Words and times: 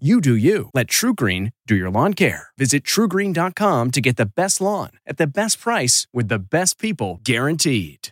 You 0.00 0.20
do 0.20 0.34
you. 0.34 0.70
Let 0.74 0.88
TruGreen 0.88 1.52
do 1.68 1.76
your 1.76 1.88
lawn 1.88 2.14
care. 2.14 2.48
Visit 2.58 2.82
trugreen.com 2.82 3.92
to 3.92 4.00
get 4.00 4.16
the 4.16 4.26
best 4.26 4.60
lawn 4.60 4.90
at 5.06 5.18
the 5.18 5.26
best 5.28 5.60
price 5.60 6.08
with 6.12 6.26
the 6.26 6.40
best 6.40 6.80
people 6.80 7.20
guaranteed. 7.22 8.08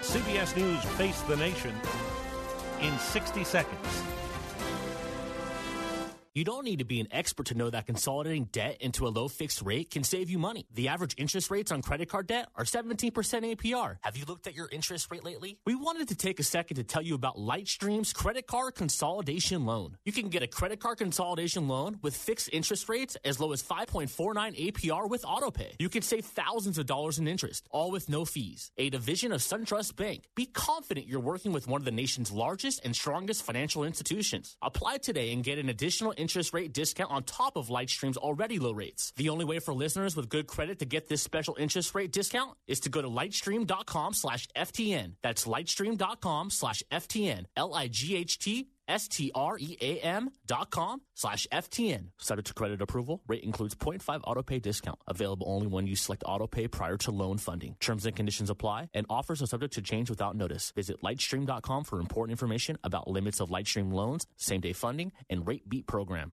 CBS 0.00 0.56
News 0.56 0.82
Face 0.96 1.20
the 1.28 1.36
Nation 1.36 1.72
in 2.80 2.98
60 2.98 3.44
seconds. 3.44 4.15
You 6.36 6.44
don't 6.44 6.66
need 6.66 6.80
to 6.80 6.84
be 6.84 7.00
an 7.00 7.08
expert 7.12 7.46
to 7.46 7.54
know 7.54 7.70
that 7.70 7.86
consolidating 7.86 8.50
debt 8.52 8.76
into 8.80 9.06
a 9.06 9.08
low 9.08 9.26
fixed 9.26 9.62
rate 9.62 9.90
can 9.90 10.04
save 10.04 10.28
you 10.28 10.38
money. 10.38 10.66
The 10.74 10.88
average 10.88 11.14
interest 11.16 11.50
rates 11.50 11.72
on 11.72 11.80
credit 11.80 12.10
card 12.10 12.26
debt 12.26 12.50
are 12.54 12.64
17% 12.64 13.10
APR. 13.10 13.96
Have 14.02 14.18
you 14.18 14.26
looked 14.26 14.46
at 14.46 14.54
your 14.54 14.68
interest 14.70 15.10
rate 15.10 15.24
lately? 15.24 15.58
We 15.64 15.74
wanted 15.74 16.08
to 16.08 16.14
take 16.14 16.38
a 16.38 16.42
second 16.42 16.76
to 16.76 16.84
tell 16.84 17.00
you 17.00 17.14
about 17.14 17.38
Lightstream's 17.38 18.12
credit 18.12 18.46
card 18.46 18.74
consolidation 18.74 19.64
loan. 19.64 19.96
You 20.04 20.12
can 20.12 20.28
get 20.28 20.42
a 20.42 20.46
credit 20.46 20.78
card 20.78 20.98
consolidation 20.98 21.68
loan 21.68 22.00
with 22.02 22.14
fixed 22.14 22.50
interest 22.52 22.86
rates 22.90 23.16
as 23.24 23.40
low 23.40 23.54
as 23.54 23.62
5.49 23.62 24.72
APR 24.72 25.08
with 25.08 25.22
autopay. 25.22 25.72
You 25.78 25.88
can 25.88 26.02
save 26.02 26.26
thousands 26.26 26.76
of 26.76 26.84
dollars 26.84 27.18
in 27.18 27.28
interest, 27.28 27.66
all 27.70 27.90
with 27.90 28.10
no 28.10 28.26
fees. 28.26 28.72
A 28.76 28.90
division 28.90 29.32
of 29.32 29.40
SunTrust 29.40 29.96
Bank. 29.96 30.24
Be 30.34 30.44
confident 30.44 31.06
you're 31.06 31.18
working 31.18 31.52
with 31.52 31.66
one 31.66 31.80
of 31.80 31.86
the 31.86 31.92
nation's 31.92 32.30
largest 32.30 32.84
and 32.84 32.94
strongest 32.94 33.42
financial 33.42 33.84
institutions. 33.84 34.58
Apply 34.60 34.98
today 34.98 35.32
and 35.32 35.42
get 35.42 35.58
an 35.58 35.70
additional 35.70 36.12
interest 36.12 36.25
rate 36.52 36.72
discount 36.72 37.10
on 37.10 37.22
top 37.22 37.56
of 37.56 37.68
Lightstream's 37.68 38.16
already 38.16 38.58
low 38.58 38.72
rates. 38.72 39.12
The 39.16 39.28
only 39.28 39.44
way 39.44 39.58
for 39.58 39.72
listeners 39.74 40.16
with 40.16 40.28
good 40.28 40.46
credit 40.46 40.78
to 40.80 40.84
get 40.84 41.08
this 41.08 41.22
special 41.22 41.56
interest 41.58 41.94
rate 41.94 42.12
discount 42.12 42.56
is 42.66 42.80
to 42.80 42.88
go 42.88 43.00
to 43.00 43.08
lightstream.com 43.08 44.14
slash 44.14 44.48
FTN. 44.56 45.14
That's 45.22 45.46
lightstream.com 45.46 46.50
slash 46.50 46.82
FTN. 46.90 47.44
L-I-G-H-T 47.56 48.68
S-T-R-E-A-M 48.88 50.30
dot 50.46 50.70
com 50.70 51.00
slash 51.14 51.46
FTN. 51.52 52.08
Subject 52.18 52.48
to 52.48 52.54
credit 52.54 52.82
approval. 52.82 53.22
Rate 53.26 53.44
includes 53.44 53.74
0.5 53.74 54.22
autopay 54.22 54.60
discount. 54.60 54.98
Available 55.06 55.46
only 55.48 55.66
when 55.66 55.86
you 55.86 55.96
select 55.96 56.22
autopay 56.24 56.70
prior 56.70 56.96
to 56.98 57.10
loan 57.10 57.38
funding. 57.38 57.76
Terms 57.80 58.06
and 58.06 58.14
conditions 58.14 58.50
apply 58.50 58.88
and 58.94 59.06
offers 59.08 59.42
are 59.42 59.46
subject 59.46 59.74
to 59.74 59.82
change 59.82 60.10
without 60.10 60.36
notice. 60.36 60.72
Visit 60.72 61.02
lightstream.com 61.02 61.84
for 61.84 62.00
important 62.00 62.32
information 62.32 62.78
about 62.84 63.08
limits 63.08 63.40
of 63.40 63.50
Lightstream 63.50 63.92
loans, 63.92 64.26
same 64.36 64.60
day 64.60 64.72
funding, 64.72 65.12
and 65.30 65.46
rate 65.46 65.68
beat 65.68 65.86
program. 65.86 66.32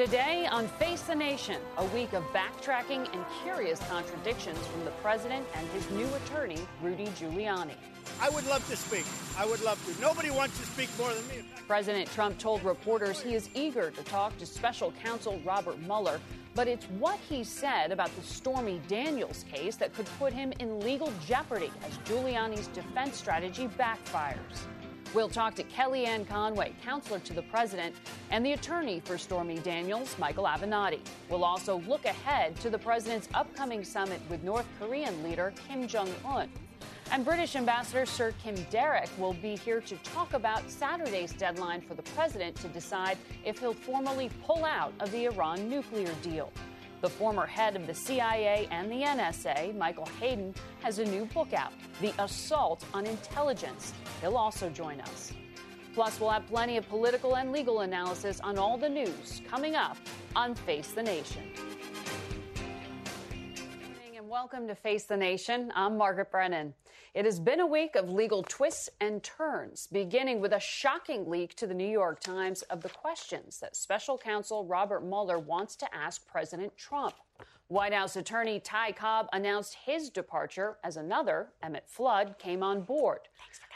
Today 0.00 0.48
on 0.50 0.66
Face 0.66 1.02
the 1.02 1.14
Nation, 1.14 1.60
a 1.76 1.84
week 1.84 2.14
of 2.14 2.24
backtracking 2.32 3.06
and 3.12 3.22
curious 3.42 3.78
contradictions 3.80 4.56
from 4.68 4.82
the 4.86 4.92
president 5.02 5.46
and 5.54 5.68
his 5.72 5.90
new 5.90 6.08
attorney, 6.14 6.56
Rudy 6.82 7.04
Giuliani. 7.08 7.74
I 8.18 8.30
would 8.30 8.46
love 8.46 8.66
to 8.70 8.76
speak. 8.78 9.04
I 9.36 9.44
would 9.44 9.60
love 9.60 9.78
to. 9.84 10.00
Nobody 10.00 10.30
wants 10.30 10.58
to 10.58 10.64
speak 10.64 10.88
more 10.98 11.12
than 11.12 11.28
me. 11.28 11.44
President 11.68 12.10
Trump 12.12 12.38
told 12.38 12.64
reporters 12.64 13.20
he 13.20 13.34
is 13.34 13.50
eager 13.54 13.90
to 13.90 14.02
talk 14.04 14.38
to 14.38 14.46
special 14.46 14.90
counsel 15.04 15.38
Robert 15.44 15.78
Mueller, 15.80 16.18
but 16.54 16.66
it's 16.66 16.86
what 16.98 17.18
he 17.28 17.44
said 17.44 17.92
about 17.92 18.08
the 18.16 18.22
Stormy 18.22 18.80
Daniels 18.88 19.44
case 19.52 19.76
that 19.76 19.92
could 19.92 20.06
put 20.18 20.32
him 20.32 20.50
in 20.60 20.80
legal 20.80 21.12
jeopardy 21.26 21.70
as 21.86 21.98
Giuliani's 22.08 22.68
defense 22.68 23.18
strategy 23.18 23.68
backfires. 23.78 24.64
We'll 25.12 25.28
talk 25.28 25.56
to 25.56 25.64
Kellyanne 25.64 26.28
Conway, 26.28 26.72
counselor 26.84 27.18
to 27.18 27.32
the 27.32 27.42
president, 27.42 27.96
and 28.30 28.46
the 28.46 28.52
attorney 28.52 29.00
for 29.00 29.18
Stormy 29.18 29.58
Daniels, 29.58 30.16
Michael 30.20 30.44
Avenatti. 30.44 31.00
We'll 31.28 31.42
also 31.42 31.80
look 31.88 32.04
ahead 32.04 32.54
to 32.60 32.70
the 32.70 32.78
president's 32.78 33.28
upcoming 33.34 33.82
summit 33.82 34.20
with 34.30 34.44
North 34.44 34.66
Korean 34.78 35.20
leader 35.24 35.52
Kim 35.66 35.88
Jong 35.88 36.08
un. 36.24 36.48
And 37.10 37.24
British 37.24 37.56
Ambassador 37.56 38.06
Sir 38.06 38.32
Kim 38.40 38.54
Darroch 38.70 39.10
will 39.18 39.32
be 39.34 39.56
here 39.56 39.80
to 39.80 39.96
talk 39.96 40.32
about 40.32 40.70
Saturday's 40.70 41.32
deadline 41.32 41.80
for 41.80 41.94
the 41.94 42.02
president 42.02 42.54
to 42.58 42.68
decide 42.68 43.18
if 43.44 43.58
he'll 43.58 43.74
formally 43.74 44.30
pull 44.46 44.64
out 44.64 44.92
of 45.00 45.10
the 45.10 45.24
Iran 45.24 45.68
nuclear 45.68 46.14
deal. 46.22 46.52
The 47.00 47.08
former 47.08 47.46
head 47.46 47.76
of 47.76 47.86
the 47.86 47.94
CIA 47.94 48.68
and 48.70 48.92
the 48.92 48.96
NSA, 48.96 49.74
Michael 49.74 50.06
Hayden, 50.20 50.54
has 50.82 50.98
a 50.98 51.04
new 51.06 51.24
book 51.24 51.54
out, 51.54 51.72
The 52.02 52.12
Assault 52.22 52.84
on 52.92 53.06
Intelligence. 53.06 53.94
He'll 54.20 54.36
also 54.36 54.68
join 54.68 55.00
us. 55.00 55.32
Plus, 55.94 56.20
we'll 56.20 56.28
have 56.28 56.46
plenty 56.46 56.76
of 56.76 56.86
political 56.90 57.38
and 57.38 57.52
legal 57.52 57.80
analysis 57.80 58.38
on 58.40 58.58
all 58.58 58.76
the 58.76 58.88
news 58.90 59.40
coming 59.48 59.76
up 59.76 59.96
on 60.36 60.54
Face 60.54 60.88
the 60.88 61.02
Nation. 61.02 61.42
Good 63.30 63.94
morning, 63.94 64.18
and 64.18 64.28
welcome 64.28 64.68
to 64.68 64.74
Face 64.74 65.04
the 65.04 65.16
Nation. 65.16 65.72
I'm 65.74 65.96
Margaret 65.96 66.30
Brennan. 66.30 66.74
It 67.12 67.24
has 67.24 67.40
been 67.40 67.58
a 67.58 67.66
week 67.66 67.96
of 67.96 68.08
legal 68.08 68.44
twists 68.44 68.88
and 69.00 69.20
turns, 69.20 69.88
beginning 69.90 70.40
with 70.40 70.52
a 70.52 70.60
shocking 70.60 71.28
leak 71.28 71.56
to 71.56 71.66
the 71.66 71.74
New 71.74 71.88
York 71.88 72.20
Times 72.20 72.62
of 72.62 72.82
the 72.82 72.88
questions 72.88 73.58
that 73.58 73.74
special 73.74 74.16
counsel 74.16 74.64
Robert 74.64 75.00
Mueller 75.00 75.40
wants 75.40 75.74
to 75.76 75.92
ask 75.92 76.24
President 76.28 76.76
Trump. 76.76 77.14
White 77.66 77.92
House 77.92 78.14
attorney 78.14 78.60
Ty 78.60 78.92
Cobb 78.92 79.26
announced 79.32 79.74
his 79.84 80.08
departure 80.08 80.78
as 80.84 80.96
another, 80.96 81.48
Emmett 81.64 81.88
Flood, 81.88 82.36
came 82.38 82.62
on 82.62 82.82
board. 82.82 83.22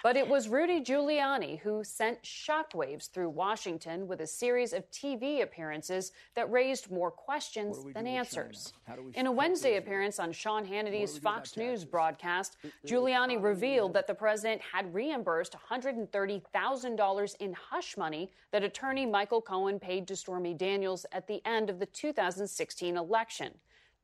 But 0.05 0.19
it 0.19 0.29
was 0.29 0.49
Rudy 0.51 0.83
Giuliani 0.83 1.61
who 1.61 1.83
sent 1.83 2.23
shockwaves 2.23 3.11
through 3.11 3.31
Washington 3.31 4.07
with 4.07 4.21
a 4.21 4.27
series 4.27 4.75
of 4.75 4.89
TV 4.91 5.41
appearances 5.43 6.13
that 6.35 6.53
raised 6.53 6.91
more 6.91 7.11
questions 7.11 7.79
than 7.95 8.07
answers. 8.07 8.75
In 9.15 9.27
a 9.27 9.33
Wednesday 9.33 9.79
appearance 9.79 10.19
on 10.19 10.31
Sean 10.31 10.63
Hannity's 10.67 11.17
Fox 11.17 11.57
News 11.57 11.87
broadcast, 11.87 12.59
Giuliani 12.87 13.43
revealed 13.43 13.95
that 13.95 14.07
the 14.07 14.13
president 14.13 14.61
had 14.61 14.93
reimbursed 14.93 15.57
$130,000 15.71 17.37
in 17.41 17.55
hush 17.55 17.97
money 17.97 18.31
that 18.53 18.63
attorney 18.63 19.07
Michael 19.07 19.41
Cohen 19.41 19.79
paid 19.79 20.07
to 20.09 20.17
Stormy 20.17 20.53
Daniels 20.53 21.07
at 21.13 21.27
the 21.27 21.41
end 21.47 21.71
of 21.71 21.79
the 21.79 21.87
2016 21.87 22.99
election. 22.99 23.55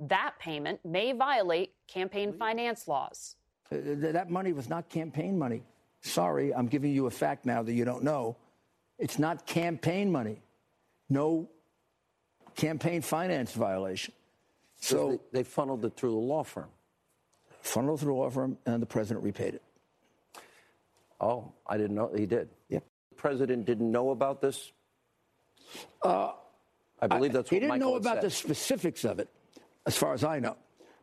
That 0.00 0.32
payment 0.38 0.82
may 0.82 1.12
violate 1.12 1.74
campaign 1.86 2.32
finance 2.32 2.88
laws. 2.88 3.36
That 3.70 4.30
money 4.30 4.54
was 4.54 4.70
not 4.70 4.88
campaign 4.88 5.38
money. 5.38 5.62
Sorry, 6.02 6.54
I'm 6.54 6.66
giving 6.66 6.92
you 6.92 7.06
a 7.06 7.10
fact 7.10 7.44
now 7.44 7.62
that 7.62 7.72
you 7.72 7.84
don't 7.84 8.02
know. 8.02 8.36
It's 8.98 9.18
not 9.18 9.46
campaign 9.46 10.10
money. 10.10 10.42
No 11.08 11.48
campaign 12.56 13.02
finance 13.02 13.52
violation. 13.52 14.14
So, 14.80 15.20
they, 15.32 15.40
they 15.40 15.42
funneled 15.42 15.84
it 15.84 15.96
through 15.96 16.12
the 16.12 16.16
law 16.16 16.42
firm. 16.42 16.68
Funneled 17.62 18.00
through 18.00 18.12
the 18.12 18.18
law 18.18 18.30
firm, 18.30 18.56
and 18.64 18.80
the 18.80 18.86
president 18.86 19.24
repaid 19.24 19.54
it. 19.54 19.62
Oh, 21.20 21.52
I 21.66 21.76
didn't 21.76 21.96
know 21.96 22.10
he 22.16 22.24
did. 22.24 22.48
Yep. 22.70 22.84
The 23.10 23.16
president 23.16 23.66
didn't 23.66 23.90
know 23.90 24.10
about 24.10 24.40
this. 24.40 24.72
Uh, 26.02 26.32
I 27.00 27.06
believe 27.06 27.32
that's 27.32 27.50
he 27.50 27.56
what 27.56 27.56
he 27.56 27.60
didn't 27.60 27.68
Michael 27.68 27.90
know 27.90 27.96
about 27.96 28.16
said. 28.16 28.24
the 28.24 28.30
specifics 28.30 29.04
of 29.04 29.18
it, 29.18 29.28
as 29.86 29.96
far 29.96 30.14
as 30.14 30.24
I 30.24 30.38
know. 30.38 30.56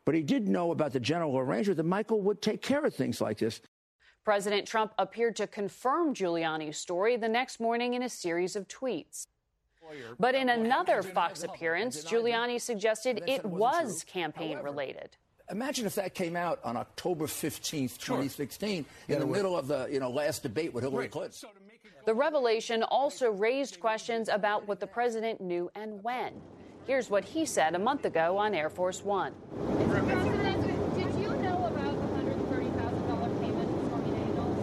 But 0.06 0.16
he 0.16 0.24
did 0.24 0.48
know 0.48 0.72
about 0.72 0.94
the 0.94 1.00
general 1.00 1.38
arrangement 1.38 1.78
that 1.78 1.84
Michael 1.84 2.22
would 2.22 2.42
take 2.42 2.62
care 2.62 2.84
of 2.84 2.96
things 2.96 3.22
like 3.22 3.38
this. 3.38 3.62
President 4.28 4.68
Trump 4.68 4.92
appeared 5.00 5.38
to 5.38 5.48
confirm 5.48 6.14
Giuliani's 6.14 6.78
story 6.78 7.16
the 7.16 7.30
next 7.30 7.62
morning 7.62 7.94
in 7.94 8.04
a 8.04 8.10
series 8.10 8.58
of 8.58 8.68
tweets. 8.68 9.28
But 10.20 10.36
in 10.36 10.50
another 10.50 11.02
Fox 11.02 11.44
appearance, 11.44 12.04
Giuliani 12.04 12.60
suggested 12.60 13.24
it 13.26 13.46
was 13.46 14.04
campaign 14.04 14.58
related. 14.58 15.16
Imagine 15.50 15.86
if 15.86 15.96
that 15.96 16.14
came 16.14 16.36
out 16.36 16.60
on 16.66 16.76
October 16.76 17.26
15th, 17.26 17.98
2016, 18.00 18.86
in 19.08 19.20
the 19.20 19.26
middle 19.26 19.58
of 19.58 19.70
the 19.70 19.88
you 19.90 20.02
know, 20.02 20.10
last 20.10 20.44
debate 20.44 20.74
with 20.74 20.84
Hillary 20.84 21.08
Clinton. 21.08 21.48
The 22.06 22.14
revelation 22.14 22.84
also 22.84 23.32
raised 23.32 23.80
questions 23.80 24.28
about 24.28 24.68
what 24.68 24.82
the 24.82 24.88
president 24.88 25.40
knew 25.40 25.72
and 25.74 26.04
when. 26.04 26.34
Here's 26.86 27.10
what 27.10 27.24
he 27.24 27.46
said 27.46 27.76
a 27.76 27.80
month 27.80 28.04
ago 28.04 28.38
on 28.38 28.54
Air 28.54 28.70
Force 28.70 29.06
One. 29.06 29.32
Mr. 29.56 30.06
President, 30.06 30.96
did 30.96 31.16
you 31.22 31.30
know 31.38 31.66
about 31.66 31.94
the 31.94 32.08
$130,000 32.08 33.42
payment 33.42 33.68
to 33.70 33.86
Stormy 33.88 34.12
Daniels? 34.12 34.58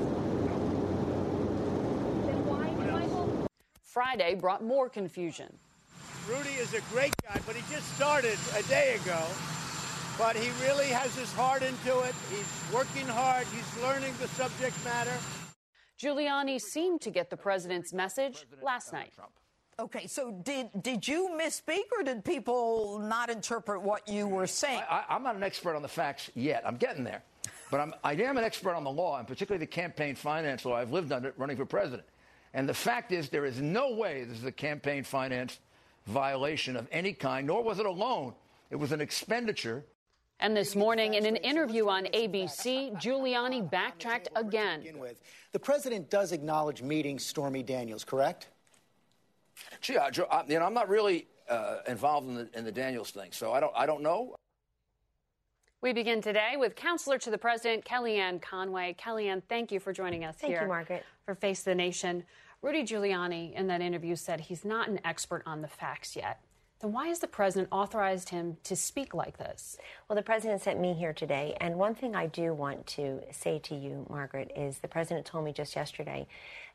Then 2.25 2.47
why 2.47 2.69
did 2.71 2.93
Michael? 2.93 3.47
Friday 3.95 4.35
brought 4.35 4.65
more 4.65 4.89
confusion. 4.89 5.57
Rudy 6.29 6.55
is 6.55 6.75
a 6.75 6.81
great 6.93 7.15
guy, 7.23 7.41
but 7.47 7.55
he 7.55 7.63
just 7.73 7.89
started 7.95 8.37
a 8.57 8.63
day 8.65 8.97
ago. 9.01 9.23
but 10.19 10.35
he 10.35 10.51
really 10.65 10.87
has 10.87 11.15
his 11.17 11.33
heart 11.35 11.63
into 11.63 12.01
it. 12.01 12.15
He's 12.29 12.75
working 12.75 13.07
hard. 13.07 13.47
He's 13.55 13.83
learning 13.83 14.13
the 14.21 14.27
subject 14.29 14.77
matter. 14.85 15.17
Giuliani 16.01 16.61
seemed 16.61 17.03
to 17.03 17.11
get 17.11 17.31
the 17.31 17.37
president's 17.37 17.93
message 17.93 18.47
last 18.63 18.93
night. 18.93 19.13
Okay, 19.79 20.09
so 20.09 20.33
did 20.43 20.71
did 20.83 21.07
you 21.07 21.31
misspeak, 21.41 21.85
or 21.97 22.03
did 22.03 22.25
people 22.25 22.99
not 22.99 23.31
interpret 23.31 23.81
what 23.81 24.09
you 24.09 24.27
were 24.27 24.47
saying? 24.47 24.83
I, 24.91 25.05
I'm 25.09 25.23
not 25.23 25.37
an 25.37 25.43
expert 25.45 25.77
on 25.77 25.83
the 25.83 25.89
facts 25.89 26.31
yet. 26.35 26.63
I'm 26.67 26.77
getting 26.77 27.05
there. 27.05 27.23
But 27.71 27.81
I'm, 27.81 27.95
I 28.05 28.13
am 28.15 28.39
an 28.39 28.45
expert 28.45 28.75
on 28.75 28.85
the 28.85 28.91
law, 28.91 29.19
and 29.19 29.27
particularly 29.27 29.65
the 29.65 29.71
campaign 29.71 30.15
finance 30.17 30.65
law. 30.65 30.77
I've 30.77 30.93
lived 30.93 31.13
under 31.13 31.29
it 31.29 31.35
running 31.37 31.57
for 31.57 31.65
president. 31.65 32.05
And 32.55 32.69
the 32.69 32.75
fact 32.75 33.11
is, 33.11 33.29
there 33.29 33.45
is 33.45 33.61
no 33.61 33.93
way 33.95 34.25
this 34.25 34.39
is 34.39 34.45
a 34.45 34.53
campaign 34.53 35.03
finance 35.03 35.59
violation 36.07 36.77
of 36.77 36.87
any 36.93 37.13
kind, 37.13 37.49
nor 37.49 37.65
was 37.65 37.81
it 37.81 37.87
a 37.87 37.91
loan. 37.91 38.33
It 38.71 38.77
was 38.77 38.93
an 38.93 39.01
expenditure. 39.01 39.85
And 40.39 40.57
this 40.57 40.77
morning, 40.77 41.15
in 41.15 41.27
an 41.27 41.37
interview 41.37 41.89
on 41.89 42.05
ABC, 42.07 42.93
Giuliani 43.01 43.69
backtracked 43.69 44.29
again. 44.37 44.85
The 45.53 45.59
president 45.59 46.11
does 46.11 46.33
acknowledge 46.33 46.81
meeting 46.81 47.19
Stormy 47.19 47.63
Daniels, 47.63 48.05
correct? 48.05 48.49
Gee, 49.81 49.97
I, 49.97 50.09
you 50.09 50.59
know, 50.59 50.65
I'm 50.65 50.75
not 50.75 50.89
really 50.89 51.27
uh, 51.49 51.79
involved 51.89 52.29
in 52.29 52.35
the, 52.35 52.49
in 52.55 52.65
the 52.65 52.73
Daniels 52.73 53.11
thing, 53.11 53.31
so 53.33 53.53
I 53.53 53.61
don't, 53.61 53.73
I 53.77 53.87
don't 53.87 54.03
know. 54.03 54.37
We 55.81 55.93
begin 55.93 56.23
today 56.23 56.55
with 56.57 56.77
counselor 56.77 57.19
to 57.19 57.31
the 57.31 57.39
president, 57.39 57.85
Kellyanne 57.85 58.41
Conway. 58.41 58.97
Kellyanne, 58.99 59.43
thank 59.49 59.71
you 59.71 59.79
for 59.79 59.93
joining 59.93 60.25
us 60.25 60.37
thank 60.37 60.53
here. 60.53 60.63
you, 60.63 60.69
Margaret. 60.69 61.05
For 61.27 61.35
Face 61.35 61.63
the 61.63 61.75
Nation. 61.75 62.25
Rudy 62.65 62.83
Giuliani, 62.83 63.53
in 63.53 63.67
that 63.67 63.83
interview, 63.83 64.17
said 64.17 64.41
he's 64.41 64.65
not 64.65 64.89
an 64.89 64.99
expert 65.05 65.43
on 65.45 65.61
the 65.61 65.69
facts 65.69 66.17
yet. 66.17 66.41
Then 66.81 66.93
why 66.93 67.09
has 67.09 67.19
the 67.19 67.27
president 67.27 67.69
authorized 67.71 68.31
him 68.31 68.57
to 68.65 68.75
speak 68.75 69.13
like 69.13 69.37
this? 69.37 69.77
Well, 70.09 70.17
the 70.17 70.23
president 70.23 70.63
sent 70.63 70.81
me 70.81 70.95
here 70.95 71.13
today. 71.13 71.59
And 71.61 71.77
one 71.77 71.95
thing 71.95 72.17
I 72.17 72.27
do 72.27 72.55
want 72.55 72.87
to 72.87 73.21
say 73.31 73.59
to 73.59 73.75
you, 73.75 74.07
Margaret, 74.09 74.51
is 74.57 74.79
the 74.79 74.89
president 74.89 75.27
told 75.27 75.45
me 75.45 75.53
just 75.53 75.77
yesterday 75.77 76.27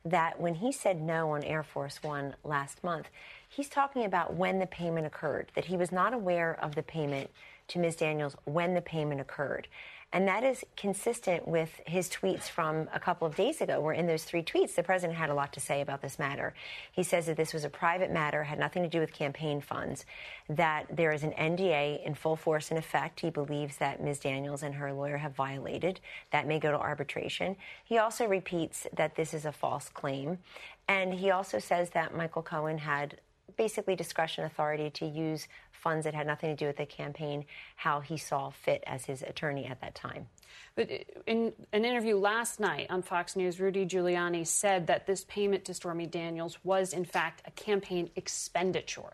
that 0.05 0.39
when 0.39 0.53
he 0.53 0.71
said 0.71 1.01
no 1.01 1.31
on 1.31 1.43
Air 1.43 1.63
Force 1.63 2.03
One 2.03 2.35
last 2.43 2.83
month, 2.83 3.09
he's 3.49 3.67
talking 3.67 4.05
about 4.05 4.35
when 4.35 4.59
the 4.59 4.67
payment 4.67 5.07
occurred, 5.07 5.51
that 5.55 5.65
he 5.65 5.75
was 5.75 5.91
not 5.91 6.13
aware 6.13 6.55
of 6.63 6.75
the 6.75 6.83
payment 6.83 7.31
to 7.69 7.79
Ms. 7.79 7.95
Daniels 7.95 8.35
when 8.45 8.75
the 8.75 8.81
payment 8.81 9.21
occurred. 9.21 9.67
And 10.11 10.27
that 10.27 10.43
is 10.43 10.65
consistent 10.75 11.47
with 11.47 11.69
his 11.85 12.09
tweets 12.09 12.49
from 12.49 12.89
a 12.91 12.99
couple 12.99 13.27
of 13.27 13.35
days 13.35 13.61
ago, 13.61 13.79
where 13.79 13.93
in 13.93 14.07
those 14.07 14.23
three 14.23 14.41
tweets, 14.41 14.73
the 14.73 14.81
president 14.81 15.17
had 15.17 15.29
a 15.29 15.35
lot 15.35 15.53
to 15.53 15.59
say 15.59 15.81
about 15.81 16.01
this 16.01 16.17
matter. 16.17 16.55
He 16.91 17.03
says 17.03 17.27
that 17.27 17.37
this 17.37 17.53
was 17.53 17.63
a 17.63 17.69
private 17.69 18.11
matter, 18.11 18.43
had 18.43 18.57
nothing 18.57 18.81
to 18.81 18.89
do 18.89 18.99
with 18.99 19.13
campaign 19.13 19.61
funds, 19.61 20.05
that 20.49 20.85
there 20.95 21.11
is 21.11 21.21
an 21.21 21.31
NDA 21.33 22.03
in 22.03 22.15
full 22.15 22.35
force 22.35 22.71
and 22.71 22.79
effect. 22.79 23.19
He 23.19 23.29
believes 23.29 23.77
that 23.77 24.01
Ms. 24.01 24.19
Daniels 24.19 24.63
and 24.63 24.73
her 24.75 24.91
lawyer 24.91 25.17
have 25.17 25.35
violated. 25.35 25.99
That 26.31 26.47
may 26.47 26.57
go 26.57 26.71
to 26.71 26.79
arbitration. 26.79 27.55
He 27.83 27.99
also 27.99 28.25
repeats 28.25 28.87
that 28.95 29.15
this 29.15 29.35
is 29.35 29.45
a 29.45 29.51
false 29.51 29.89
claim. 29.89 30.39
And 30.87 31.13
he 31.13 31.29
also 31.29 31.59
says 31.59 31.91
that 31.91 32.15
Michael 32.15 32.41
Cohen 32.41 32.79
had 32.79 33.19
basically 33.59 33.93
discretion 33.93 34.45
authority 34.45 34.89
to 34.89 35.05
use 35.05 35.49
funds 35.73 36.05
that 36.05 36.13
had 36.13 36.25
nothing 36.25 36.49
to 36.49 36.55
do 36.55 36.65
with 36.65 36.77
the 36.77 36.85
campaign, 36.85 37.43
how 37.75 37.99
he 37.99 38.15
saw 38.15 38.49
fit 38.49 38.81
as 38.87 39.03
his 39.03 39.21
attorney 39.21 39.65
at 39.65 39.81
that 39.81 39.93
time. 39.93 40.27
But 40.75 40.89
in 41.27 41.51
an 41.73 41.83
interview 41.83 42.15
last 42.15 42.61
night 42.61 42.87
on 42.89 43.01
Fox 43.01 43.35
News, 43.35 43.59
Rudy 43.59 43.85
Giuliani 43.85 44.47
said 44.47 44.87
that 44.87 45.05
this 45.05 45.25
payment 45.25 45.65
to 45.65 45.73
Stormy 45.73 46.05
Daniels 46.05 46.57
was, 46.63 46.93
in 46.93 47.03
fact, 47.03 47.41
a 47.45 47.51
campaign 47.51 48.09
expenditure. 48.15 49.11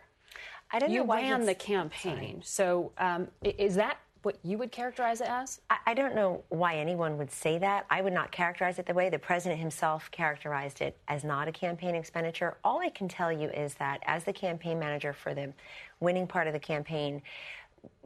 I 0.71 0.77
don't 0.77 0.91
you 0.91 0.99
know 0.99 1.05
why 1.05 1.21
ran 1.21 1.47
the 1.47 1.55
campaign. 1.55 2.41
So 2.43 2.91
um, 2.99 3.29
is 3.41 3.75
that 3.75 3.97
what 4.25 4.37
you 4.43 4.57
would 4.57 4.71
characterize 4.71 5.21
it 5.21 5.29
as? 5.29 5.61
I, 5.69 5.93
don't 5.93 6.15
know 6.15 6.43
why 6.49 6.77
anyone 6.77 7.17
would 7.17 7.31
say 7.31 7.59
that. 7.59 7.85
I 7.89 8.01
would 8.01 8.11
not 8.11 8.31
characterize 8.31 8.79
it 8.79 8.87
the 8.87 8.93
way 8.93 9.09
the 9.09 9.19
president 9.19 9.61
himself 9.61 10.09
characterized 10.11 10.81
it 10.81 10.97
as 11.07 11.23
not 11.23 11.47
a 11.47 11.51
campaign 11.51 11.93
expenditure. 11.93 12.57
All 12.63 12.79
I 12.79 12.89
can 12.89 13.07
tell 13.07 13.31
you 13.31 13.49
is 13.49 13.75
that 13.75 14.01
as 14.05 14.23
the 14.23 14.33
campaign 14.33 14.79
manager 14.79 15.13
for 15.13 15.35
the 15.35 15.53
winning 15.99 16.25
part 16.25 16.47
of 16.47 16.53
the 16.53 16.59
campaign, 16.59 17.21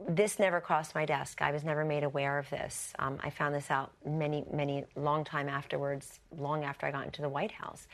this 0.08 0.38
never 0.38 0.60
crossed 0.60 0.94
my 0.94 1.04
desk. 1.04 1.40
I 1.40 1.52
was 1.52 1.64
never 1.64 1.84
made 1.84 2.04
aware 2.04 2.38
of 2.38 2.48
this. 2.50 2.92
Um, 2.98 3.18
I 3.22 3.30
found 3.30 3.54
this 3.54 3.70
out 3.70 3.92
many, 4.04 4.44
many 4.52 4.84
long 4.96 5.24
time 5.24 5.48
afterwards, 5.48 6.20
long 6.36 6.64
after 6.64 6.86
I 6.86 6.90
got 6.90 7.06
into 7.06 7.22
the 7.22 7.28
White 7.28 7.52
House, 7.52 7.86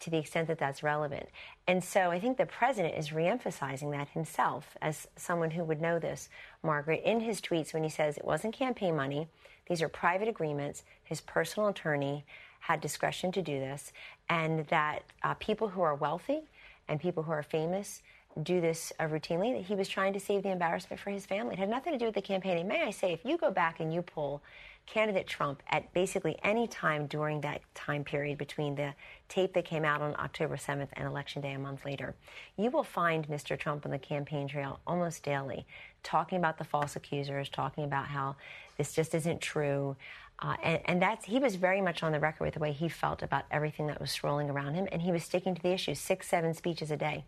to 0.00 0.10
the 0.10 0.18
extent 0.18 0.48
that 0.48 0.58
that's 0.58 0.82
relevant. 0.82 1.28
And 1.66 1.82
so 1.82 2.10
I 2.10 2.20
think 2.20 2.36
the 2.36 2.46
president 2.46 2.96
is 2.96 3.10
reemphasizing 3.10 3.92
that 3.92 4.08
himself 4.08 4.76
as 4.82 5.06
someone 5.16 5.50
who 5.50 5.64
would 5.64 5.80
know 5.80 5.98
this, 5.98 6.28
Margaret, 6.62 7.02
in 7.04 7.20
his 7.20 7.40
tweets 7.40 7.74
when 7.74 7.82
he 7.82 7.88
says 7.88 8.16
it 8.16 8.24
wasn't 8.24 8.54
campaign 8.54 8.96
money, 8.96 9.28
these 9.68 9.82
are 9.82 9.88
private 9.88 10.28
agreements. 10.28 10.84
His 11.02 11.20
personal 11.20 11.68
attorney 11.68 12.24
had 12.60 12.80
discretion 12.80 13.32
to 13.32 13.42
do 13.42 13.58
this, 13.58 13.92
and 14.28 14.66
that 14.68 15.02
uh, 15.22 15.34
people 15.34 15.68
who 15.68 15.82
are 15.82 15.94
wealthy 15.94 16.42
and 16.88 17.00
people 17.00 17.22
who 17.24 17.32
are 17.32 17.42
famous 17.42 18.02
do 18.42 18.60
this 18.60 18.92
uh, 18.98 19.04
routinely, 19.04 19.52
that 19.54 19.64
he 19.66 19.74
was 19.74 19.88
trying 19.88 20.12
to 20.12 20.20
save 20.20 20.42
the 20.42 20.50
embarrassment 20.50 21.00
for 21.00 21.10
his 21.10 21.26
family. 21.26 21.54
It 21.54 21.58
had 21.58 21.68
nothing 21.68 21.92
to 21.92 21.98
do 21.98 22.06
with 22.06 22.14
the 22.14 22.22
campaign. 22.22 22.56
And 22.56 22.68
may 22.68 22.82
I 22.82 22.90
say, 22.90 23.12
if 23.12 23.24
you 23.24 23.36
go 23.36 23.50
back 23.50 23.80
and 23.80 23.92
you 23.92 24.00
pull 24.00 24.42
candidate 24.86 25.26
Trump 25.26 25.62
at 25.68 25.92
basically 25.94 26.36
any 26.42 26.66
time 26.66 27.06
during 27.06 27.40
that 27.40 27.60
time 27.74 28.04
period 28.04 28.36
between 28.38 28.74
the 28.74 28.94
tape 29.28 29.54
that 29.54 29.64
came 29.64 29.84
out 29.84 30.02
on 30.02 30.14
October 30.18 30.56
7th 30.56 30.88
and 30.94 31.06
Election 31.06 31.40
Day 31.40 31.52
a 31.52 31.58
month 31.58 31.84
later, 31.84 32.14
you 32.56 32.70
will 32.70 32.84
find 32.84 33.28
Mr. 33.28 33.58
Trump 33.58 33.84
on 33.86 33.92
the 33.92 33.98
campaign 33.98 34.48
trail 34.48 34.80
almost 34.86 35.22
daily 35.22 35.66
talking 36.02 36.38
about 36.38 36.58
the 36.58 36.64
false 36.64 36.96
accusers, 36.96 37.48
talking 37.48 37.84
about 37.84 38.06
how 38.06 38.36
this 38.76 38.92
just 38.92 39.14
isn't 39.14 39.40
true. 39.40 39.96
Uh, 40.38 40.56
and, 40.62 40.80
and 40.86 41.02
that's 41.02 41.24
he 41.24 41.38
was 41.38 41.54
very 41.54 41.80
much 41.80 42.02
on 42.02 42.12
the 42.12 42.18
record 42.18 42.44
with 42.44 42.54
the 42.54 42.60
way 42.60 42.72
he 42.72 42.88
felt 42.88 43.22
about 43.22 43.44
everything 43.50 43.86
that 43.86 44.00
was 44.00 44.10
swirling 44.10 44.50
around 44.50 44.74
him, 44.74 44.88
and 44.90 45.02
he 45.02 45.12
was 45.12 45.22
sticking 45.22 45.54
to 45.54 45.62
the 45.62 45.72
issue. 45.72 45.94
Six, 45.94 46.28
seven 46.28 46.52
speeches 46.54 46.90
a 46.90 46.96
day. 46.96 47.24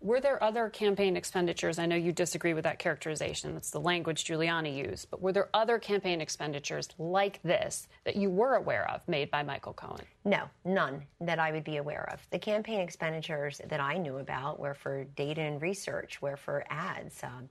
Were 0.00 0.20
there 0.20 0.42
other 0.42 0.70
campaign 0.70 1.16
expenditures? 1.16 1.76
I 1.76 1.86
know 1.86 1.96
you 1.96 2.12
disagree 2.12 2.54
with 2.54 2.62
that 2.64 2.78
characterization. 2.78 3.54
That's 3.54 3.70
the 3.70 3.80
language 3.80 4.24
Giuliani 4.24 4.76
used. 4.76 5.10
But 5.10 5.20
were 5.20 5.32
there 5.32 5.48
other 5.52 5.80
campaign 5.80 6.20
expenditures 6.20 6.88
like 6.98 7.42
this 7.42 7.88
that 8.04 8.14
you 8.14 8.30
were 8.30 8.54
aware 8.54 8.88
of 8.90 9.06
made 9.08 9.28
by 9.28 9.42
Michael 9.42 9.72
Cohen? 9.72 10.04
No, 10.24 10.44
none 10.64 11.02
that 11.20 11.40
I 11.40 11.50
would 11.50 11.64
be 11.64 11.78
aware 11.78 12.08
of. 12.12 12.24
The 12.30 12.38
campaign 12.38 12.78
expenditures 12.78 13.60
that 13.68 13.80
I 13.80 13.98
knew 13.98 14.18
about 14.18 14.60
were 14.60 14.74
for 14.74 15.02
data 15.16 15.40
and 15.40 15.60
research, 15.60 16.22
were 16.22 16.36
for 16.36 16.64
ads. 16.70 17.20
Um, 17.24 17.48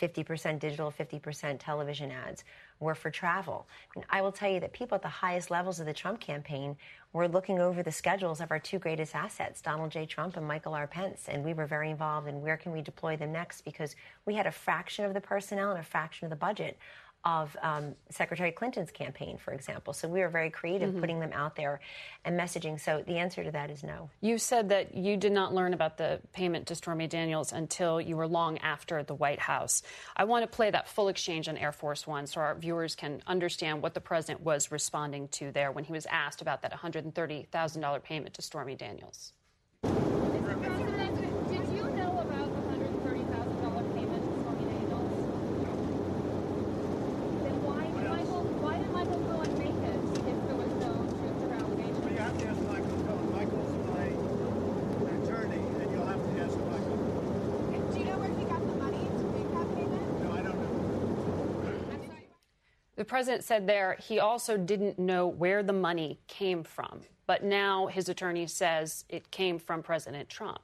50% 0.00 0.58
digital, 0.58 0.92
50% 0.92 1.58
television 1.58 2.10
ads 2.10 2.44
were 2.80 2.94
for 2.94 3.10
travel. 3.10 3.66
I, 3.96 4.18
I 4.18 4.22
will 4.22 4.32
tell 4.32 4.50
you 4.50 4.60
that 4.60 4.72
people 4.72 4.96
at 4.96 5.02
the 5.02 5.08
highest 5.08 5.50
levels 5.50 5.80
of 5.80 5.86
the 5.86 5.92
Trump 5.92 6.20
campaign 6.20 6.76
were 7.12 7.28
looking 7.28 7.58
over 7.58 7.82
the 7.82 7.92
schedules 7.92 8.40
of 8.40 8.50
our 8.50 8.58
two 8.58 8.78
greatest 8.78 9.14
assets, 9.14 9.60
Donald 9.62 9.90
J. 9.90 10.04
Trump 10.04 10.36
and 10.36 10.46
Michael 10.46 10.74
R. 10.74 10.86
Pence, 10.86 11.26
and 11.28 11.42
we 11.42 11.54
were 11.54 11.66
very 11.66 11.90
involved 11.90 12.28
in 12.28 12.42
where 12.42 12.56
can 12.56 12.72
we 12.72 12.82
deploy 12.82 13.16
them 13.16 13.32
next 13.32 13.62
because 13.62 13.96
we 14.26 14.34
had 14.34 14.46
a 14.46 14.52
fraction 14.52 15.04
of 15.04 15.14
the 15.14 15.20
personnel 15.20 15.70
and 15.70 15.80
a 15.80 15.84
fraction 15.84 16.26
of 16.26 16.30
the 16.30 16.36
budget 16.36 16.78
of 17.24 17.56
um, 17.62 17.94
Secretary 18.10 18.52
Clinton's 18.52 18.90
campaign, 18.90 19.38
for 19.38 19.52
example. 19.52 19.92
So 19.92 20.08
we 20.08 20.20
were 20.20 20.28
very 20.28 20.50
creative 20.50 20.90
mm-hmm. 20.90 21.00
putting 21.00 21.20
them 21.20 21.32
out 21.32 21.56
there 21.56 21.80
and 22.24 22.38
messaging. 22.38 22.80
So 22.80 23.02
the 23.06 23.18
answer 23.18 23.42
to 23.42 23.50
that 23.50 23.70
is 23.70 23.82
no. 23.82 24.08
You 24.20 24.38
said 24.38 24.68
that 24.68 24.94
you 24.94 25.16
did 25.16 25.32
not 25.32 25.52
learn 25.52 25.74
about 25.74 25.98
the 25.98 26.20
payment 26.32 26.66
to 26.68 26.74
Stormy 26.74 27.06
Daniels 27.06 27.52
until 27.52 28.00
you 28.00 28.16
were 28.16 28.28
long 28.28 28.58
after 28.58 29.02
the 29.02 29.14
White 29.14 29.40
House. 29.40 29.82
I 30.16 30.24
want 30.24 30.44
to 30.44 30.56
play 30.56 30.70
that 30.70 30.88
full 30.88 31.08
exchange 31.08 31.48
on 31.48 31.56
Air 31.56 31.72
Force 31.72 32.06
One 32.06 32.26
so 32.26 32.40
our 32.40 32.54
viewers 32.54 32.94
can 32.94 33.22
understand 33.26 33.82
what 33.82 33.94
the 33.94 34.00
president 34.00 34.42
was 34.42 34.70
responding 34.70 35.28
to 35.28 35.50
there 35.50 35.72
when 35.72 35.84
he 35.84 35.92
was 35.92 36.06
asked 36.06 36.40
about 36.40 36.62
that 36.62 36.72
$130,000 36.72 38.02
payment 38.02 38.34
to 38.34 38.42
Stormy 38.42 38.76
Daniels. 38.76 39.32
The 62.98 63.04
president 63.04 63.44
said 63.44 63.68
there 63.68 63.96
he 64.00 64.18
also 64.18 64.56
didn't 64.56 64.98
know 64.98 65.28
where 65.28 65.62
the 65.62 65.72
money 65.72 66.18
came 66.26 66.64
from. 66.64 67.02
But 67.28 67.44
now 67.44 67.86
his 67.86 68.08
attorney 68.08 68.48
says 68.48 69.04
it 69.08 69.30
came 69.30 69.60
from 69.60 69.84
President 69.84 70.28
Trump. 70.28 70.62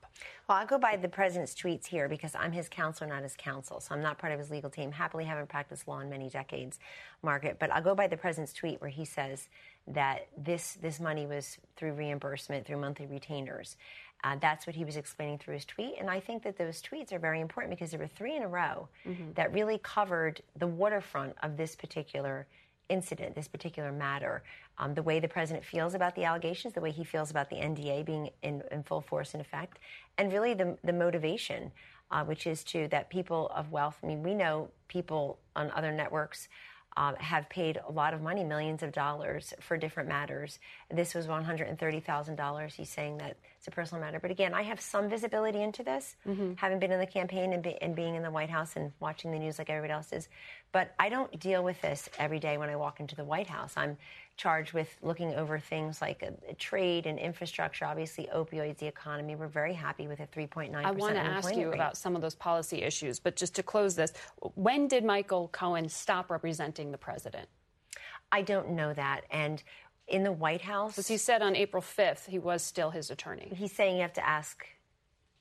Well, 0.48 0.58
I'll 0.58 0.66
go 0.66 0.78
by 0.78 0.96
the 0.96 1.08
president's 1.08 1.54
tweets 1.54 1.86
here 1.86 2.08
because 2.08 2.34
I'm 2.34 2.50
his 2.50 2.68
counselor, 2.68 3.08
not 3.08 3.22
his 3.22 3.36
counsel. 3.36 3.78
So 3.78 3.94
I'm 3.94 4.02
not 4.02 4.18
part 4.18 4.32
of 4.32 4.40
his 4.40 4.50
legal 4.50 4.68
team. 4.68 4.90
Happily 4.90 5.26
haven't 5.26 5.48
practiced 5.48 5.86
law 5.86 6.00
in 6.00 6.10
many 6.10 6.28
decades, 6.28 6.80
Margaret. 7.22 7.58
But 7.60 7.70
I'll 7.70 7.82
go 7.82 7.94
by 7.94 8.08
the 8.08 8.16
president's 8.16 8.52
tweet 8.52 8.80
where 8.80 8.90
he 8.90 9.04
says 9.04 9.48
that 9.86 10.26
this, 10.36 10.72
this 10.82 10.98
money 10.98 11.26
was 11.26 11.58
through 11.76 11.92
reimbursement, 11.92 12.66
through 12.66 12.78
monthly 12.78 13.06
retainers. 13.06 13.76
Uh, 14.24 14.36
that's 14.40 14.66
what 14.66 14.74
he 14.74 14.84
was 14.86 14.96
explaining 14.96 15.36
through 15.38 15.52
his 15.54 15.66
tweet. 15.66 15.96
And 16.00 16.08
I 16.08 16.18
think 16.18 16.42
that 16.44 16.56
those 16.56 16.80
tweets 16.80 17.12
are 17.12 17.18
very 17.18 17.40
important 17.40 17.70
because 17.70 17.90
there 17.90 18.00
were 18.00 18.06
three 18.06 18.34
in 18.34 18.42
a 18.42 18.48
row 18.48 18.88
Mhm. 19.04 19.34
that 19.34 19.52
really 19.52 19.78
covered 19.78 20.40
the 20.56 20.66
waterfront 20.66 21.36
of 21.42 21.58
this 21.58 21.76
particular 21.76 22.46
incident, 22.88 23.34
this 23.34 23.48
particular 23.48 23.92
matter. 23.92 24.42
Um, 24.78 24.94
the 24.94 25.02
way 25.02 25.20
the 25.20 25.28
president 25.28 25.64
feels 25.64 25.94
about 25.94 26.14
the 26.14 26.24
allegations, 26.24 26.72
the 26.74 26.80
way 26.80 26.90
he 26.90 27.04
feels 27.04 27.30
about 27.30 27.48
the 27.50 27.56
NDA 27.56 28.02
being 28.02 28.30
in, 28.42 28.62
in 28.72 28.82
full 28.82 29.02
force 29.02 29.34
and 29.34 29.40
effect, 29.42 29.78
and 30.18 30.32
really 30.32 30.54
the, 30.54 30.76
the 30.82 30.92
motivation, 30.92 31.70
uh, 32.10 32.24
which 32.24 32.46
is 32.46 32.64
to 32.64 32.88
that 32.88 33.10
people 33.10 33.48
of 33.50 33.70
wealth. 33.72 33.98
I 34.02 34.06
mean, 34.06 34.22
we 34.22 34.34
know 34.34 34.70
people 34.88 35.38
on 35.54 35.70
other 35.72 35.92
networks 35.92 36.48
um, 36.96 37.16
have 37.16 37.48
paid 37.48 37.80
a 37.88 37.90
lot 37.90 38.14
of 38.14 38.22
money, 38.22 38.44
millions 38.44 38.82
of 38.82 38.92
dollars 38.92 39.52
for 39.60 39.76
different 39.76 40.08
matters. 40.08 40.58
This 40.90 41.14
was 41.14 41.26
$130,000. 41.26 42.72
He's 42.74 42.88
saying 42.88 43.18
that 43.18 43.36
it's 43.58 43.66
a 43.66 43.70
personal 43.70 44.00
matter. 44.00 44.20
But 44.20 44.30
again, 44.30 44.54
I 44.54 44.62
have 44.62 44.80
some 44.80 45.08
visibility 45.08 45.62
into 45.62 45.82
this, 45.82 46.16
having 46.56 46.78
been 46.78 46.92
in 46.92 47.00
the 47.00 47.06
campaign 47.06 47.52
and, 47.52 47.62
be, 47.62 47.76
and 47.82 47.96
being 47.96 48.14
in 48.14 48.22
the 48.22 48.30
White 48.30 48.50
House 48.50 48.76
and 48.76 48.92
watching 49.00 49.32
the 49.32 49.38
news 49.38 49.58
like 49.58 49.70
everybody 49.70 49.92
else 49.92 50.12
is. 50.12 50.28
But 50.72 50.94
I 50.98 51.08
don't 51.08 51.36
deal 51.40 51.64
with 51.64 51.80
this 51.80 52.08
every 52.18 52.38
day 52.38 52.58
when 52.58 52.68
I 52.68 52.76
walk 52.76 53.00
into 53.00 53.16
the 53.16 53.24
White 53.24 53.48
House. 53.48 53.74
I'm 53.76 53.96
charged 54.36 54.72
with 54.72 54.96
looking 55.02 55.34
over 55.34 55.58
things 55.58 56.00
like 56.00 56.22
uh, 56.22 56.30
trade 56.58 57.06
and 57.06 57.18
infrastructure, 57.18 57.84
obviously 57.84 58.28
opioids, 58.34 58.78
the 58.78 58.86
economy. 58.86 59.36
We're 59.36 59.46
very 59.46 59.74
happy 59.74 60.08
with 60.08 60.20
a 60.20 60.26
3.9% 60.26 60.84
I 60.84 60.90
want 60.90 61.14
to 61.14 61.20
ask 61.20 61.54
you 61.54 61.68
rate. 61.70 61.74
about 61.74 61.96
some 61.96 62.16
of 62.16 62.22
those 62.22 62.34
policy 62.34 62.82
issues, 62.82 63.20
but 63.20 63.36
just 63.36 63.54
to 63.54 63.62
close 63.62 63.94
this, 63.94 64.12
when 64.54 64.88
did 64.88 65.04
Michael 65.04 65.48
Cohen 65.48 65.88
stop 65.88 66.30
representing 66.30 66.90
the 66.90 66.98
president? 66.98 67.48
I 68.32 68.42
don't 68.42 68.70
know 68.70 68.92
that. 68.94 69.22
And 69.30 69.62
in 70.08 70.22
the 70.22 70.32
White 70.32 70.60
House. 70.60 70.98
As 70.98 71.08
he 71.08 71.16
said 71.16 71.42
on 71.42 71.56
April 71.56 71.82
5th 71.82 72.26
he 72.26 72.38
was 72.38 72.62
still 72.62 72.90
his 72.90 73.10
attorney. 73.10 73.52
He's 73.54 73.72
saying 73.72 73.96
you 73.96 74.02
have 74.02 74.12
to 74.14 74.26
ask 74.26 74.66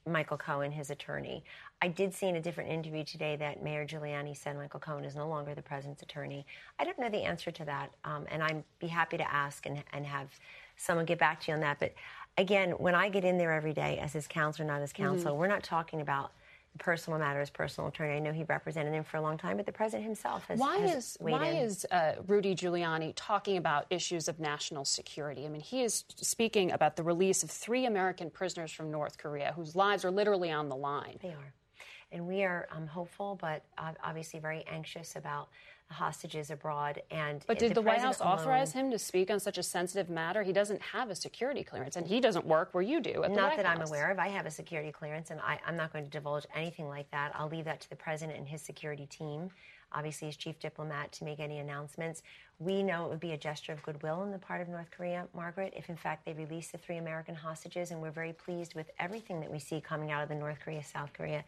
Michael 0.05 0.37
Cohen, 0.37 0.71
his 0.71 0.89
attorney. 0.89 1.43
I 1.83 1.89
did 1.89 2.13
see 2.13 2.27
in 2.27 2.37
a 2.37 2.41
different 2.41 2.69
interview 2.71 3.03
today 3.03 3.35
that 3.35 3.61
Mayor 3.61 3.85
Giuliani 3.85 4.37
said 4.37 4.55
Michael 4.55 4.79
Cohen 4.79 5.03
is 5.03 5.17
no 5.17 5.27
longer 5.27 5.53
the 5.53 5.61
president's 5.61 6.01
attorney. 6.01 6.45
I 6.79 6.85
don't 6.85 6.97
know 6.97 7.09
the 7.09 7.23
answer 7.23 7.51
to 7.51 7.65
that, 7.65 7.91
um, 8.05 8.25
and 8.31 8.41
I'd 8.41 8.63
be 8.79 8.87
happy 8.87 9.17
to 9.17 9.29
ask 9.33 9.65
and, 9.65 9.83
and 9.91 10.05
have 10.05 10.29
someone 10.77 11.05
get 11.05 11.19
back 11.19 11.41
to 11.41 11.47
you 11.51 11.55
on 11.55 11.59
that. 11.59 11.79
But 11.81 11.93
again, 12.37 12.71
when 12.71 12.95
I 12.95 13.09
get 13.09 13.25
in 13.25 13.37
there 13.37 13.51
every 13.51 13.73
day 13.73 13.99
as 14.01 14.13
his 14.13 14.27
counselor, 14.29 14.65
not 14.65 14.81
as 14.81 14.93
counsel, 14.93 15.33
Mhm. 15.35 15.37
we're 15.39 15.47
not 15.47 15.61
talking 15.61 15.99
about 15.99 16.31
personal 16.79 17.19
matters, 17.19 17.49
personal 17.49 17.89
attorney. 17.89 18.15
I 18.15 18.19
know 18.19 18.31
he 18.31 18.45
represented 18.45 18.93
him 18.93 19.03
for 19.03 19.17
a 19.17 19.21
long 19.21 19.37
time, 19.37 19.57
but 19.57 19.65
the 19.65 19.73
president 19.73 20.05
himself 20.05 20.45
has, 20.45 20.57
Why 20.57 20.77
has 20.77 20.95
is 20.95 21.17
why 21.19 21.47
in. 21.47 21.57
is 21.65 21.85
uh, 21.91 22.13
Rudy 22.27 22.55
Giuliani 22.55 23.11
talking 23.17 23.57
about 23.57 23.87
issues 23.89 24.29
of 24.29 24.39
national 24.39 24.85
security? 24.85 25.45
I 25.45 25.49
mean, 25.49 25.61
he 25.61 25.83
is 25.83 26.05
speaking 26.15 26.71
about 26.71 26.95
the 26.95 27.03
release 27.03 27.43
of 27.43 27.51
three 27.51 27.85
American 27.85 28.29
prisoners 28.29 28.71
from 28.71 28.89
North 28.89 29.17
Korea 29.17 29.51
whose 29.53 29.75
lives 29.75 30.05
are 30.05 30.11
literally 30.11 30.49
on 30.49 30.69
the 30.69 30.77
line. 30.77 31.19
They 31.21 31.27
are. 31.33 31.53
And 32.13 32.27
we 32.27 32.43
are 32.43 32.67
um, 32.71 32.85
hopeful, 32.85 33.37
but 33.41 33.63
obviously 34.03 34.39
very 34.39 34.63
anxious 34.71 35.15
about 35.15 35.49
the 35.87 35.95
hostages 35.95 36.51
abroad. 36.51 37.01
And 37.09 37.43
But 37.47 37.57
did 37.57 37.73
the, 37.73 37.81
White 37.81 37.95
president 37.95 38.17
House 38.17 38.21
authorize 38.21 38.71
him 38.71 38.91
to 38.91 38.99
speak 38.99 39.31
on 39.31 39.39
such 39.39 39.57
a 39.57 39.63
sensitive 39.63 40.09
matter? 40.09 40.43
He 40.43 40.53
doesn't 40.53 40.81
have 40.81 41.09
a 41.09 41.15
security 41.15 41.63
clearance, 41.63 41.95
and 41.95 42.05
he 42.05 42.21
doesn't 42.21 42.45
work 42.45 42.69
where 42.73 42.83
you 42.83 43.01
do 43.01 43.23
at 43.23 43.31
Not 43.31 43.49
White 43.49 43.57
that 43.57 43.65
I'm 43.65 43.81
aware 43.81 44.11
of. 44.11 44.19
I 44.19 44.27
have 44.27 44.45
a 44.45 44.51
security 44.51 44.91
clearance, 44.91 45.31
and 45.31 45.41
I, 45.41 45.59
I'm 45.65 45.75
not 45.75 45.91
going 45.91 46.05
to 46.05 46.09
divulge 46.11 46.45
anything 46.55 46.87
like 46.87 47.09
that. 47.11 47.31
I'll 47.35 47.49
leave 47.49 47.65
that 47.65 47.81
to 47.81 47.89
the 47.89 47.95
president 47.95 48.37
and 48.37 48.47
his 48.47 48.61
security 48.61 49.07
team, 49.07 49.49
obviously 49.91 50.27
his 50.27 50.37
chief 50.37 50.59
diplomat, 50.59 51.11
to 51.13 51.23
make 51.23 51.39
any 51.39 51.57
announcements. 51.57 52.21
We 52.59 52.83
know 52.83 53.05
it 53.05 53.09
would 53.09 53.19
be 53.19 53.31
a 53.31 53.37
gesture 53.37 53.73
of 53.73 53.83
goodwill 53.83 54.21
on 54.21 54.31
the 54.31 54.37
part 54.37 54.61
of 54.61 54.69
North 54.69 54.89
Korea, 54.95 55.27
Margaret, 55.35 55.73
if 55.75 55.89
in 55.89 55.97
fact 55.97 56.25
they 56.25 56.33
release 56.33 56.69
the 56.71 56.77
three 56.77 56.97
American 56.97 57.35
hostages, 57.35 57.91
and 57.91 58.01
we're 58.01 58.11
very 58.11 58.33
pleased 58.33 58.75
with 58.75 58.89
everything 58.99 59.39
that 59.41 59.51
we 59.51 59.59
see 59.59 59.81
coming 59.81 60.11
out 60.11 60.23
of 60.23 60.29
the 60.29 60.35
North 60.35 60.59
Korea 60.63 60.83
South 60.83 61.11
Korea 61.13 61.43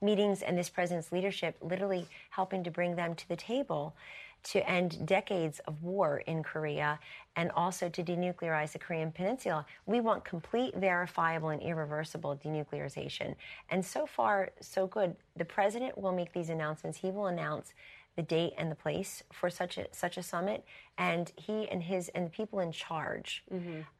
meetings 0.00 0.42
and 0.42 0.56
this 0.56 0.68
president's 0.68 1.12
leadership, 1.12 1.56
literally 1.60 2.06
helping 2.30 2.62
to 2.64 2.70
bring 2.70 2.94
them 2.94 3.14
to 3.14 3.28
the 3.28 3.36
table 3.36 3.94
to 4.42 4.68
end 4.68 5.06
decades 5.06 5.60
of 5.66 5.82
war 5.82 6.18
in 6.26 6.42
Korea 6.42 6.98
and 7.36 7.50
also 7.52 7.88
to 7.88 8.02
denuclearize 8.02 8.72
the 8.72 8.78
Korean 8.78 9.12
Peninsula. 9.12 9.66
We 9.86 10.00
want 10.00 10.24
complete, 10.24 10.74
verifiable, 10.76 11.50
and 11.50 11.60
irreversible 11.62 12.40
denuclearization. 12.42 13.34
And 13.70 13.84
so 13.84 14.06
far, 14.06 14.50
so 14.60 14.86
good. 14.86 15.14
The 15.36 15.44
president 15.44 15.96
will 15.98 16.12
make 16.12 16.32
these 16.32 16.48
announcements. 16.48 16.98
He 16.98 17.10
will 17.10 17.26
announce 17.26 17.74
the 18.16 18.22
date 18.22 18.52
and 18.58 18.70
the 18.70 18.76
place 18.76 19.22
for 19.32 19.50
such 19.50 19.78
a 19.78 19.86
such 19.92 20.16
a 20.16 20.22
summit, 20.22 20.64
and 20.98 21.32
he 21.36 21.68
and 21.68 21.82
his 21.82 22.08
and 22.10 22.26
the 22.26 22.30
people 22.30 22.60
in 22.60 22.72
charge 22.72 23.44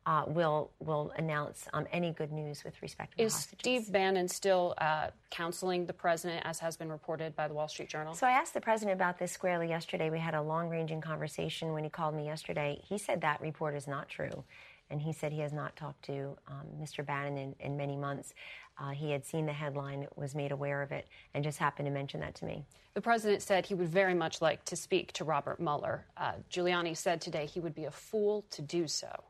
uh, 0.06 0.24
will 0.26 0.70
will 0.80 1.12
announce 1.16 1.66
um, 1.72 1.86
any 1.92 2.12
good 2.12 2.32
news 2.32 2.64
with 2.64 2.74
respect 2.82 3.16
to 3.16 3.22
Is 3.22 3.32
hostages. 3.34 3.58
Steve 3.60 3.92
Bannon 3.92 4.28
still 4.28 4.74
uh, 4.78 5.08
counseling 5.30 5.86
the 5.86 5.92
president, 5.92 6.44
as 6.44 6.58
has 6.58 6.76
been 6.76 6.90
reported 6.90 7.34
by 7.36 7.48
the 7.48 7.54
Wall 7.54 7.68
Street 7.68 7.88
Journal? 7.88 8.14
So 8.14 8.26
I 8.26 8.32
asked 8.32 8.54
the 8.54 8.60
president 8.60 8.94
about 8.94 9.18
this 9.18 9.32
squarely 9.32 9.68
yesterday. 9.68 10.10
We 10.10 10.18
had 10.18 10.34
a 10.34 10.42
long 10.42 10.68
ranging 10.68 11.00
conversation 11.00 11.72
when 11.72 11.84
he 11.84 11.90
called 11.90 12.14
me 12.14 12.26
yesterday. 12.26 12.80
He 12.84 12.98
said 12.98 13.20
that 13.22 13.40
report 13.40 13.74
is 13.74 13.86
not 13.86 14.08
true. 14.08 14.44
And 14.90 15.00
he 15.00 15.12
said 15.12 15.32
he 15.32 15.40
has 15.40 15.52
not 15.52 15.76
talked 15.76 16.04
to 16.06 16.37
um, 16.49 16.66
Mr. 16.80 17.04
Bannon 17.04 17.38
in, 17.38 17.54
in 17.61 17.76
many 17.76 17.97
months. 17.97 18.35
Uh, 18.78 18.90
he 18.90 19.11
had 19.11 19.25
seen 19.25 19.47
the 19.47 19.52
headline, 19.52 20.06
was 20.16 20.35
made 20.35 20.52
aware 20.52 20.82
of 20.82 20.90
it, 20.90 21.06
and 21.35 21.44
just 21.44 21.59
happened 21.59 21.87
to 21.87 21.92
mention 21.92 22.20
that 22.20 22.35
to 22.37 22.44
me. 22.44 22.64
The 22.94 23.00
president 23.00 23.42
said 23.42 23.66
he 23.66 23.75
would 23.75 23.88
very 23.88 24.14
much 24.14 24.40
like 24.40 24.64
to 24.64 24.76
speak 24.76 25.12
to 25.12 25.25
Robert 25.25 25.61
Mueller. 25.61 26.06
Uh, 26.16 26.32
Giuliani 26.50 26.97
said 26.97 27.20
today 27.20 27.47
he 27.47 27.61
would 27.61 27.75
be 27.75 27.85
a 27.85 27.90
fool 27.90 28.44
to 28.50 28.62
do 28.62 28.88
so. 28.88 29.25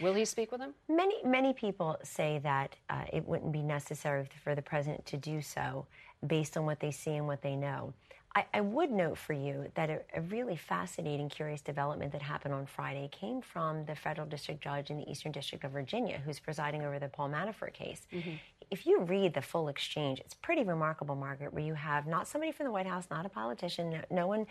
Will 0.00 0.14
he 0.14 0.24
speak 0.24 0.50
with 0.50 0.60
him? 0.60 0.74
Many, 0.88 1.16
many 1.24 1.52
people 1.52 1.96
say 2.02 2.40
that 2.42 2.74
uh, 2.90 3.04
it 3.12 3.24
wouldn't 3.26 3.52
be 3.52 3.62
necessary 3.62 4.28
for 4.42 4.54
the 4.54 4.62
president 4.62 5.06
to 5.06 5.16
do 5.16 5.40
so 5.40 5.86
based 6.26 6.56
on 6.56 6.64
what 6.64 6.80
they 6.80 6.90
see 6.90 7.12
and 7.12 7.26
what 7.26 7.42
they 7.42 7.54
know. 7.54 7.92
I, 8.36 8.44
I 8.52 8.60
would 8.60 8.90
note 8.90 9.16
for 9.16 9.32
you 9.32 9.70
that 9.74 9.90
a, 9.90 10.00
a 10.14 10.20
really 10.22 10.56
fascinating, 10.56 11.28
curious 11.28 11.60
development 11.60 12.10
that 12.12 12.22
happened 12.22 12.52
on 12.52 12.66
Friday 12.66 13.08
came 13.12 13.40
from 13.40 13.84
the 13.84 13.94
federal 13.94 14.26
district 14.26 14.62
judge 14.62 14.90
in 14.90 14.96
the 14.96 15.08
Eastern 15.08 15.30
District 15.30 15.62
of 15.64 15.70
Virginia, 15.70 16.20
who's 16.24 16.40
presiding 16.40 16.82
over 16.82 16.98
the 16.98 17.08
Paul 17.08 17.30
Manafort 17.30 17.74
case. 17.74 18.06
Mm-hmm. 18.12 18.32
If 18.70 18.86
you 18.86 19.02
read 19.02 19.34
the 19.34 19.42
full 19.42 19.68
exchange, 19.68 20.20
it's 20.20 20.34
pretty 20.34 20.64
remarkable, 20.64 21.14
Margaret, 21.14 21.52
where 21.52 21.62
you 21.62 21.74
have 21.74 22.06
not 22.06 22.26
somebody 22.26 22.50
from 22.50 22.66
the 22.66 22.72
White 22.72 22.86
House, 22.86 23.06
not 23.10 23.24
a 23.24 23.28
politician, 23.28 23.90
no, 23.90 24.00
no 24.10 24.26
one 24.26 24.46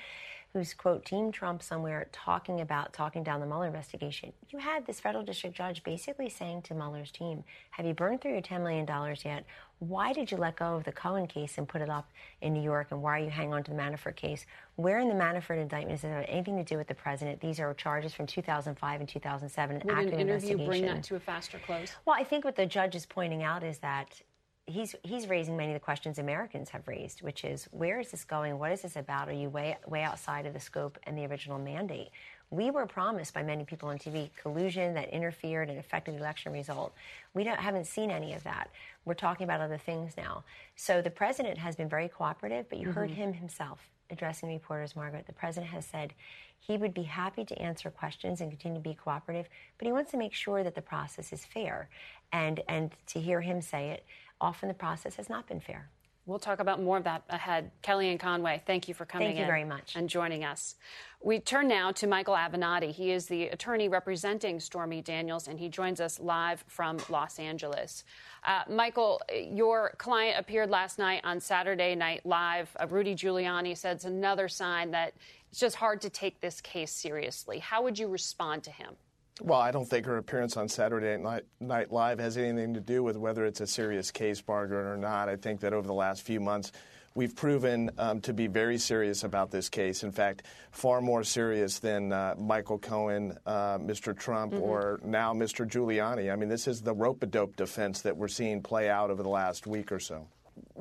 who's, 0.53 0.73
quote, 0.75 1.03
Team 1.03 1.31
Trump 1.31 1.63
somewhere 1.63 2.07
talking 2.11 2.61
about, 2.61 2.93
talking 2.93 3.23
down 3.23 3.39
the 3.39 3.45
Mueller 3.45 3.65
investigation. 3.65 4.31
You 4.49 4.59
had 4.59 4.85
this 4.85 4.99
federal 4.99 5.23
district 5.23 5.55
judge 5.55 5.83
basically 5.83 6.29
saying 6.29 6.61
to 6.63 6.75
Mueller's 6.75 7.11
team, 7.11 7.43
Have 7.71 7.87
you 7.87 7.95
burned 7.95 8.21
through 8.21 8.33
your 8.33 8.41
$10 8.41 8.61
million 8.61 8.87
yet? 9.25 9.45
Why 9.79 10.13
did 10.13 10.31
you 10.31 10.37
let 10.37 10.55
go 10.55 10.75
of 10.75 10.83
the 10.83 10.91
Cohen 10.91 11.25
case 11.25 11.57
and 11.57 11.67
put 11.67 11.81
it 11.81 11.89
up 11.89 12.07
in 12.41 12.53
New 12.53 12.61
York? 12.61 12.87
And 12.91 13.01
why 13.01 13.19
are 13.19 13.23
you 13.23 13.31
hanging 13.31 13.53
on 13.53 13.63
to 13.63 13.71
the 13.71 13.77
Manafort 13.77 14.15
case? 14.15 14.45
Where 14.75 14.99
in 14.99 15.09
the 15.09 15.15
Manafort 15.15 15.59
indictment 15.59 15.99
does 15.99 16.03
it 16.03 16.13
have 16.13 16.25
anything 16.27 16.57
to 16.57 16.63
do 16.63 16.77
with 16.77 16.87
the 16.87 16.93
president? 16.93 17.41
These 17.41 17.59
are 17.59 17.73
charges 17.73 18.13
from 18.13 18.27
2005 18.27 18.99
and 18.99 19.09
2007, 19.09 19.75
an 19.75 19.81
Would 19.87 20.13
an 20.13 20.19
interview 20.19 20.63
bring 20.65 20.85
that 20.85 21.03
to 21.03 21.15
a 21.15 21.19
faster 21.19 21.59
close? 21.65 21.91
Well, 22.05 22.15
I 22.17 22.23
think 22.23 22.45
what 22.45 22.55
the 22.55 22.67
judge 22.67 22.95
is 22.95 23.07
pointing 23.07 23.41
out 23.41 23.63
is 23.63 23.79
that 23.79 24.21
he's 24.65 24.95
he's 25.03 25.27
raising 25.27 25.57
many 25.57 25.71
of 25.71 25.75
the 25.75 25.83
questions 25.83 26.19
Americans 26.19 26.69
have 26.69 26.87
raised, 26.87 27.21
which 27.21 27.43
is 27.43 27.65
where 27.71 27.99
is 27.99 28.11
this 28.11 28.23
going? 28.23 28.57
What 28.59 28.71
is 28.71 28.81
this 28.83 28.95
about? 28.95 29.29
Are 29.29 29.33
you 29.33 29.49
way 29.49 29.77
way 29.87 30.03
outside 30.03 30.45
of 30.45 30.53
the 30.53 30.59
scope 30.59 30.97
and 31.03 31.17
the 31.17 31.25
original 31.25 31.59
mandate? 31.59 32.09
We 32.49 32.69
were 32.69 32.85
promised 32.85 33.33
by 33.33 33.41
many 33.41 33.65
people 33.65 33.89
on 33.89 33.97
TV 33.97 34.29
collusion 34.39 34.93
that 34.93 35.09
interfered 35.09 35.69
and 35.69 35.79
affected 35.79 36.13
the 36.13 36.19
election 36.19 36.53
result. 36.53 36.93
We 37.33 37.43
don't, 37.43 37.59
haven't 37.59 37.87
seen 37.87 38.11
any 38.11 38.33
of 38.33 38.43
that. 38.43 38.69
We're 39.05 39.15
talking 39.15 39.45
about 39.45 39.59
other 39.59 39.79
things 39.79 40.15
now. 40.15 40.43
So 40.75 41.01
the 41.01 41.09
president 41.09 41.57
has 41.57 41.75
been 41.75 41.89
very 41.89 42.07
cooperative, 42.07 42.69
but 42.69 42.77
you 42.77 42.91
heard 42.91 43.09
Mhm. 43.09 43.15
him 43.15 43.33
himself 43.33 43.89
addressing 44.11 44.49
reporters, 44.49 44.95
Margaret. 44.95 45.25
The 45.25 45.33
president 45.33 45.71
has 45.71 45.85
said 45.87 46.13
he 46.59 46.77
would 46.77 46.93
be 46.93 47.03
happy 47.03 47.43
to 47.43 47.59
answer 47.59 47.89
questions 47.89 48.39
and 48.39 48.51
continue 48.51 48.77
to 48.77 48.83
be 48.87 48.93
cooperative, 48.93 49.49
but 49.79 49.87
he 49.87 49.91
wants 49.91 50.11
to 50.11 50.17
make 50.17 50.33
sure 50.33 50.63
that 50.63 50.75
the 50.75 50.81
process 50.81 51.33
is 51.33 51.43
fair. 51.45 51.89
And 52.31 52.61
and 52.67 52.91
to 53.07 53.19
hear 53.19 53.41
him 53.41 53.61
say 53.61 53.89
it, 53.89 54.05
often 54.41 54.67
the 54.67 54.73
process 54.75 55.15
has 55.15 55.29
not 55.29 55.47
been 55.47 55.59
fair. 55.59 55.89
We'll 56.25 56.39
talk 56.39 56.61
about 56.61 56.81
more 56.81 56.97
of 56.97 57.03
that 57.03 57.23
ahead. 57.29 57.69
Kellyanne 57.83 58.17
Conway, 58.17 58.61
thank 58.65 58.87
you 58.87 58.93
for 58.93 59.05
coming 59.05 59.27
Thank 59.27 59.37
you 59.39 59.43
in 59.43 59.47
very 59.47 59.65
much. 59.65 59.93
and 59.97 60.07
joining 60.07 60.45
us. 60.45 60.75
We 61.21 61.39
turn 61.39 61.67
now 61.67 61.91
to 61.91 62.07
Michael 62.07 62.35
Avenatti. 62.35 62.91
He 62.91 63.11
is 63.11 63.25
the 63.27 63.47
attorney 63.47 63.89
representing 63.89 64.61
Stormy 64.61 65.01
Daniels, 65.01 65.49
and 65.49 65.59
he 65.59 65.67
joins 65.67 65.99
us 65.99 66.21
live 66.21 66.63
from 66.67 66.97
Los 67.09 67.39
Angeles. 67.39 68.05
Uh, 68.45 68.61
Michael, 68.69 69.21
your 69.33 69.95
client 69.97 70.39
appeared 70.39 70.69
last 70.69 70.97
night 70.97 71.19
on 71.25 71.41
Saturday 71.41 71.93
Night 71.93 72.25
Live. 72.25 72.69
Uh, 72.79 72.87
Rudy 72.87 73.15
Giuliani 73.15 73.75
said 73.75 73.97
it's 73.97 74.05
another 74.05 74.47
sign 74.47 74.91
that 74.91 75.13
it's 75.51 75.59
just 75.59 75.75
hard 75.75 75.99
to 76.01 76.09
take 76.09 76.39
this 76.39 76.61
case 76.61 76.91
seriously. 76.93 77.59
How 77.59 77.83
would 77.83 77.99
you 77.99 78.07
respond 78.07 78.63
to 78.63 78.71
him? 78.71 78.95
Well, 79.41 79.59
I 79.59 79.71
don't 79.71 79.85
think 79.85 80.05
her 80.05 80.17
appearance 80.17 80.57
on 80.57 80.69
Saturday 80.69 81.17
Night, 81.21 81.43
Night 81.59 81.91
Live 81.91 82.19
has 82.19 82.37
anything 82.37 82.75
to 82.75 82.79
do 82.79 83.01
with 83.01 83.17
whether 83.17 83.45
it's 83.45 83.61
a 83.61 83.67
serious 83.67 84.11
case, 84.11 84.43
Margaret, 84.47 84.85
or 84.85 84.95
not. 84.97 85.27
I 85.27 85.37
think 85.37 85.61
that 85.61 85.73
over 85.73 85.87
the 85.87 85.93
last 85.93 86.21
few 86.21 86.39
months, 86.39 86.71
we've 87.15 87.35
proven 87.35 87.89
um, 87.97 88.21
to 88.21 88.33
be 88.33 88.45
very 88.45 88.77
serious 88.77 89.23
about 89.23 89.49
this 89.49 89.69
case. 89.69 90.03
In 90.03 90.11
fact, 90.11 90.43
far 90.71 91.01
more 91.01 91.23
serious 91.23 91.79
than 91.79 92.13
uh, 92.13 92.35
Michael 92.37 92.77
Cohen, 92.77 93.35
uh, 93.47 93.79
Mr. 93.79 94.15
Trump, 94.17 94.53
Mm-hmm. 94.53 94.61
or 94.63 94.99
now 95.03 95.33
Mr. 95.33 95.67
Giuliani. 95.67 96.31
I 96.31 96.35
mean, 96.35 96.49
this 96.49 96.67
is 96.67 96.81
the 96.81 96.93
rope 96.93 97.23
a 97.23 97.25
dope 97.25 97.55
defense 97.55 98.01
that 98.01 98.15
we're 98.15 98.27
seeing 98.27 98.61
play 98.61 98.87
out 98.87 99.09
over 99.09 99.23
the 99.23 99.29
last 99.29 99.65
week 99.65 99.91
or 99.91 99.99
so. 99.99 100.27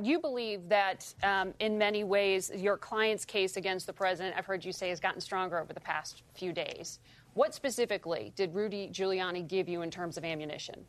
You 0.01 0.21
believe 0.21 0.69
that 0.69 1.13
um, 1.23 1.55
in 1.59 1.79
many 1.79 2.05
ways 2.05 2.51
your 2.55 2.77
client's 2.77 3.25
case 3.25 3.57
against 3.57 3.87
the 3.87 3.93
president, 3.95 4.35
I've 4.37 4.45
heard 4.45 4.63
you 4.63 4.73
say, 4.73 4.91
has 4.91 5.01
gotten 5.01 5.23
stronger 5.23 5.59
over 5.59 5.73
the 5.73 5.81
past 5.81 6.23
few 6.35 6.53
days. 6.53 6.99
What 7.35 7.55
specifically 7.55 8.33
did 8.37 8.55
Rudy 8.55 8.89
Giuliani 8.93 9.49
give 9.49 9.69
you 9.69 9.83
in 9.83 9.91
terms 9.91 10.19
of 10.19 10.25
ammunition? 10.25 10.85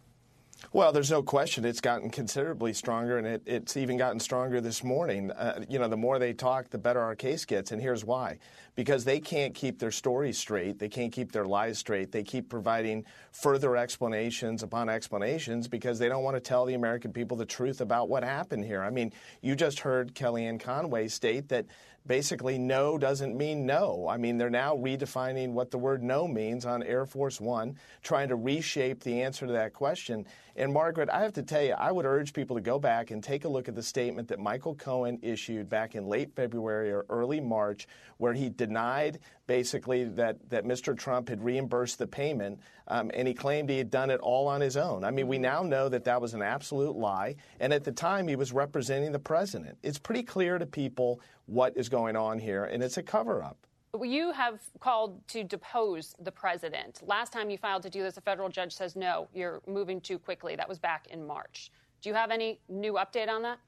Well, 0.72 0.92
there's 0.92 1.12
no 1.12 1.22
question 1.22 1.66
it's 1.66 1.82
gotten 1.82 2.10
considerably 2.10 2.74
stronger, 2.74 3.18
and 3.18 3.28
it, 3.28 3.42
it's 3.46 3.76
even 3.76 3.98
gotten 3.98 4.20
stronger 4.20 4.62
this 4.62 4.84
morning. 4.84 5.30
Uh, 5.32 5.64
you 5.68 5.78
know, 5.78 5.88
the 5.88 5.98
more 5.98 6.20
they 6.20 6.32
talk, 6.32 6.70
the 6.70 6.78
better 6.78 7.02
our 7.02 7.16
case 7.16 7.44
gets, 7.44 7.72
and 7.72 7.82
here's 7.82 8.06
why. 8.06 8.38
Because 8.76 9.04
they 9.04 9.20
can't 9.20 9.54
keep 9.54 9.78
their 9.78 9.92
stories 9.92 10.38
straight, 10.38 10.80
they 10.80 10.88
can't 10.88 11.12
keep 11.12 11.32
their 11.32 11.46
lies 11.46 11.80
straight, 11.80 12.12
they 12.12 12.24
keep 12.24 12.50
providing 12.50 13.04
further 13.32 13.76
explanations 13.76 14.64
upon 14.64 14.90
explanations 14.90 15.68
because 15.68 16.00
they 16.00 16.08
don't 16.08 16.24
want 16.24 16.38
to 16.38 16.42
tell 16.42 16.66
the 16.66 16.76
American 16.76 17.12
people 17.12 17.36
the 17.36 17.46
truth 17.46 17.82
about 17.82 18.08
what 18.08 18.24
happened 18.24 18.64
here. 18.64 18.84
I 18.84 18.90
mean, 18.90 19.12
you 19.42 19.56
just 19.56 19.80
heard 19.80 20.16
Kellyanne 20.16 20.60
Conway 20.60 21.08
state 21.10 21.50
that 21.50 21.66
basically 22.06 22.58
no 22.58 22.98
doesn't 22.98 23.38
mean 23.38 23.66
no. 23.66 24.08
I 24.10 24.18
mean, 24.18 24.38
they're 24.38 24.50
now 24.50 24.76
redefining 24.76 25.52
what 25.54 25.72
the 25.72 25.78
word 25.78 26.04
no 26.04 26.28
means 26.28 26.66
on 26.66 26.84
Air 26.84 27.06
Force 27.06 27.40
One, 27.40 27.78
trying 28.02 28.30
to 28.30 28.36
reshape 28.36 29.04
the 29.04 29.22
answer 29.22 29.48
to 29.48 29.54
that 29.54 29.74
question. 29.74 30.26
And 30.56 30.72
Margaret, 30.72 31.10
I 31.10 31.22
have 31.24 31.34
to 31.34 31.44
tell 31.44 31.64
you, 31.64 31.74
I 31.74 31.92
would 31.92 32.06
urge 32.06 32.32
people 32.32 32.56
to 32.56 32.62
go 32.62 32.78
back 32.78 33.10
and 33.10 33.24
take 33.24 33.44
a 33.44 33.50
look 33.50 33.68
at 33.68 33.74
the 33.74 33.82
statement 33.82 34.28
that 34.28 34.40
Michael 34.40 34.76
Cohen 34.76 35.18
issued 35.24 35.68
back 35.68 35.96
in 35.96 36.06
late 36.06 36.36
February 36.36 36.92
or 36.92 37.08
early 37.10 37.42
March, 37.42 37.88
where 38.18 38.34
he 38.34 38.50
denied 38.50 39.18
basically 39.48 40.04
that, 40.04 40.38
that 40.52 40.64
Mr. 40.64 40.96
Trump 40.96 41.28
had 41.28 41.44
reimbursed 41.44 41.98
the 41.98 42.06
payment, 42.06 42.60
um, 42.88 43.10
and 43.16 43.28
he 43.28 43.34
claimed 43.34 43.68
he 43.68 43.80
had 43.80 43.90
done 43.90 44.12
it 44.12 44.20
all 44.20 44.48
on 44.48 44.62
his 44.62 44.78
own. 44.78 45.04
I 45.04 45.10
mean, 45.10 45.28
we 45.28 45.40
now 45.40 45.64
know 45.64 45.90
that 45.90 46.04
that 46.04 46.22
was 46.22 46.36
an 46.36 46.44
absolute 46.44 46.96
lie, 46.96 47.36
and 47.60 47.74
at 47.74 47.84
the 47.84 47.92
time 47.92 48.28
he 48.28 48.36
was 48.36 48.54
representing 48.54 49.12
the 49.12 49.20
president. 49.20 49.80
It's 49.82 49.98
pretty 49.98 50.24
clear 50.24 50.60
to 50.60 50.68
people 50.68 51.20
what 51.48 51.76
is 51.76 51.90
going 51.90 52.16
on 52.16 52.38
here, 52.38 52.66
and 52.66 52.84
it's 52.84 52.98
a 52.98 53.04
cover 53.04 53.42
up. 53.42 53.58
You 54.02 54.32
have 54.32 54.60
called 54.80 55.26
to 55.28 55.44
depose 55.44 56.16
the 56.20 56.32
president. 56.32 57.02
Last 57.06 57.32
time 57.32 57.52
you 57.52 57.60
filed 57.60 57.84
to 57.84 57.92
do 57.92 58.02
this, 58.02 58.18
a 58.18 58.22
federal 58.22 58.50
judge 58.50 58.74
says 58.74 58.96
no, 58.96 59.28
you're 59.36 59.62
moving 59.68 60.02
too 60.02 60.18
quickly. 60.18 60.56
That 60.56 60.68
was 60.68 60.80
back 60.80 61.08
in 61.12 61.26
March. 61.26 61.72
Do 62.02 62.10
you 62.10 62.16
have 62.16 62.32
any 62.32 62.60
new 62.68 62.94
update 62.94 63.30
on 63.30 63.44
that? 63.44 63.60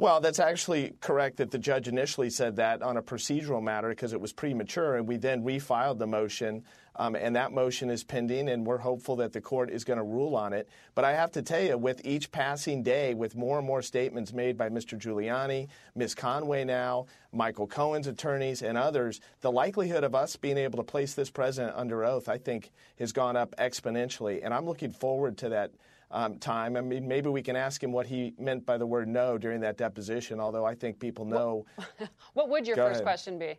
Well, 0.00 0.22
that's 0.22 0.38
actually 0.38 0.94
correct 1.02 1.36
that 1.36 1.50
the 1.50 1.58
judge 1.58 1.86
initially 1.86 2.30
said 2.30 2.56
that 2.56 2.80
on 2.80 2.96
a 2.96 3.02
procedural 3.02 3.62
matter 3.62 3.90
because 3.90 4.14
it 4.14 4.20
was 4.22 4.32
premature, 4.32 4.96
and 4.96 5.06
we 5.06 5.18
then 5.18 5.44
refiled 5.44 5.98
the 5.98 6.06
motion, 6.06 6.64
um, 6.96 7.14
and 7.14 7.36
that 7.36 7.52
motion 7.52 7.90
is 7.90 8.02
pending, 8.02 8.48
and 8.48 8.66
we're 8.66 8.78
hopeful 8.78 9.14
that 9.16 9.34
the 9.34 9.42
court 9.42 9.68
is 9.68 9.84
going 9.84 9.98
to 9.98 10.02
rule 10.02 10.34
on 10.34 10.54
it. 10.54 10.70
But 10.94 11.04
I 11.04 11.12
have 11.12 11.30
to 11.32 11.42
tell 11.42 11.60
you, 11.62 11.76
with 11.76 12.00
each 12.02 12.32
passing 12.32 12.82
day, 12.82 13.12
with 13.12 13.36
more 13.36 13.58
and 13.58 13.66
more 13.66 13.82
statements 13.82 14.32
made 14.32 14.56
by 14.56 14.70
Mr. 14.70 14.98
Giuliani, 14.98 15.68
Ms. 15.94 16.14
Conway 16.14 16.64
now, 16.64 17.04
Michael 17.30 17.66
Cohen's 17.66 18.06
attorneys, 18.06 18.62
and 18.62 18.78
others, 18.78 19.20
the 19.42 19.52
likelihood 19.52 20.02
of 20.02 20.14
us 20.14 20.34
being 20.34 20.56
able 20.56 20.78
to 20.78 20.82
place 20.82 21.12
this 21.12 21.28
president 21.28 21.76
under 21.76 22.06
oath, 22.06 22.26
I 22.26 22.38
think, 22.38 22.70
has 22.98 23.12
gone 23.12 23.36
up 23.36 23.54
exponentially, 23.58 24.40
and 24.42 24.54
I'm 24.54 24.64
looking 24.64 24.92
forward 24.92 25.36
to 25.36 25.50
that 25.50 25.72
um, 26.10 26.38
time. 26.38 26.76
I 26.76 26.80
mean, 26.80 27.06
maybe 27.06 27.28
we 27.28 27.42
can 27.42 27.56
ask 27.56 27.82
him 27.82 27.92
what 27.92 28.06
he 28.06 28.34
meant 28.38 28.66
by 28.66 28.78
the 28.78 28.86
word 28.86 29.08
no 29.08 29.38
during 29.38 29.60
that 29.60 29.76
deposition, 29.76 30.40
although 30.40 30.64
I 30.64 30.74
think 30.74 30.98
people 30.98 31.24
know. 31.24 31.66
What 32.34 32.48
would 32.48 32.66
your 32.66 32.76
Go 32.76 32.86
first 32.86 32.96
ahead. 32.96 33.04
question 33.04 33.38
be? 33.38 33.58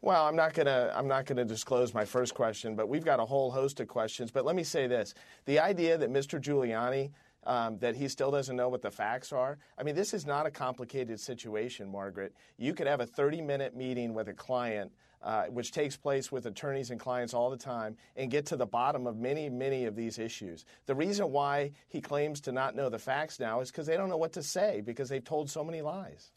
Well, 0.00 0.26
I'm 0.26 0.36
not 0.36 0.54
gonna 0.54 0.92
I'm 0.94 1.06
not 1.06 1.26
gonna 1.26 1.44
disclose 1.44 1.94
my 1.94 2.04
first 2.04 2.34
question, 2.34 2.74
but 2.74 2.88
we've 2.88 3.04
got 3.04 3.20
a 3.20 3.24
whole 3.24 3.50
host 3.50 3.80
of 3.80 3.88
questions. 3.88 4.30
But 4.30 4.44
let 4.44 4.56
me 4.56 4.64
say 4.64 4.86
this: 4.86 5.14
the 5.44 5.60
idea 5.60 5.96
that 5.98 6.10
Mr. 6.10 6.40
Giuliani 6.40 7.10
um, 7.44 7.78
that 7.78 7.96
he 7.96 8.08
still 8.08 8.30
doesn't 8.30 8.54
know 8.56 8.68
what 8.68 8.82
the 8.82 8.90
facts 8.90 9.32
are. 9.32 9.58
I 9.78 9.82
mean, 9.82 9.94
this 9.94 10.14
is 10.14 10.26
not 10.26 10.46
a 10.46 10.50
complicated 10.50 11.18
situation, 11.18 11.90
Margaret. 11.90 12.34
You 12.56 12.74
could 12.74 12.86
have 12.86 13.00
a 13.00 13.06
30 13.06 13.40
minute 13.40 13.76
meeting 13.76 14.14
with 14.14 14.28
a 14.28 14.32
client. 14.32 14.92
Uh, 15.22 15.44
which 15.44 15.70
takes 15.70 15.96
place 15.96 16.32
with 16.32 16.46
attorneys 16.46 16.90
and 16.90 16.98
clients 16.98 17.32
all 17.32 17.48
the 17.48 17.56
time, 17.56 17.96
and 18.16 18.28
get 18.28 18.44
to 18.44 18.56
the 18.56 18.66
bottom 18.66 19.06
of 19.06 19.16
many, 19.16 19.48
many 19.48 19.84
of 19.84 19.94
these 19.94 20.18
issues. 20.18 20.64
The 20.86 20.96
reason 20.96 21.30
why 21.30 21.70
he 21.88 22.00
claims 22.00 22.40
to 22.40 22.50
not 22.50 22.74
know 22.74 22.88
the 22.88 22.98
facts 22.98 23.38
now 23.38 23.60
is 23.60 23.70
because 23.70 23.86
they 23.86 23.96
don't 23.96 24.08
know 24.08 24.16
what 24.16 24.32
to 24.32 24.42
say 24.42 24.80
because 24.80 25.08
they've 25.08 25.22
told 25.22 25.48
so 25.48 25.62
many 25.62 25.80
lies. 25.80 26.32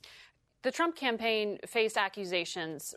The 0.66 0.72
Trump 0.72 0.96
campaign 0.96 1.60
faced 1.68 1.96
accusations 1.96 2.96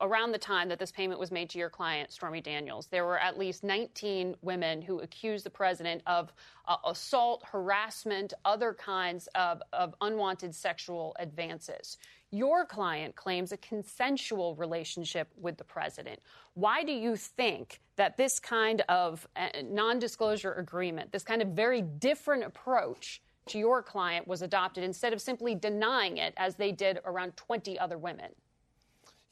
around 0.00 0.30
the 0.30 0.38
time 0.38 0.68
that 0.68 0.78
this 0.78 0.92
payment 0.92 1.18
was 1.18 1.32
made 1.32 1.50
to 1.50 1.58
your 1.58 1.68
client, 1.68 2.12
Stormy 2.12 2.40
Daniels. 2.40 2.86
There 2.86 3.04
were 3.04 3.18
at 3.18 3.36
least 3.36 3.64
19 3.64 4.36
women 4.42 4.80
who 4.80 5.00
accused 5.00 5.44
the 5.44 5.50
president 5.50 6.02
of 6.06 6.32
uh, 6.68 6.76
assault, 6.86 7.42
harassment, 7.50 8.32
other 8.44 8.72
kinds 8.72 9.28
of, 9.34 9.60
of 9.72 9.96
unwanted 10.02 10.54
sexual 10.54 11.16
advances. 11.18 11.98
Your 12.30 12.64
client 12.64 13.16
claims 13.16 13.50
a 13.50 13.56
consensual 13.56 14.54
relationship 14.54 15.32
with 15.36 15.56
the 15.56 15.64
president. 15.64 16.20
Why 16.54 16.84
do 16.84 16.92
you 16.92 17.16
think 17.16 17.80
that 17.96 18.18
this 18.18 18.38
kind 18.38 18.82
of 18.88 19.26
uh, 19.34 19.48
non 19.64 19.98
disclosure 19.98 20.52
agreement, 20.52 21.10
this 21.10 21.24
kind 21.24 21.42
of 21.42 21.48
very 21.48 21.82
different 21.82 22.44
approach, 22.44 23.20
to 23.50 23.58
your 23.58 23.82
client 23.82 24.26
was 24.26 24.42
adopted 24.42 24.84
instead 24.84 25.12
of 25.12 25.20
simply 25.20 25.54
denying 25.54 26.16
it 26.16 26.34
as 26.36 26.56
they 26.56 26.72
did 26.72 27.00
around 27.04 27.36
20 27.36 27.78
other 27.78 27.98
women? 27.98 28.30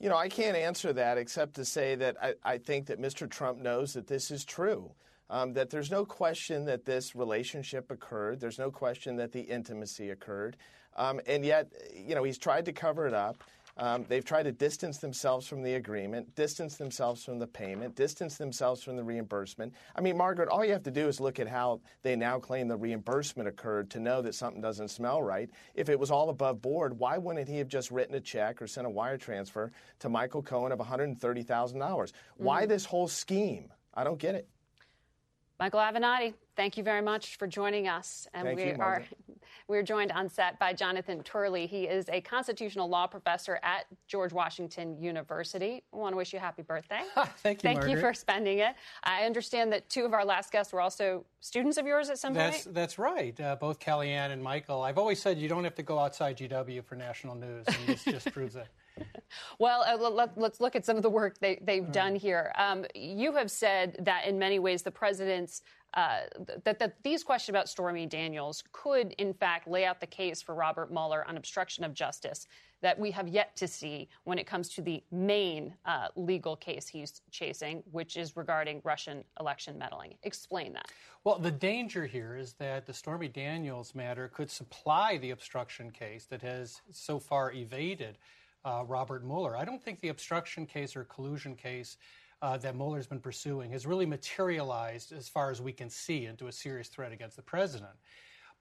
You 0.01 0.09
know, 0.09 0.17
I 0.17 0.29
can't 0.29 0.57
answer 0.57 0.93
that 0.93 1.19
except 1.19 1.55
to 1.55 1.65
say 1.65 1.95
that 1.97 2.17
I, 2.23 2.35
I 2.45 2.59
think 2.59 2.87
that 2.87 3.01
Mr. 3.01 3.29
Trump 3.29 3.59
knows 3.59 3.95
that 3.95 4.07
this 4.07 4.31
is 4.31 4.45
true. 4.45 4.93
Um, 5.31 5.53
that 5.55 5.69
there's 5.69 5.91
no 5.91 6.07
question 6.07 6.65
that 6.67 6.87
this 6.87 7.15
relationship 7.15 7.91
occurred. 7.91 8.41
There's 8.41 8.59
no 8.59 8.71
question 8.71 9.17
that 9.17 9.31
the 9.31 9.43
intimacy 9.43 10.09
occurred. 10.11 10.57
Um, 10.97 11.21
and 11.27 11.45
yet, 11.45 11.71
you 11.95 12.15
know, 12.15 12.25
he's 12.25 12.39
tried 12.39 12.65
to 12.65 12.73
cover 12.73 13.07
it 13.07 13.13
up. 13.13 13.45
Um, 13.79 14.05
they've 14.09 14.25
tried 14.25 14.43
to 14.45 14.53
distance 14.53 14.99
themselves 14.99 15.47
from 15.47 15.63
the 15.63 15.75
agreement, 15.75 16.35
distance 16.35 16.77
themselves 16.77 17.25
from 17.25 17.39
the 17.39 17.47
payment, 17.47 17.95
distance 17.95 18.37
themselves 18.37 18.83
from 18.83 18.97
the 18.97 19.05
reimbursement. 19.05 19.73
I 19.95 20.01
mean, 20.01 20.17
Margaret, 20.17 20.49
all 20.49 20.65
you 20.65 20.73
have 20.73 20.83
to 20.83 20.91
do 20.91 21.07
is 21.07 21.21
look 21.21 21.39
at 21.39 21.47
how 21.47 21.81
they 22.03 22.17
now 22.17 22.41
claim 22.41 22.67
the 22.67 22.77
reimbursement 22.77 23.49
occurred 23.49 23.89
to 23.91 24.01
know 24.01 24.21
that 24.23 24.35
something 24.35 24.61
doesn't 24.61 24.89
smell 24.89 25.23
right. 25.23 25.49
If 25.75 25.89
it 25.89 25.99
was 25.99 26.11
all 26.11 26.29
above 26.31 26.61
board, 26.61 26.99
why 26.99 27.19
wouldn't 27.19 27.49
he 27.49 27.59
have 27.59 27.69
just 27.69 27.93
written 27.93 28.17
a 28.17 28.21
check 28.21 28.61
or 28.61 28.67
sent 28.67 28.87
a 28.87 28.91
wire 28.91 29.17
transfer 29.17 29.71
to 30.01 30.09
Michael 30.09 30.43
Cohen 30.43 30.73
of 30.73 30.81
$130,000? 30.81 32.13
Why 32.37 32.67
this 32.67 32.85
whole 32.85 33.07
scheme? 33.07 33.69
I 33.95 34.03
don't 34.03 34.19
get 34.19 34.35
it. 34.35 34.49
Michael 35.61 35.81
Avenatti, 35.81 36.35
thank 36.57 36.77
you 36.77 36.85
very 36.85 37.03
much 37.03 37.37
for 37.37 37.49
joining 37.49 37.89
us. 37.89 38.29
And 38.33 38.47
Thank 38.47 38.59
we 38.59 38.67
you, 38.67 38.77
are. 38.79 39.05
We're 39.69 39.83
joined 39.83 40.11
on 40.13 40.29
set 40.31 40.59
by 40.59 40.73
Jonathan 40.73 41.23
Turley. 41.23 41.67
He 41.67 41.85
is 41.85 42.09
a 42.09 42.23
constitutional 42.23 42.89
law 42.89 43.07
professor 43.07 43.61
at 43.63 43.85
George 44.07 44.33
Washington 44.33 44.97
University. 44.99 45.83
I 45.93 45.97
want 45.97 46.15
to 46.15 46.17
wish 46.17 46.33
you 46.33 46.39
a 46.39 46.43
happy 46.43 46.63
birthday. 46.63 47.03
Thank 47.43 47.63
you, 47.63 47.75
Thank 47.75 47.89
you 47.89 48.01
for 48.01 48.15
spending 48.15 48.59
it. 48.61 48.75
I 49.05 49.25
understand 49.25 49.71
that 49.73 49.89
two 49.91 50.07
of 50.07 50.15
our 50.15 50.25
last 50.25 50.51
guests 50.51 50.73
were 50.73 50.81
also 50.81 51.27
students 51.41 51.77
of 51.77 51.87
yours 51.87 52.09
at 52.09 52.19
some 52.19 52.33
That's 52.33 52.65
point. 52.65 52.75
that's 52.75 52.99
right. 52.99 53.39
Uh, 53.39 53.57
both 53.57 53.79
Kellyanne 53.79 54.31
and 54.33 54.43
Michael. 54.43 54.83
I've 54.83 54.99
always 54.99 55.21
said 55.21 55.39
you 55.39 55.49
don't 55.49 55.65
have 55.65 55.75
to 55.77 55.83
go 55.83 55.99
outside 55.99 56.39
GW 56.39 56.83
for 56.85 56.97
national 56.97 57.35
news, 57.35 57.67
and 57.67 57.87
this 57.87 58.05
just 58.05 58.31
proves 58.33 58.57
it. 58.57 58.67
Well, 59.59 59.83
uh, 59.83 60.11
let, 60.11 60.37
us 60.39 60.61
look 60.61 60.75
at 60.77 60.85
some 60.85 60.97
of 60.97 61.03
the 61.03 61.11
work 61.11 61.39
they, 61.39 61.61
they've 61.63 61.91
done 61.93 62.15
here. 62.15 62.53
Um, 62.57 62.85
you 62.95 63.35
have 63.35 63.51
said 63.51 63.97
that 64.01 64.27
in 64.27 64.39
many 64.39 64.59
ways 64.59 64.83
the 64.83 64.91
president's 64.91 65.63
uh, 65.95 66.21
that, 66.65 66.79
that 66.79 67.03
these 67.03 67.25
questions 67.25 67.51
about 67.51 67.69
Stormy 67.69 68.07
Daniels 68.07 68.63
could, 68.73 69.13
in 69.19 69.33
fact, 69.33 69.67
lay 69.67 69.85
out 69.85 70.01
the 70.01 70.07
case 70.07 70.43
for 70.43 70.55
Robert 70.55 70.93
Mueller 70.93 71.27
on 71.27 71.37
obstruction 71.37 71.83
of 71.85 71.95
justice 71.95 72.47
that 72.81 72.99
we 72.99 73.11
have 73.11 73.27
yet 73.27 73.57
to 73.57 73.67
see 73.67 74.09
when 74.25 74.39
it 74.39 74.47
comes 74.47 74.69
to 74.69 74.83
the 74.83 75.03
main 75.11 75.75
uh, 75.85 76.09
legal 76.15 76.55
case 76.57 76.87
he's 76.87 77.23
chasing, 77.31 77.83
which 77.91 78.17
is 78.17 78.37
regarding 78.37 78.81
Russian 78.85 79.25
election 79.41 79.77
meddling. 79.79 80.15
Explain 80.23 80.73
that. 80.75 80.87
Well, 81.25 81.39
the 81.39 81.51
danger 81.51 82.07
here 82.07 82.37
is 82.37 82.53
that 82.55 82.87
the 82.87 82.95
Stormy 82.95 83.29
Daniels 83.29 83.95
matter 83.95 84.29
could 84.29 84.51
supply 84.51 85.19
the 85.19 85.31
obstruction 85.31 85.91
case 85.91 86.27
that 86.27 86.43
has 86.43 86.81
so 86.93 87.19
far 87.19 87.53
evaded 87.53 88.19
uh, 88.65 88.85
Robert 88.87 89.25
Mueller. 89.25 89.57
I 89.57 89.65
don't 89.65 89.83
think 89.83 90.01
the 90.01 90.09
obstruction 90.09 90.67
case 90.67 90.95
or 90.95 91.05
collusion 91.05 91.57
case 91.57 91.97
uh, 92.43 92.57
that 92.59 92.77
Mueller's 92.77 93.07
been 93.07 93.21
pursuing 93.21 93.73
has 93.73 93.87
really 93.87 94.07
materialized, 94.07 95.13
as 95.13 95.29
far 95.29 95.51
as 95.51 95.61
we 95.61 95.73
can 95.73 95.91
see, 95.91 96.27
into 96.27 96.47
a 96.47 96.53
serious 96.53 96.89
threat 96.89 97.13
against 97.13 97.37
the 97.37 97.43
president. 97.43 97.93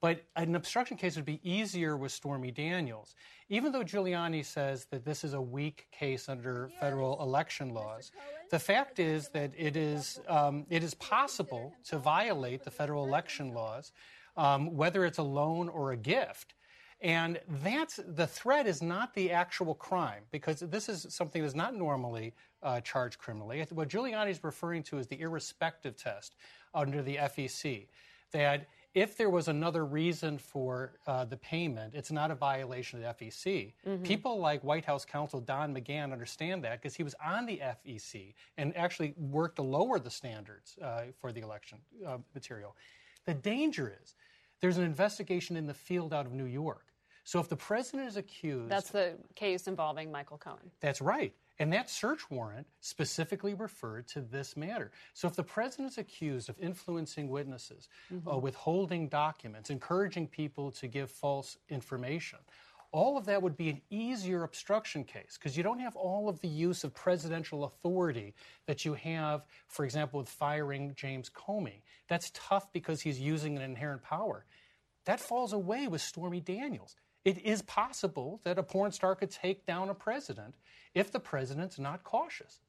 But 0.00 0.24
an 0.36 0.54
obstruction 0.54 0.96
case 0.96 1.16
would 1.16 1.24
be 1.24 1.40
easier 1.42 1.96
with 1.96 2.12
Stormy 2.12 2.52
Daniels. 2.52 3.16
Even 3.48 3.72
though 3.72 3.82
Giuliani 3.82 4.44
says 4.44 4.86
that 4.92 5.04
this 5.04 5.24
is 5.24 5.34
a 5.34 5.40
weak 5.40 5.86
case 5.90 6.28
under 6.28 6.70
federal 6.78 7.20
election 7.20 7.70
laws, 7.70 8.12
the 8.50 8.60
fact 8.60 9.00
is 9.00 9.28
that 9.30 9.50
it 9.56 9.76
is, 9.76 10.20
um, 10.28 10.66
it 10.70 10.84
is 10.84 10.94
possible 10.94 11.74
to 11.86 11.98
violate 11.98 12.62
the 12.62 12.70
federal 12.70 13.04
election 13.04 13.52
laws, 13.52 13.92
um, 14.36 14.76
whether 14.76 15.04
it's 15.04 15.18
a 15.18 15.22
loan 15.22 15.68
or 15.68 15.90
a 15.90 15.96
gift. 15.96 16.54
And 17.00 17.40
that's 17.62 18.00
the 18.06 18.26
threat 18.26 18.66
is 18.66 18.82
not 18.82 19.14
the 19.14 19.30
actual 19.30 19.74
crime 19.74 20.24
because 20.32 20.60
this 20.60 20.88
is 20.88 21.06
something 21.10 21.42
that's 21.42 21.54
not 21.54 21.74
normally 21.74 22.34
uh, 22.62 22.80
charged 22.80 23.18
criminally. 23.18 23.64
What 23.70 23.88
Giuliani 23.88 24.30
is 24.30 24.42
referring 24.42 24.82
to 24.84 24.98
is 24.98 25.06
the 25.06 25.20
irrespective 25.20 25.96
test 25.96 26.34
under 26.74 27.02
the 27.02 27.16
FEC. 27.16 27.86
That 28.32 28.68
if 28.94 29.16
there 29.16 29.30
was 29.30 29.48
another 29.48 29.84
reason 29.84 30.38
for 30.38 30.98
uh, 31.06 31.24
the 31.24 31.36
payment, 31.36 31.94
it's 31.94 32.10
not 32.10 32.30
a 32.30 32.34
violation 32.34 33.02
of 33.02 33.18
the 33.18 33.24
FEC. 33.24 33.72
Mm-hmm. 33.86 34.02
People 34.02 34.38
like 34.38 34.62
White 34.64 34.84
House 34.84 35.04
counsel 35.04 35.40
Don 35.40 35.74
McGahn 35.74 36.12
understand 36.12 36.64
that 36.64 36.82
because 36.82 36.94
he 36.94 37.02
was 37.02 37.14
on 37.24 37.46
the 37.46 37.60
FEC 37.62 38.34
and 38.56 38.76
actually 38.76 39.14
worked 39.16 39.56
to 39.56 39.62
lower 39.62 39.98
the 39.98 40.10
standards 40.10 40.76
uh, 40.82 41.02
for 41.20 41.32
the 41.32 41.40
election 41.40 41.78
uh, 42.06 42.18
material. 42.34 42.76
The 43.24 43.34
danger 43.34 43.96
is 44.02 44.14
there's 44.60 44.78
an 44.78 44.84
investigation 44.84 45.56
in 45.56 45.66
the 45.66 45.74
field 45.74 46.12
out 46.12 46.26
of 46.26 46.32
New 46.32 46.46
York. 46.46 46.86
So 47.24 47.38
if 47.40 47.48
the 47.48 47.56
president 47.56 48.08
is 48.08 48.16
accused. 48.16 48.70
That's 48.70 48.90
the 48.90 49.12
case 49.34 49.68
involving 49.68 50.10
Michael 50.10 50.38
Cohen. 50.38 50.70
That's 50.80 51.02
right. 51.02 51.34
And 51.60 51.72
that 51.72 51.90
search 51.90 52.30
warrant 52.30 52.66
specifically 52.80 53.54
referred 53.54 54.06
to 54.08 54.20
this 54.20 54.56
matter. 54.56 54.92
So 55.12 55.26
if 55.26 55.34
the 55.34 55.42
president 55.42 55.90
is 55.90 55.98
accused 55.98 56.48
of 56.48 56.56
influencing 56.60 57.28
witnesses, 57.28 57.88
mm-hmm. 58.12 58.28
uh, 58.28 58.36
withholding 58.36 59.08
documents, 59.08 59.70
encouraging 59.70 60.28
people 60.28 60.70
to 60.72 60.86
give 60.86 61.10
false 61.10 61.58
information, 61.68 62.38
all 62.90 63.18
of 63.18 63.26
that 63.26 63.42
would 63.42 63.56
be 63.56 63.68
an 63.68 63.80
easier 63.90 64.44
obstruction 64.44 65.04
case 65.04 65.36
because 65.38 65.56
you 65.56 65.62
don't 65.62 65.80
have 65.80 65.94
all 65.96 66.28
of 66.28 66.40
the 66.40 66.48
use 66.48 66.84
of 66.84 66.94
presidential 66.94 67.64
authority 67.64 68.34
that 68.66 68.84
you 68.84 68.94
have, 68.94 69.44
for 69.66 69.84
example, 69.84 70.20
with 70.20 70.28
firing 70.28 70.94
James 70.94 71.28
Comey. 71.28 71.82
That's 72.08 72.30
tough 72.34 72.72
because 72.72 73.00
he's 73.00 73.20
using 73.20 73.56
an 73.56 73.62
inherent 73.62 74.02
power. 74.02 74.46
That 75.04 75.20
falls 75.20 75.52
away 75.52 75.86
with 75.88 76.00
Stormy 76.00 76.40
Daniels. 76.40 76.96
It 77.28 77.44
is 77.44 77.60
possible 77.60 78.40
that 78.44 78.58
a 78.58 78.62
porn 78.62 78.90
star 78.90 79.14
could 79.14 79.30
take 79.30 79.66
down 79.66 79.90
a 79.90 79.94
president 79.94 80.54
if 80.94 81.12
the 81.12 81.20
president's 81.20 81.78
not 81.78 82.02
cautious. 82.02 82.60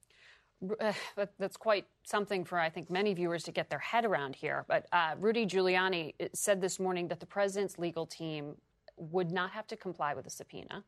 Uh, 0.81 0.91
that's 1.37 1.55
quite 1.55 1.85
something 2.03 2.43
for, 2.43 2.59
I 2.59 2.69
think, 2.69 2.89
many 2.89 3.13
viewers 3.13 3.43
to 3.43 3.53
get 3.53 3.69
their 3.69 3.79
head 3.79 4.03
around 4.03 4.35
here. 4.35 4.65
But 4.67 4.85
uh, 4.91 5.15
Rudy 5.17 5.45
Giuliani 5.45 6.13
uh, 6.19 6.25
said 6.33 6.59
this 6.59 6.77
morning 6.77 7.07
that 7.07 7.21
the 7.21 7.25
president's 7.25 7.79
legal 7.79 8.05
team 8.05 8.55
would 8.97 9.31
not 9.31 9.51
have 9.51 9.65
to 9.67 9.77
comply 9.77 10.13
with 10.13 10.27
a 10.27 10.29
subpoena, 10.29 10.83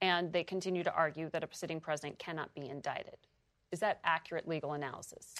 and 0.00 0.32
they 0.32 0.42
continue 0.42 0.82
to 0.82 0.92
argue 0.94 1.28
that 1.34 1.44
a 1.44 1.48
sitting 1.52 1.80
president 1.80 2.18
cannot 2.18 2.54
be 2.54 2.66
indicted. 2.66 3.18
Is 3.72 3.80
that 3.80 4.00
accurate 4.04 4.48
legal 4.48 4.72
analysis? 4.72 5.34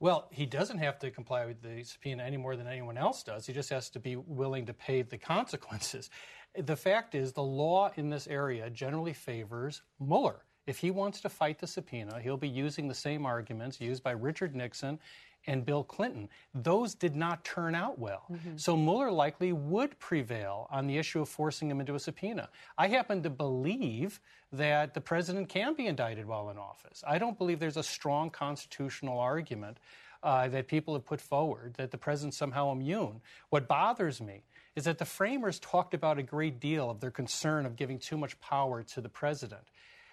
Well, 0.00 0.28
he 0.30 0.46
doesn't 0.46 0.78
have 0.78 0.98
to 1.00 1.10
comply 1.10 1.44
with 1.46 1.60
the 1.60 1.82
subpoena 1.82 2.22
any 2.22 2.36
more 2.36 2.54
than 2.54 2.68
anyone 2.68 2.96
else 2.96 3.24
does. 3.24 3.46
He 3.46 3.52
just 3.52 3.70
has 3.70 3.90
to 3.90 3.98
be 3.98 4.14
willing 4.14 4.64
to 4.66 4.74
pay 4.74 5.02
the 5.02 5.18
consequences. 5.18 6.10
The 6.56 6.76
fact 6.76 7.14
is, 7.14 7.32
the 7.32 7.42
law 7.42 7.90
in 7.96 8.10
this 8.10 8.26
area 8.26 8.70
generally 8.70 9.12
favors 9.12 9.82
Mueller. 10.00 10.44
If 10.66 10.78
he 10.78 10.90
wants 10.90 11.20
to 11.22 11.28
fight 11.28 11.58
the 11.58 11.66
subpoena, 11.66 12.20
he'll 12.20 12.36
be 12.36 12.48
using 12.48 12.88
the 12.88 12.94
same 12.94 13.24
arguments 13.24 13.80
used 13.80 14.02
by 14.02 14.10
Richard 14.10 14.54
Nixon 14.54 14.98
and 15.46 15.64
Bill 15.64 15.82
Clinton. 15.82 16.28
Those 16.54 16.94
did 16.94 17.16
not 17.16 17.42
turn 17.44 17.74
out 17.74 17.98
well. 17.98 18.24
Mm-hmm. 18.30 18.56
So 18.56 18.76
Mueller 18.76 19.10
likely 19.10 19.52
would 19.52 19.98
prevail 19.98 20.66
on 20.70 20.86
the 20.86 20.98
issue 20.98 21.20
of 21.22 21.28
forcing 21.28 21.70
him 21.70 21.80
into 21.80 21.94
a 21.94 21.98
subpoena. 21.98 22.50
I 22.76 22.88
happen 22.88 23.22
to 23.22 23.30
believe 23.30 24.20
that 24.52 24.92
the 24.92 25.00
president 25.00 25.48
can 25.48 25.74
be 25.74 25.86
indicted 25.86 26.26
while 26.26 26.50
in 26.50 26.58
office. 26.58 27.02
I 27.06 27.18
don't 27.18 27.38
believe 27.38 27.60
there's 27.60 27.78
a 27.78 27.82
strong 27.82 28.28
constitutional 28.28 29.18
argument 29.18 29.78
uh, 30.22 30.48
that 30.48 30.68
people 30.68 30.94
have 30.94 31.06
put 31.06 31.20
forward 31.20 31.74
that 31.78 31.90
the 31.90 31.98
president's 31.98 32.36
somehow 32.36 32.72
immune. 32.72 33.20
What 33.50 33.68
bothers 33.68 34.20
me 34.20 34.42
is 34.78 34.84
that 34.84 34.98
the 34.98 35.04
framers 35.04 35.58
talked 35.58 35.92
about 35.92 36.18
a 36.18 36.22
great 36.22 36.60
deal 36.60 36.88
of 36.88 37.00
their 37.00 37.10
concern 37.10 37.66
of 37.66 37.74
giving 37.74 37.98
too 37.98 38.16
much 38.16 38.38
power 38.38 38.84
to 38.84 39.00
the 39.00 39.08
president. 39.08 39.64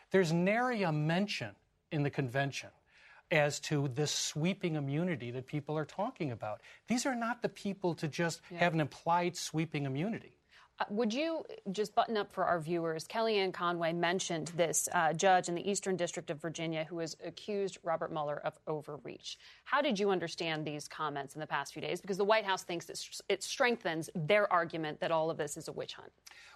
There's 0.09 0.33
nary 0.33 0.81
a 0.81 0.91
mention 0.91 1.51
in 1.91 2.01
the 2.01 2.09
convention 2.09 2.69
as 3.29 3.59
to 3.59 3.87
this 3.89 4.09
sweeping 4.09 4.73
immunity 4.73 5.29
that 5.29 5.45
people 5.45 5.77
are 5.77 5.85
talking 5.85 6.31
about. 6.31 6.61
These 6.87 7.05
are 7.05 7.13
not 7.13 7.43
the 7.43 7.49
people 7.49 7.93
to 7.93 8.07
just 8.07 8.41
yeah. 8.49 8.57
have 8.57 8.73
an 8.73 8.81
implied 8.81 9.37
sweeping 9.37 9.85
immunity. 9.85 10.33
Uh, 10.77 10.83
would 10.89 11.13
you 11.13 11.43
just 11.71 11.95
button 11.95 12.17
up 12.17 12.29
for 12.31 12.43
our 12.43 12.59
viewers? 12.59 13.07
Kellyanne 13.07 13.53
Conway 13.53 13.93
mentioned 13.93 14.51
this 14.57 14.89
uh, 14.91 15.13
judge 15.13 15.47
in 15.47 15.55
the 15.55 15.69
Eastern 15.69 15.95
District 15.95 16.29
of 16.29 16.41
Virginia 16.41 16.85
who 16.89 16.99
has 16.99 17.15
accused 17.25 17.77
Robert 17.83 18.11
Mueller 18.11 18.41
of 18.43 18.59
overreach. 18.67 19.37
How 19.63 19.81
did 19.81 19.97
you 19.97 20.09
understand 20.09 20.65
these 20.65 20.87
comments 20.89 21.33
in 21.33 21.39
the 21.39 21.47
past 21.47 21.71
few 21.71 21.81
days? 21.81 22.01
Because 22.01 22.17
the 22.17 22.25
White 22.25 22.43
House 22.43 22.63
thinks 22.63 22.89
it 23.29 23.43
strengthens 23.43 24.09
their 24.15 24.51
argument 24.51 24.99
that 24.99 25.11
all 25.11 25.29
of 25.29 25.37
this 25.37 25.55
is 25.55 25.69
a 25.69 25.71
witch 25.71 25.93
hunt. 25.93 26.11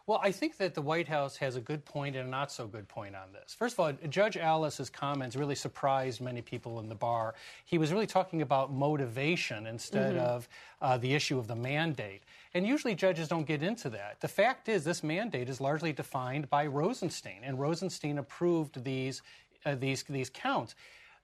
Well, 0.05 0.19
I 0.23 0.31
think 0.31 0.57
that 0.57 0.73
the 0.73 0.81
White 0.81 1.07
House 1.07 1.37
has 1.37 1.55
a 1.55 1.61
good 1.61 1.85
point 1.85 2.15
and 2.15 2.27
a 2.27 2.31
not 2.31 2.51
so 2.51 2.65
good 2.65 2.87
point 2.87 3.15
on 3.15 3.31
this. 3.31 3.53
First 3.53 3.75
of 3.75 3.79
all, 3.79 3.93
Judge 4.09 4.37
Ellis's 4.37 4.89
comments 4.89 5.35
really 5.35 5.53
surprised 5.53 6.19
many 6.19 6.41
people 6.41 6.79
in 6.79 6.89
the 6.89 6.95
bar. 6.95 7.35
He 7.65 7.77
was 7.77 7.93
really 7.93 8.07
talking 8.07 8.41
about 8.41 8.73
motivation 8.73 9.67
instead 9.67 10.15
mm-hmm. 10.15 10.25
of 10.25 10.49
uh, 10.81 10.97
the 10.97 11.13
issue 11.13 11.37
of 11.37 11.47
the 11.47 11.55
mandate. 11.55 12.23
And 12.53 12.65
usually 12.65 12.95
judges 12.95 13.27
don't 13.27 13.45
get 13.45 13.61
into 13.61 13.89
that. 13.91 14.19
The 14.21 14.27
fact 14.27 14.69
is, 14.69 14.83
this 14.83 15.03
mandate 15.03 15.49
is 15.49 15.61
largely 15.61 15.93
defined 15.93 16.49
by 16.49 16.65
Rosenstein, 16.67 17.41
and 17.43 17.59
Rosenstein 17.59 18.17
approved 18.17 18.83
these, 18.83 19.21
uh, 19.65 19.75
these, 19.75 20.03
these 20.03 20.29
counts. 20.29 20.75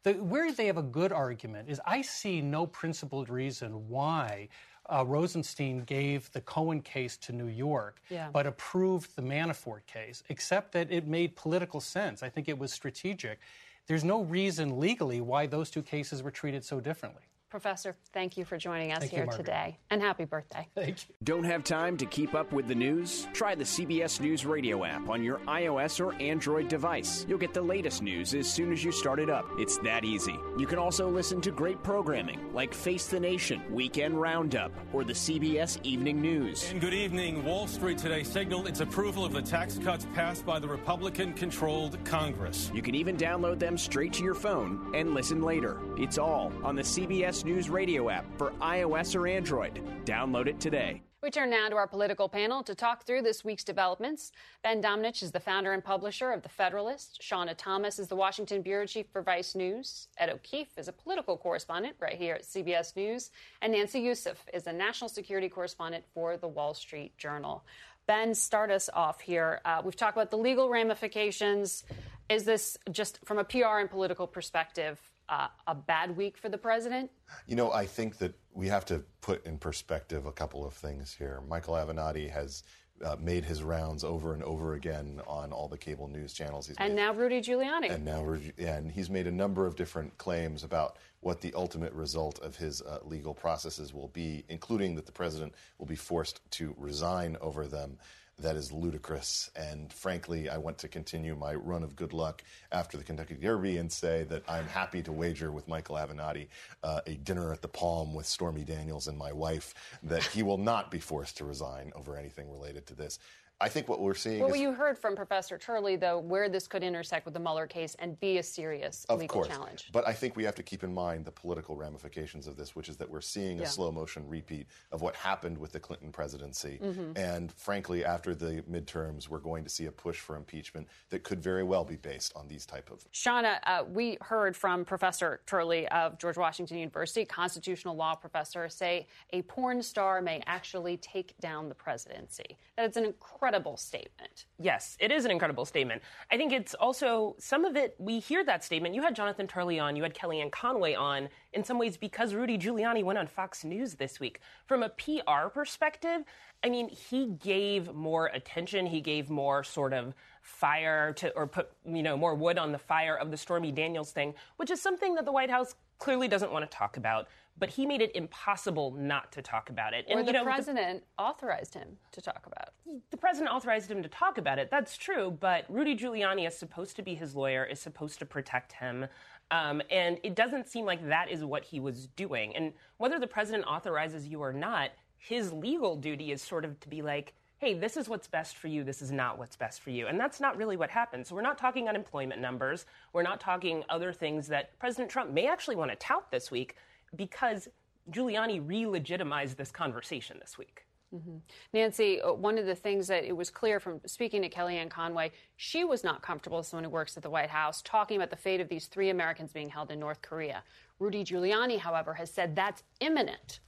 The, 0.03 0.13
where 0.13 0.51
they 0.51 0.67
have 0.67 0.77
a 0.77 0.83
good 0.83 1.11
argument 1.11 1.69
is 1.69 1.81
I 1.85 2.01
see 2.01 2.41
no 2.41 2.67
principled 2.67 3.29
reason 3.29 3.89
why 3.89 4.49
uh, 4.87 5.03
Rosenstein 5.05 5.79
gave 5.79 6.31
the 6.31 6.41
Cohen 6.41 6.81
case 6.81 7.17
to 7.17 7.33
New 7.33 7.47
York, 7.47 8.01
yeah. 8.09 8.29
but 8.31 8.45
approved 8.45 9.15
the 9.15 9.21
Manafort 9.21 9.85
case, 9.87 10.21
except 10.29 10.71
that 10.73 10.91
it 10.91 11.07
made 11.07 11.35
political 11.35 11.81
sense. 11.81 12.21
I 12.21 12.29
think 12.29 12.47
it 12.47 12.57
was 12.57 12.71
strategic. 12.71 13.39
There's 13.87 14.03
no 14.03 14.21
reason 14.23 14.79
legally 14.79 15.21
why 15.21 15.47
those 15.47 15.71
two 15.71 15.81
cases 15.81 16.21
were 16.21 16.31
treated 16.31 16.63
so 16.63 16.79
differently. 16.79 17.23
Professor, 17.49 17.95
thank 18.11 18.37
you 18.37 18.43
for 18.43 18.57
joining 18.57 18.91
us 18.91 18.99
thank 18.99 19.11
here 19.11 19.27
you, 19.31 19.37
today. 19.37 19.77
And 19.89 20.01
happy 20.01 20.25
birthday. 20.25 20.67
Thank 20.75 21.07
you. 21.07 21.15
Don't 21.23 21.43
have 21.43 21.63
time 21.63 21.95
to 21.97 22.05
keep 22.05 22.33
up 22.33 22.51
with 22.51 22.67
the 22.67 22.75
news? 22.75 23.27
Try 23.33 23.55
the 23.55 23.63
CBS 23.63 24.19
News 24.19 24.45
Radio 24.45 24.83
app 24.83 25.09
on 25.09 25.23
your 25.23 25.37
iOS 25.47 26.03
or 26.03 26.13
Android 26.21 26.67
device. 26.67 27.25
You'll 27.29 27.37
get 27.37 27.53
the 27.53 27.61
latest 27.61 28.01
news 28.01 28.33
as 28.33 28.51
soon 28.51 28.73
as 28.73 28.83
you 28.83 28.91
start 28.91 29.19
it 29.19 29.29
up. 29.29 29.45
It's 29.57 29.77
that 29.79 30.03
easy. 30.03 30.37
You 30.57 30.65
can 30.65 30.79
also 30.79 31.07
listen 31.07 31.39
to 31.41 31.51
great 31.51 31.81
programming 31.83 32.53
like 32.53 32.73
Face 32.73 33.07
the 33.07 33.19
Nation, 33.19 33.61
Weekend 33.69 34.19
Roundup, 34.19 34.71
or 34.91 35.03
the 35.03 35.13
CBS 35.13 35.79
Evening 35.83 36.19
News. 36.21 36.69
And 36.71 36.81
good 36.81 36.93
evening. 36.93 37.45
Wall 37.45 37.67
Street 37.67 37.99
today 37.99 38.23
signaled 38.23 38.67
its 38.67 38.79
approval 38.79 39.23
of 39.23 39.33
the 39.33 39.41
tax 39.41 39.77
cuts 39.77 40.07
passed 40.13 40.45
by 40.45 40.59
the 40.59 40.67
Republican 40.67 41.33
controlled 41.33 42.03
Congress. 42.05 42.71
You 42.73 42.81
can 42.81 42.95
even 42.95 43.15
download 43.15 43.59
them 43.59 43.77
straight 43.77 44.13
to 44.13 44.23
your 44.23 44.35
phone 44.35 44.91
and 44.95 45.13
listen 45.13 45.41
later. 45.41 45.79
It's 45.97 46.17
all 46.17 46.51
on 46.63 46.75
the 46.75 46.81
CBS 46.81 47.34
News 47.43 47.69
Radio 47.69 48.09
app 48.09 48.25
for 48.37 48.51
iOS 48.61 49.15
or 49.15 49.27
Android. 49.27 49.81
Download 50.05 50.47
it 50.47 50.59
today. 50.59 51.01
We 51.25 51.31
turn 51.31 51.49
now 51.49 51.69
to 51.69 51.75
our 51.75 51.87
political 51.87 52.29
panel 52.29 52.61
to 52.61 52.75
talk 52.75 53.03
through 53.03 53.23
this 53.23 53.43
week's 53.43 53.63
developments. 53.63 54.31
Ben 54.61 54.79
Domenech 54.79 55.23
is 55.23 55.31
the 55.31 55.39
founder 55.39 55.73
and 55.73 55.83
publisher 55.83 56.31
of 56.31 56.43
The 56.43 56.49
Federalist. 56.49 57.19
Shauna 57.19 57.55
Thomas 57.57 57.97
is 57.97 58.07
the 58.07 58.15
Washington 58.15 58.61
bureau 58.61 58.85
chief 58.85 59.07
for 59.11 59.23
Vice 59.23 59.55
News. 59.55 60.07
Ed 60.19 60.29
O'Keefe 60.29 60.77
is 60.77 60.87
a 60.87 60.93
political 60.93 61.35
correspondent 61.35 61.95
right 61.99 62.13
here 62.13 62.35
at 62.35 62.43
CBS 62.43 62.95
News. 62.95 63.31
And 63.63 63.73
Nancy 63.73 64.01
Youssef 64.01 64.37
is 64.53 64.67
a 64.67 64.71
national 64.71 65.09
security 65.09 65.49
correspondent 65.49 66.03
for 66.13 66.37
The 66.37 66.47
Wall 66.47 66.75
Street 66.75 67.17
Journal. 67.17 67.65
Ben, 68.05 68.35
start 68.35 68.69
us 68.69 68.87
off 68.93 69.19
here. 69.19 69.61
Uh, 69.65 69.81
we've 69.83 69.95
talked 69.95 70.15
about 70.15 70.29
the 70.29 70.37
legal 70.37 70.69
ramifications. 70.69 71.85
Is 72.29 72.43
this 72.43 72.77
just 72.91 73.17
from 73.25 73.39
a 73.39 73.43
PR 73.43 73.79
and 73.79 73.89
political 73.89 74.27
perspective? 74.27 75.01
Uh, 75.29 75.47
a 75.67 75.75
bad 75.75 76.15
week 76.15 76.37
for 76.37 76.49
the 76.49 76.57
president? 76.57 77.09
You 77.47 77.55
know, 77.55 77.71
I 77.71 77.85
think 77.85 78.17
that 78.19 78.33
we 78.53 78.67
have 78.67 78.85
to 78.85 79.03
put 79.21 79.45
in 79.45 79.57
perspective 79.57 80.25
a 80.25 80.31
couple 80.31 80.65
of 80.65 80.73
things 80.73 81.13
here. 81.13 81.41
Michael 81.47 81.75
Avenatti 81.75 82.29
has 82.29 82.63
uh, 83.03 83.15
made 83.19 83.43
his 83.43 83.61
rounds 83.61 84.03
over 84.03 84.33
and 84.33 84.43
over 84.43 84.75
again 84.75 85.19
on 85.27 85.51
all 85.51 85.67
the 85.67 85.77
cable 85.77 86.07
news 86.07 86.33
channels. 86.33 86.67
He's 86.67 86.77
and 86.77 86.95
made, 86.95 87.01
now 87.01 87.13
Rudy 87.13 87.41
Giuliani. 87.41 87.91
And 87.91 88.05
now, 88.05 88.37
and 88.57 88.91
he's 88.91 89.09
made 89.09 89.27
a 89.27 89.31
number 89.31 89.65
of 89.65 89.75
different 89.75 90.17
claims 90.17 90.63
about 90.63 90.97
what 91.19 91.41
the 91.41 91.53
ultimate 91.55 91.91
result 91.93 92.39
of 92.39 92.55
his 92.55 92.81
uh, 92.81 92.99
legal 93.03 93.33
processes 93.33 93.93
will 93.93 94.07
be, 94.09 94.45
including 94.47 94.95
that 94.95 95.05
the 95.05 95.11
president 95.11 95.53
will 95.77 95.87
be 95.87 95.95
forced 95.95 96.39
to 96.51 96.73
resign 96.77 97.35
over 97.41 97.67
them 97.67 97.97
that 98.39 98.55
is 98.55 98.71
ludicrous. 98.71 99.49
And 99.55 99.91
frankly, 99.91 100.49
I 100.49 100.57
want 100.57 100.77
to 100.79 100.87
continue 100.87 101.35
my 101.35 101.55
run 101.55 101.83
of 101.83 101.95
good 101.95 102.13
luck 102.13 102.43
after 102.71 102.97
the 102.97 103.03
Kentucky 103.03 103.35
Derby 103.35 103.77
and 103.77 103.91
say 103.91 104.23
that 104.25 104.43
I'm 104.47 104.67
happy 104.67 105.01
to 105.03 105.11
wager 105.11 105.51
with 105.51 105.67
Michael 105.67 105.95
Avenatti 105.95 106.47
uh, 106.83 107.01
a 107.07 107.15
dinner 107.15 107.53
at 107.53 107.61
the 107.61 107.67
Palm 107.67 108.13
with 108.13 108.25
Stormy 108.25 108.63
Daniels 108.63 109.07
and 109.07 109.17
my 109.17 109.31
wife 109.31 109.73
that 110.03 110.23
he 110.23 110.43
will 110.43 110.57
not 110.57 110.91
be 110.91 110.99
forced 110.99 111.37
to 111.37 111.45
resign 111.45 111.91
over 111.95 112.17
anything 112.17 112.51
related 112.51 112.85
to 112.87 112.95
this. 112.95 113.19
I 113.61 113.69
think 113.69 113.87
what 113.87 114.01
we're 114.01 114.13
seeing 114.15 114.41
Well, 114.41 114.53
is 114.53 114.59
you 114.59 114.73
heard 114.73 114.97
from 114.97 115.15
Professor 115.15 115.57
Turley, 115.57 115.95
though, 115.95 116.19
where 116.19 116.49
this 116.49 116.67
could 116.67 116.83
intersect 116.83 117.23
with 117.23 117.33
the 117.33 117.39
Mueller 117.39 117.67
case 117.67 117.95
and 117.99 118.19
be 118.19 118.37
a 118.37 118.43
serious 118.43 119.05
Of 119.05 119.19
legal 119.19 119.35
course. 119.35 119.47
challenge. 119.47 119.89
But 119.93 120.05
I 120.05 120.11
think 120.11 120.35
we 120.35 120.43
have 120.43 120.55
to 120.55 120.63
keep 120.63 120.83
in 120.83 120.93
mind 120.93 121.23
the 121.23 121.31
political 121.31 121.77
ramifications 121.77 122.47
of 122.47 122.57
this, 122.57 122.75
which 122.75 122.89
is 122.89 122.97
that 122.97 123.09
we're 123.09 123.21
seeing 123.21 123.57
Yeah. 123.59 123.63
a 123.63 123.67
slow 123.67 123.93
motion 123.93 124.27
repeat 124.27 124.67
of 124.91 125.01
what 125.01 125.15
happened 125.15 125.57
with 125.57 125.71
the 125.71 125.79
Clinton 125.79 126.11
presidency. 126.11 126.79
Mhm. 126.83 127.17
And 127.17 127.49
frankly, 127.53 128.03
after 128.03 128.35
the 128.35 128.61
midterms, 128.63 129.29
we're 129.29 129.39
going 129.39 129.63
to 129.63 129.69
see 129.69 129.85
a 129.85 129.91
push 129.91 130.19
for 130.19 130.35
impeachment 130.35 130.89
that 131.09 131.23
could 131.23 131.41
very 131.41 131.63
well 131.63 131.85
be 131.85 131.95
based 131.95 132.33
on 132.35 132.49
these 132.49 132.65
type 132.65 132.91
of 132.91 133.09
Shauna, 133.13 133.59
uh, 133.63 133.85
we 133.87 134.17
heard 134.19 134.57
from 134.57 134.83
Professor 134.83 135.39
Turley 135.45 135.87
of 135.89 136.17
George 136.17 136.35
Washington 136.37 136.77
University, 136.77 137.23
constitutional 137.23 137.95
law 137.95 138.15
professor, 138.15 138.67
say 138.67 139.07
a 139.31 139.43
porn 139.43 139.81
star 139.81 140.21
may 140.21 140.43
actually 140.45 140.97
take 140.97 141.37
down 141.39 141.69
the 141.69 141.75
presidency. 141.75 142.57
That 142.75 142.89
is 142.89 142.97
an 142.97 143.05
incredible 143.05 143.44
statement. 143.77 144.45
Yes, 144.59 144.97
it 144.99 145.11
is 145.11 145.25
an 145.25 145.31
incredible 145.31 145.65
statement. 145.65 146.01
I 146.31 146.37
think 146.37 146.53
it's 146.53 146.73
also 146.73 147.35
some 147.39 147.65
of 147.65 147.75
it, 147.75 147.95
we 147.99 148.19
hear 148.19 148.43
that 148.45 148.63
statement. 148.63 148.95
You 148.95 149.01
had 149.01 149.15
Jonathan 149.15 149.47
Turley 149.47 149.79
on, 149.79 149.95
you 149.95 150.03
had 150.03 150.13
Kellyanne 150.13 150.51
Conway 150.51 150.93
on, 150.93 151.29
in 151.53 151.63
some 151.63 151.77
ways 151.77 151.97
because 151.97 152.33
Rudy 152.33 152.57
Giuliani 152.57 153.03
went 153.03 153.19
on 153.19 153.27
Fox 153.27 153.63
News 153.63 153.95
this 153.95 154.19
week. 154.19 154.41
From 154.65 154.83
a 154.83 154.89
PR 154.89 155.49
perspective, 155.53 156.23
I 156.63 156.69
mean, 156.69 156.89
he 156.89 157.27
gave 157.43 157.93
more 157.93 158.27
attention, 158.27 158.85
he 158.85 159.01
gave 159.01 159.29
more 159.29 159.63
sort 159.63 159.93
of 159.93 160.13
fire 160.41 161.13
to, 161.13 161.31
or 161.35 161.47
put, 161.47 161.71
you 161.85 162.03
know, 162.03 162.17
more 162.17 162.35
wood 162.35 162.57
on 162.57 162.71
the 162.71 162.77
fire 162.77 163.15
of 163.15 163.31
the 163.31 163.37
Stormy 163.37 163.71
Daniels 163.71 164.11
thing, 164.11 164.33
which 164.57 164.71
is 164.71 164.81
something 164.81 165.15
that 165.15 165.25
the 165.25 165.31
White 165.31 165.49
House 165.49 165.75
clearly 165.99 166.27
doesn't 166.27 166.51
want 166.51 166.69
to 166.69 166.77
talk 166.77 166.97
about. 166.97 167.27
But 167.57 167.69
he 167.69 167.85
made 167.85 168.01
it 168.01 168.11
impossible 168.15 168.91
not 168.91 169.31
to 169.33 169.41
talk 169.41 169.69
about 169.69 169.93
it. 169.93 170.05
Or 170.09 170.19
you 170.19 170.25
the 170.25 170.33
know, 170.33 170.43
president 170.43 171.03
authorized 171.17 171.73
him 171.73 171.97
to 172.11 172.21
talk 172.21 172.45
about. 172.45 172.73
the 173.11 173.17
president 173.17 173.53
authorized 173.53 173.89
him 173.89 174.03
to 174.03 174.09
talk 174.09 174.37
about 174.37 174.59
it. 174.59 174.69
That's 174.69 174.97
true, 174.97 175.37
but 175.39 175.65
Rudy 175.69 175.95
Giuliani 175.95 176.45
is 176.45 176.57
supposed 176.57 176.97
to 176.97 177.01
be 177.01 177.15
his 177.15 177.33
lawyer, 177.33 177.63
is 177.63 177.79
supposed 177.79 178.19
to 178.19 178.25
protect 178.25 178.73
him. 178.73 179.07
Um, 179.51 179.81
and 179.89 180.19
it 180.23 180.35
doesn't 180.35 180.67
seem 180.67 180.85
like 180.85 181.07
that 181.07 181.29
is 181.29 181.45
what 181.45 181.63
he 181.63 181.79
was 181.79 182.07
doing. 182.07 182.55
And 182.55 182.73
whether 182.97 183.19
the 183.19 183.27
president 183.27 183.65
authorizes 183.65 184.27
you 184.27 184.41
or 184.41 184.51
not, 184.51 184.91
his 185.17 185.53
legal 185.53 185.95
duty 185.95 186.31
is 186.31 186.41
sort 186.41 186.65
of 186.65 186.79
to 186.81 186.89
be 186.89 187.01
like, 187.01 187.33
hey, 187.57 187.73
this 187.73 187.95
is 187.95 188.09
what's 188.09 188.27
best 188.27 188.57
for 188.57 188.67
you, 188.67 188.83
this 188.83 189.01
is 189.01 189.11
not 189.11 189.37
what's 189.37 189.55
best 189.55 189.81
for 189.81 189.89
you. 189.89 190.07
And 190.07 190.19
that's 190.19 190.39
not 190.39 190.57
really 190.57 190.75
what 190.75 190.89
happened. 190.89 191.25
So 191.25 191.35
we're 191.35 191.41
not 191.41 191.57
talking 191.57 191.87
unemployment 191.87 192.41
numbers, 192.41 192.85
we're 193.13 193.23
not 193.23 193.39
talking 193.39 193.83
other 193.89 194.11
things 194.11 194.47
that 194.47 194.77
President 194.77 195.09
Trump 195.09 195.31
may 195.31 195.47
actually 195.47 195.77
want 195.77 195.91
to 195.91 195.95
tout 195.95 196.29
this 196.31 196.51
week 196.51 196.75
because 197.15 197.67
Giuliani 198.11 198.61
re 198.65 198.85
legitimized 198.85 199.57
this 199.57 199.71
conversation 199.71 200.37
this 200.39 200.57
week. 200.57 200.85
Mhm. 201.13 201.41
Nancy, 201.73 202.21
uh, 202.21 202.33
one 202.33 202.57
of 202.57 202.65
the 202.65 202.75
things 202.75 203.07
that 203.07 203.23
it 203.23 203.31
was 203.31 203.49
clear 203.49 203.79
from 203.79 204.01
speaking 204.05 204.41
to 204.41 204.49
Kellyanne 204.49 204.89
Conway, 204.89 205.31
she 205.55 205.83
was 205.83 206.03
not 206.03 206.21
comfortable 206.21 206.57
as 206.57 206.67
someone 206.67 206.83
who 206.83 206.89
works 206.89 207.15
at 207.15 207.23
the 207.23 207.29
White 207.29 207.49
House 207.49 207.81
talking 207.81 208.17
about 208.17 208.31
the 208.31 208.35
fate 208.35 208.59
of 208.59 208.67
these 208.67 208.87
three 208.87 209.09
Americans 209.09 209.53
being 209.53 209.69
held 209.69 209.91
in 209.91 209.99
North 209.99 210.21
Korea. 210.21 210.63
Rudy 210.99 211.23
Giuliani, 211.23 211.77
however, 211.79 212.13
has 212.15 212.31
said 212.31 212.55
that's 212.55 212.83
imminent. 212.99 213.59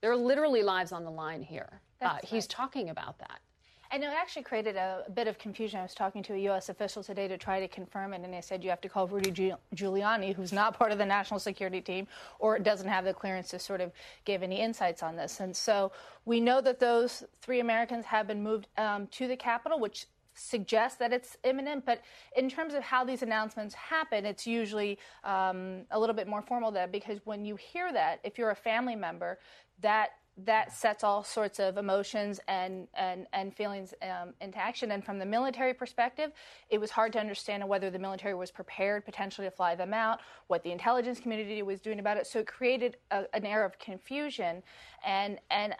There 0.00 0.10
are 0.10 0.16
literally 0.16 0.62
lives 0.62 0.92
on 0.92 1.04
the 1.04 1.10
line 1.10 1.42
here. 1.42 1.82
Uh, 2.00 2.14
That's 2.14 2.30
he's 2.30 2.46
talking 2.46 2.90
about 2.90 3.18
that. 3.18 3.40
And 3.90 4.04
it 4.04 4.10
actually 4.14 4.42
created 4.42 4.76
a, 4.76 5.04
a 5.06 5.10
bit 5.10 5.28
of 5.28 5.38
confusion. 5.38 5.80
I 5.80 5.82
was 5.82 5.94
talking 5.94 6.22
to 6.24 6.34
a 6.34 6.38
U.S. 6.38 6.68
official 6.68 7.02
today 7.02 7.26
to 7.26 7.38
try 7.38 7.58
to 7.58 7.68
confirm 7.68 8.12
it, 8.12 8.20
and 8.22 8.32
they 8.32 8.40
said 8.42 8.62
you 8.62 8.68
have 8.70 8.82
to 8.82 8.88
call 8.88 9.06
Rudy 9.08 9.54
Giuliani, 9.74 10.34
who's 10.34 10.52
not 10.52 10.78
part 10.78 10.92
of 10.92 10.98
the 10.98 11.06
national 11.06 11.40
security 11.40 11.80
team 11.80 12.06
or 12.38 12.58
doesn't 12.58 12.88
have 12.88 13.04
the 13.04 13.14
clearance 13.14 13.48
to 13.48 13.58
sort 13.58 13.80
of 13.80 13.92
give 14.26 14.42
any 14.42 14.60
insights 14.60 15.02
on 15.02 15.16
this. 15.16 15.40
And 15.40 15.56
so 15.56 15.92
we 16.26 16.38
know 16.38 16.60
that 16.60 16.80
those 16.80 17.24
three 17.40 17.60
Americans 17.60 18.04
have 18.04 18.26
been 18.26 18.42
moved 18.42 18.68
um, 18.76 19.06
to 19.08 19.26
the 19.26 19.36
capital, 19.36 19.80
which 19.80 20.06
suggests 20.34 20.98
that 20.98 21.12
it's 21.12 21.36
imminent. 21.44 21.84
But 21.84 22.02
in 22.36 22.48
terms 22.48 22.74
of 22.74 22.82
how 22.82 23.04
these 23.04 23.22
announcements 23.22 23.74
happen, 23.74 24.24
it's 24.26 24.46
usually 24.46 24.98
um, 25.24 25.84
a 25.90 25.98
little 25.98 26.14
bit 26.14 26.28
more 26.28 26.42
formal 26.42 26.70
than 26.70 26.90
because 26.90 27.20
when 27.24 27.44
you 27.44 27.56
hear 27.56 27.92
that, 27.92 28.20
if 28.22 28.38
you're 28.38 28.50
a 28.50 28.56
family 28.56 28.96
member, 28.96 29.38
that 29.80 30.10
that 30.44 30.72
sets 30.72 31.02
all 31.02 31.24
sorts 31.24 31.58
of 31.58 31.78
emotions 31.78 32.40
and 32.46 32.86
and 32.94 33.26
and 33.32 33.54
feelings 33.54 33.92
um, 34.02 34.34
into 34.40 34.58
action. 34.58 34.92
And 34.92 35.04
from 35.04 35.18
the 35.18 35.26
military 35.26 35.74
perspective, 35.74 36.30
it 36.70 36.78
was 36.78 36.90
hard 36.90 37.12
to 37.14 37.18
understand 37.18 37.68
whether 37.68 37.90
the 37.90 37.98
military 37.98 38.34
was 38.34 38.50
prepared 38.50 39.04
potentially 39.04 39.46
to 39.46 39.50
fly 39.50 39.74
them 39.74 39.92
out, 39.92 40.20
what 40.46 40.62
the 40.62 40.70
intelligence 40.70 41.18
community 41.18 41.62
was 41.62 41.80
doing 41.80 41.98
about 41.98 42.16
it. 42.16 42.26
So 42.26 42.38
it 42.40 42.46
created 42.46 42.98
a, 43.10 43.24
an 43.34 43.44
air 43.44 43.64
of 43.64 43.78
confusion, 43.78 44.62
and 45.04 45.38
and 45.50 45.74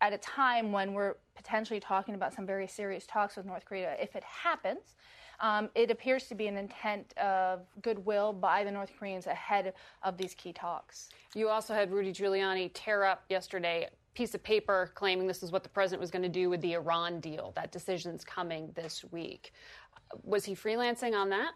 at 0.00 0.12
a 0.12 0.18
time 0.18 0.72
when 0.72 0.94
we're 0.94 1.16
potentially 1.36 1.78
talking 1.78 2.14
about 2.14 2.34
some 2.34 2.46
very 2.46 2.66
serious 2.66 3.06
talks 3.06 3.36
with 3.36 3.46
North 3.46 3.64
Korea, 3.64 3.96
if 4.00 4.16
it 4.16 4.24
happens. 4.24 4.94
Um, 5.42 5.70
it 5.74 5.90
appears 5.90 6.26
to 6.26 6.34
be 6.34 6.48
an 6.48 6.58
intent 6.58 7.16
of 7.16 7.60
goodwill 7.80 8.34
by 8.34 8.62
the 8.62 8.70
North 8.70 8.90
Koreans 8.98 9.26
ahead 9.26 9.72
of 10.02 10.18
these 10.18 10.34
key 10.34 10.52
talks. 10.52 11.08
You 11.34 11.48
also 11.48 11.72
had 11.72 11.90
Rudy 11.90 12.12
Giuliani 12.12 12.70
tear 12.74 13.04
up 13.04 13.24
yesterday 13.30 13.88
piece 14.14 14.34
of 14.34 14.42
paper 14.42 14.90
claiming 14.94 15.26
this 15.26 15.42
is 15.42 15.52
what 15.52 15.62
the 15.62 15.68
president 15.68 16.00
was 16.00 16.10
going 16.10 16.22
to 16.22 16.28
do 16.28 16.50
with 16.50 16.60
the 16.60 16.74
Iran 16.74 17.20
deal. 17.20 17.52
That 17.54 17.72
decision's 17.72 18.24
coming 18.24 18.72
this 18.74 19.04
week. 19.10 19.52
Was 20.24 20.44
he 20.44 20.54
freelancing 20.54 21.14
on 21.14 21.30
that? 21.30 21.52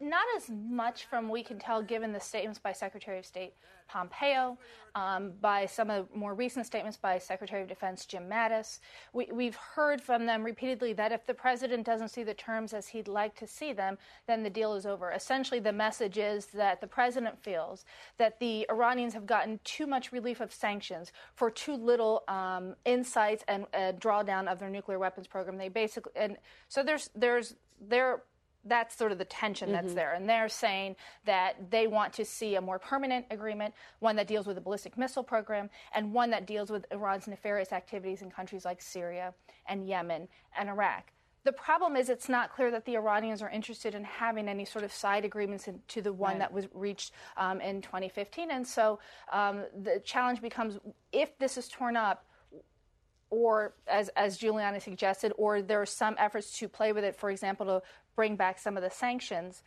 Not 0.00 0.24
as 0.36 0.48
much 0.48 1.04
from 1.04 1.28
we 1.28 1.42
can 1.42 1.58
tell, 1.58 1.82
given 1.82 2.12
the 2.12 2.20
statements 2.20 2.58
by 2.58 2.72
Secretary 2.72 3.18
of 3.18 3.26
State 3.26 3.54
Pompeo, 3.86 4.56
um, 4.94 5.32
by 5.40 5.66
some 5.66 5.90
of 5.90 6.08
the 6.08 6.18
more 6.18 6.34
recent 6.34 6.64
statements 6.64 6.96
by 6.96 7.18
Secretary 7.18 7.60
of 7.60 7.68
Defense 7.68 8.06
Jim 8.06 8.28
Mattis. 8.28 8.78
We, 9.12 9.28
we've 9.32 9.56
heard 9.56 10.00
from 10.00 10.26
them 10.26 10.42
repeatedly 10.42 10.92
that 10.94 11.12
if 11.12 11.26
the 11.26 11.34
president 11.34 11.84
doesn't 11.84 12.08
see 12.08 12.22
the 12.22 12.34
terms 12.34 12.72
as 12.72 12.88
he'd 12.88 13.08
like 13.08 13.34
to 13.36 13.46
see 13.46 13.72
them, 13.72 13.98
then 14.26 14.42
the 14.42 14.50
deal 14.50 14.74
is 14.74 14.86
over. 14.86 15.10
Essentially, 15.10 15.60
the 15.60 15.72
message 15.72 16.18
is 16.18 16.46
that 16.46 16.80
the 16.80 16.86
president 16.86 17.42
feels 17.42 17.84
that 18.16 18.38
the 18.40 18.66
Iranians 18.70 19.12
have 19.14 19.26
gotten 19.26 19.60
too 19.64 19.86
much 19.86 20.12
relief 20.12 20.40
of 20.40 20.52
sanctions 20.52 21.12
for 21.34 21.50
too 21.50 21.74
little 21.74 22.22
um, 22.28 22.74
insights 22.84 23.44
and 23.48 23.66
uh, 23.74 23.92
drawdown 23.98 24.50
of 24.50 24.60
their 24.60 24.70
nuclear 24.70 24.98
weapons 24.98 25.26
program. 25.26 25.58
They 25.58 25.68
basically, 25.68 26.12
and 26.16 26.36
so 26.68 26.82
there's 26.82 27.10
there's 27.14 27.54
there 27.80 28.22
that's 28.64 28.94
sort 28.96 29.12
of 29.12 29.18
the 29.18 29.24
tension 29.24 29.72
that's 29.72 29.92
Mhm. 29.92 29.94
there. 29.94 30.12
And 30.12 30.28
they're 30.28 30.48
saying 30.48 30.96
that 31.24 31.70
they 31.70 31.86
want 31.86 32.12
to 32.14 32.24
see 32.24 32.56
a 32.56 32.60
more 32.60 32.78
permanent 32.78 33.26
agreement, 33.30 33.74
one 34.00 34.16
that 34.16 34.26
deals 34.26 34.46
with 34.46 34.56
the 34.56 34.60
ballistic 34.60 34.98
missile 34.98 35.24
program, 35.24 35.70
and 35.94 36.12
one 36.12 36.30
that 36.30 36.46
deals 36.46 36.70
with 36.70 36.84
Iran's 36.92 37.26
nefarious 37.26 37.72
activities 37.72 38.22
in 38.22 38.30
countries 38.30 38.64
like 38.64 38.82
Syria 38.82 39.34
and 39.66 39.86
Yemen 39.86 40.28
and 40.56 40.68
Iraq. 40.68 41.12
The 41.42 41.52
problem 41.52 41.96
is 41.96 42.10
it's 42.10 42.28
not 42.28 42.52
clear 42.52 42.70
that 42.70 42.84
the 42.84 42.96
Iranians 42.96 43.40
are 43.40 43.48
interested 43.48 43.94
in 43.94 44.04
having 44.04 44.46
any 44.46 44.66
sort 44.66 44.84
of 44.84 44.92
side 44.92 45.24
agreements 45.24 45.68
in, 45.68 45.80
to 45.88 46.02
the 46.02 46.12
one 46.12 46.32
Right. 46.32 46.38
that 46.40 46.52
was 46.52 46.68
reached 46.74 47.14
um, 47.38 47.62
in 47.62 47.80
2015. 47.80 48.50
And 48.50 48.66
so 48.68 48.98
um, 49.32 49.64
the 49.74 50.00
challenge 50.00 50.42
becomes 50.42 50.78
if 51.12 51.38
this 51.38 51.56
is 51.56 51.66
torn 51.66 51.96
up, 51.96 52.26
or 53.30 53.74
as 53.86 54.08
as 54.10 54.38
Giuliani 54.38 54.82
suggested, 54.82 55.32
or 55.38 55.62
there 55.62 55.80
are 55.80 55.86
some 55.86 56.16
efforts 56.18 56.58
to 56.58 56.68
play 56.68 56.92
with 56.92 57.04
it, 57.04 57.16
for 57.16 57.30
example, 57.30 57.66
to 57.66 57.82
bring 58.16 58.36
back 58.36 58.58
some 58.58 58.76
of 58.76 58.82
the 58.82 58.90
sanctions. 58.90 59.62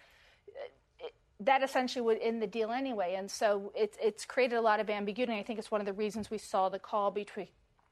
That 1.40 1.64
essentially 1.64 2.02
would 2.06 2.20
end 2.22 2.42
the 2.42 2.48
deal 2.48 2.72
anyway, 2.72 3.16
and 3.18 3.30
so 3.30 3.72
it's 3.76 3.98
it's 4.02 4.24
created 4.24 4.56
a 4.56 4.62
lot 4.62 4.80
of 4.80 4.90
ambiguity. 4.90 5.34
I 5.34 5.44
think 5.44 5.60
it's 5.60 5.72
one 5.72 5.82
of 5.82 5.88
the 5.88 5.94
reasons 5.94 6.30
we 6.32 6.38
saw 6.38 6.70
the 6.70 6.80
call 6.80 7.12
between 7.12 7.48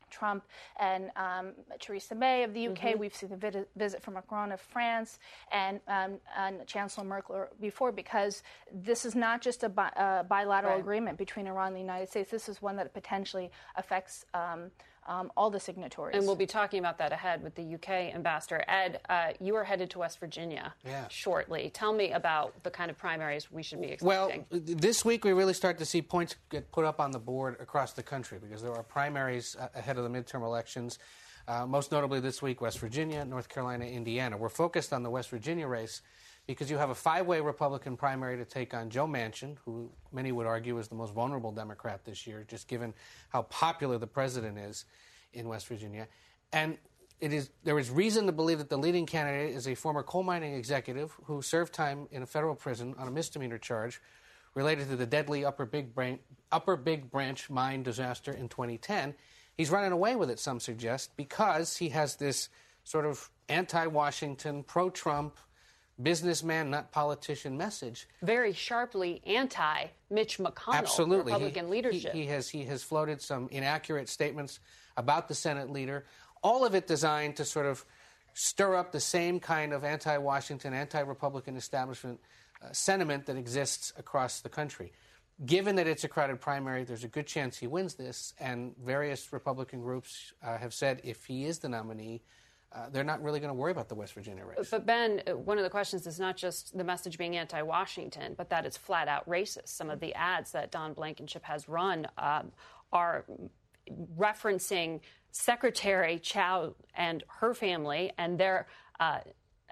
Trump 0.09 0.43
and 0.79 1.09
um, 1.15 1.53
Theresa 1.79 2.15
May 2.15 2.43
of 2.43 2.53
the 2.53 2.67
UK. 2.67 2.93
Mhm. 2.93 2.97
We've 2.99 3.15
seen 3.15 3.29
the 3.29 3.37
vid- 3.37 3.67
visit 3.75 4.01
from 4.03 4.13
Macron 4.15 4.51
of 4.51 4.59
France 4.61 5.19
and, 5.53 5.79
um, 5.87 6.19
and 6.35 6.67
Chancellor 6.67 7.05
Merkel 7.05 7.47
before, 7.61 7.93
because 7.93 8.43
this 8.73 9.05
is 9.05 9.15
not 9.15 9.41
just 9.41 9.63
a 9.63 9.69
bi- 9.69 9.87
uh, 9.95 10.23
bilateral 10.23 10.73
Right. 10.73 10.79
agreement 10.81 11.17
between 11.17 11.47
Iran 11.47 11.67
and 11.67 11.75
the 11.77 11.79
United 11.81 12.09
States. 12.09 12.29
This 12.29 12.49
is 12.49 12.61
one 12.61 12.75
that 12.75 12.93
potentially 12.93 13.51
affects 13.75 14.25
um, 14.33 14.71
um, 15.07 15.31
all 15.35 15.49
the 15.49 15.59
signatories. 15.59 16.15
And 16.15 16.25
we'll 16.25 16.35
be 16.35 16.45
talking 16.45 16.79
about 16.79 16.97
that 16.99 17.11
ahead 17.11 17.43
with 17.43 17.55
the 17.55 17.75
UK 17.75 18.13
ambassador. 18.13 18.63
Ed, 18.67 18.99
uh, 19.09 19.29
you 19.39 19.55
are 19.55 19.63
headed 19.63 19.89
to 19.91 19.99
West 19.99 20.19
Virginia 20.19 20.73
Yeah. 20.85 21.07
shortly. 21.09 21.71
Tell 21.73 21.93
me 21.93 22.11
about 22.11 22.63
the 22.63 22.71
kind 22.71 22.91
of 22.91 22.97
primaries 22.97 23.51
we 23.51 23.63
should 23.63 23.81
be 23.81 23.87
expecting. 23.87 24.45
Well, 24.51 24.61
this 24.61 25.03
week 25.03 25.25
we 25.25 25.33
really 25.33 25.53
start 25.53 25.77
to 25.79 25.85
see 25.85 26.01
points 26.01 26.35
get 26.49 26.71
put 26.71 26.85
up 26.85 26.99
on 26.99 27.11
the 27.11 27.19
board 27.19 27.57
across 27.59 27.93
the 27.93 28.03
country 28.03 28.37
because 28.39 28.61
there 28.61 28.73
are 28.73 28.83
primaries 28.83 29.55
uh, 29.59 29.69
ahead 29.75 29.97
of 29.97 30.03
the 30.03 30.09
midterm 30.09 30.43
elections. 30.43 30.99
Uh, 31.47 31.65
most 31.65 31.91
notably 31.91 32.19
this 32.19 32.41
week, 32.41 32.61
West 32.61 32.77
Virginia, 32.79 33.25
North 33.25 33.49
Carolina, 33.49 33.85
Indiana. 33.85 34.37
We're 34.37 34.49
focused 34.49 34.93
on 34.93 35.01
the 35.01 35.09
West 35.09 35.29
Virginia 35.29 35.67
race 35.67 36.01
because 36.47 36.69
you 36.69 36.77
have 36.77 36.89
a 36.89 36.95
five 36.95 37.25
way 37.27 37.39
Republican 37.41 37.95
primary 37.95 38.37
to 38.37 38.45
take 38.45 38.73
on 38.73 38.89
Joe 38.89 39.07
Manchin, 39.07 39.57
who 39.65 39.89
many 40.11 40.31
would 40.31 40.47
argue 40.47 40.77
is 40.77 40.87
the 40.87 40.95
most 40.95 41.13
vulnerable 41.13 41.51
Democrat 41.51 42.03
this 42.03 42.25
year, 42.27 42.45
just 42.47 42.67
given 42.67 42.93
how 43.29 43.43
popular 43.43 43.97
the 43.97 44.07
president 44.07 44.57
is 44.57 44.85
in 45.33 45.47
West 45.47 45.67
Virginia. 45.67 46.07
And 46.51 46.77
it 47.19 47.33
is, 47.33 47.51
there 47.63 47.77
is 47.77 47.89
reason 47.89 48.25
to 48.25 48.31
believe 48.31 48.57
that 48.57 48.69
the 48.69 48.77
leading 48.77 49.05
candidate 49.05 49.55
is 49.55 49.67
a 49.67 49.75
former 49.75 50.01
coal 50.01 50.23
mining 50.23 50.55
executive 50.55 51.15
who 51.25 51.41
served 51.41 51.73
time 51.73 52.07
in 52.11 52.23
a 52.23 52.25
federal 52.25 52.55
prison 52.55 52.95
on 52.97 53.07
a 53.07 53.11
misdemeanor 53.11 53.59
charge 53.59 54.01
related 54.55 54.89
to 54.89 54.95
the 54.95 55.05
deadly 55.05 55.45
Upper 55.45 55.65
Big, 55.65 55.93
Bran- 55.93 56.19
Upper 56.51 56.75
Big 56.75 57.11
Branch 57.11 57.49
mine 57.49 57.83
disaster 57.83 58.31
in 58.31 58.49
2010. 58.49 59.13
He's 59.55 59.69
running 59.69 59.91
away 59.91 60.15
with 60.15 60.29
it, 60.29 60.39
some 60.39 60.59
suggest, 60.59 61.15
because 61.15 61.77
he 61.77 61.89
has 61.89 62.15
this 62.15 62.49
sort 62.83 63.05
of 63.05 63.29
anti 63.47 63.85
Washington, 63.85 64.63
pro 64.63 64.89
Trump, 64.89 65.37
businessman, 66.03 66.69
not 66.69 66.91
politician 66.91 67.57
message. 67.57 68.07
Very 68.21 68.53
sharply 68.53 69.21
anti 69.25 69.87
Mitch 70.09 70.37
McConnell, 70.37 70.73
Absolutely. 70.73 71.31
Republican 71.31 71.65
he, 71.65 71.71
leadership. 71.71 72.13
He, 72.13 72.21
he, 72.21 72.27
has, 72.27 72.49
he 72.49 72.65
has 72.65 72.83
floated 72.83 73.21
some 73.21 73.47
inaccurate 73.51 74.09
statements 74.09 74.59
about 74.97 75.27
the 75.27 75.35
Senate 75.35 75.69
leader, 75.69 76.05
all 76.43 76.65
of 76.65 76.75
it 76.75 76.87
designed 76.87 77.35
to 77.37 77.45
sort 77.45 77.65
of 77.65 77.85
stir 78.33 78.75
up 78.75 78.91
the 78.91 78.99
same 78.99 79.39
kind 79.39 79.73
of 79.73 79.83
anti 79.83 80.17
Washington, 80.17 80.73
anti 80.73 80.99
Republican 80.99 81.55
establishment 81.55 82.19
uh, 82.63 82.71
sentiment 82.71 83.25
that 83.25 83.37
exists 83.37 83.93
across 83.97 84.41
the 84.41 84.49
country. 84.49 84.91
Given 85.45 85.75
that 85.77 85.87
it's 85.87 86.03
a 86.03 86.07
crowded 86.07 86.39
primary, 86.39 86.83
there's 86.83 87.03
a 87.03 87.07
good 87.07 87.25
chance 87.25 87.57
he 87.57 87.65
wins 87.65 87.95
this, 87.95 88.33
and 88.39 88.75
various 88.77 89.33
Republican 89.33 89.81
groups 89.81 90.33
uh, 90.43 90.57
have 90.57 90.73
said 90.73 91.01
if 91.03 91.25
he 91.25 91.45
is 91.45 91.59
the 91.59 91.69
nominee, 91.69 92.21
uh, 92.73 92.89
they're 92.89 93.03
not 93.03 93.21
really 93.21 93.39
going 93.39 93.49
to 93.49 93.53
worry 93.53 93.71
about 93.71 93.89
the 93.89 93.95
West 93.95 94.13
Virginia 94.13 94.45
race. 94.45 94.69
But 94.69 94.85
Ben, 94.85 95.21
uh, 95.27 95.35
one 95.35 95.57
of 95.57 95.63
the 95.63 95.69
questions 95.69 96.07
is 96.07 96.19
not 96.19 96.37
just 96.37 96.77
the 96.77 96.83
message 96.83 97.17
being 97.17 97.35
anti-Washington, 97.35 98.33
but 98.37 98.49
that 98.49 98.65
it's 98.65 98.77
flat 98.77 99.07
out 99.07 99.27
racist. 99.27 99.69
Some 99.69 99.89
of 99.89 99.99
the 99.99 100.13
ads 100.13 100.51
that 100.51 100.71
Don 100.71 100.93
Blankenship 100.93 101.43
has 101.43 101.67
run 101.67 102.07
um, 102.17 102.51
are 102.93 103.25
referencing 104.17 105.01
Secretary 105.31 106.19
Chao 106.19 106.75
and 106.95 107.23
her 107.27 107.53
family 107.53 108.11
and 108.17 108.37
their 108.37 108.67
uh, 108.99 109.19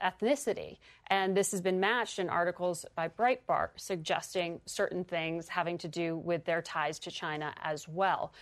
ethnicity. 0.03 0.77
And 1.07 1.35
this 1.35 1.51
has 1.51 1.62
been 1.62 1.79
matched 1.79 2.19
in 2.19 2.29
articles 2.29 2.85
by 2.95 3.09
Breitbart 3.09 3.69
suggesting 3.77 4.62
certain 4.65 5.03
things 5.03 5.47
having 5.49 5.77
to 5.79 5.88
do 5.88 6.17
with 6.17 6.45
their 6.45 6.62
ties 6.62 6.99
to 6.99 7.12
China 7.12 7.53
as 7.62 7.88
well. 7.88 8.33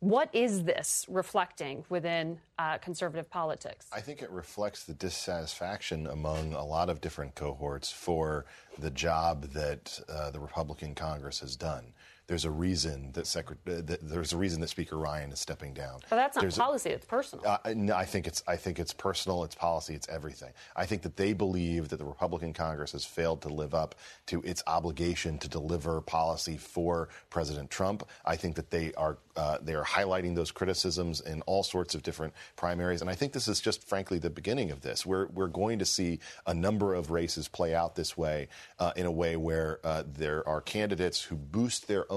What 0.00 0.28
is 0.34 0.64
this 0.64 1.06
reflecting 1.08 1.84
within 1.88 2.38
uh, 2.58 2.76
conservative 2.78 3.30
politics? 3.30 3.86
I 3.90 4.00
think 4.00 4.20
it 4.20 4.30
reflects 4.30 4.84
the 4.84 4.92
dissatisfaction 4.92 6.06
among 6.06 6.52
a 6.52 6.64
lot 6.64 6.90
of 6.90 7.00
different 7.00 7.34
cohorts 7.34 7.90
for 7.90 8.44
the 8.78 8.90
job 8.90 9.44
that 9.52 9.98
uh, 10.08 10.30
the 10.30 10.38
Republican 10.40 10.94
Congress 10.94 11.40
has 11.40 11.56
done 11.56 11.94
there's 12.26 12.44
a 12.44 12.50
reason 12.50 13.12
that, 13.12 13.26
Secret- 13.26 13.58
uh, 13.68 13.82
that, 13.84 14.00
there's 14.02 14.32
a 14.32 14.36
reason 14.36 14.60
that 14.60 14.68
Speaker 14.68 14.98
Ryan 14.98 15.30
is 15.30 15.38
stepping 15.38 15.72
down. 15.72 16.00
But 16.10 16.16
that's 16.16 16.36
not 16.36 16.42
there's 16.42 16.58
policy; 16.58 16.90
a, 16.90 16.94
it's 16.94 17.06
personal. 17.06 17.46
Uh, 17.46 17.58
no, 17.74 17.94
I 17.94 18.04
think 18.04 18.26
it's 18.26 18.42
I 18.48 18.56
think 18.56 18.80
it's 18.80 18.92
personal. 18.92 19.44
It's 19.44 19.54
policy. 19.54 19.94
It's 19.94 20.08
everything. 20.08 20.52
I 20.74 20.86
think 20.86 21.02
that 21.02 21.16
they 21.16 21.32
believe 21.32 21.88
that 21.88 21.98
the 21.98 22.04
Republican 22.04 22.52
Congress 22.52 22.92
has 22.92 23.04
failed 23.04 23.42
to 23.42 23.48
live 23.48 23.74
up 23.74 23.94
to 24.26 24.42
its 24.42 24.62
obligation 24.66 25.38
to 25.38 25.48
deliver 25.48 26.00
policy 26.00 26.56
for 26.56 27.08
President 27.30 27.70
Trump. 27.70 28.02
I 28.24 28.34
think 28.34 28.56
that 28.56 28.70
they 28.70 28.92
are 28.94 29.18
uh, 29.36 29.58
they 29.62 29.74
are 29.74 29.84
highlighting 29.84 30.34
those 30.34 30.50
criticisms 30.50 31.20
in 31.20 31.42
all 31.42 31.62
sorts 31.62 31.94
of 31.94 32.02
different 32.02 32.34
primaries, 32.56 33.02
and 33.02 33.10
I 33.10 33.14
think 33.14 33.34
this 33.34 33.46
is 33.46 33.60
just 33.60 33.86
frankly 33.86 34.18
the 34.18 34.30
beginning 34.30 34.72
of 34.72 34.80
this. 34.80 35.06
We're 35.06 35.26
we're 35.26 35.46
going 35.46 35.78
to 35.78 35.86
see 35.86 36.18
a 36.44 36.54
number 36.54 36.94
of 36.94 37.12
races 37.12 37.46
play 37.46 37.72
out 37.72 37.94
this 37.94 38.16
way 38.16 38.48
uh, 38.80 38.90
in 38.96 39.06
a 39.06 39.12
way 39.12 39.36
where 39.36 39.78
uh, 39.84 40.02
there 40.12 40.46
are 40.48 40.60
candidates 40.60 41.22
who 41.22 41.36
boost 41.36 41.86
their 41.86 42.10
own 42.10 42.15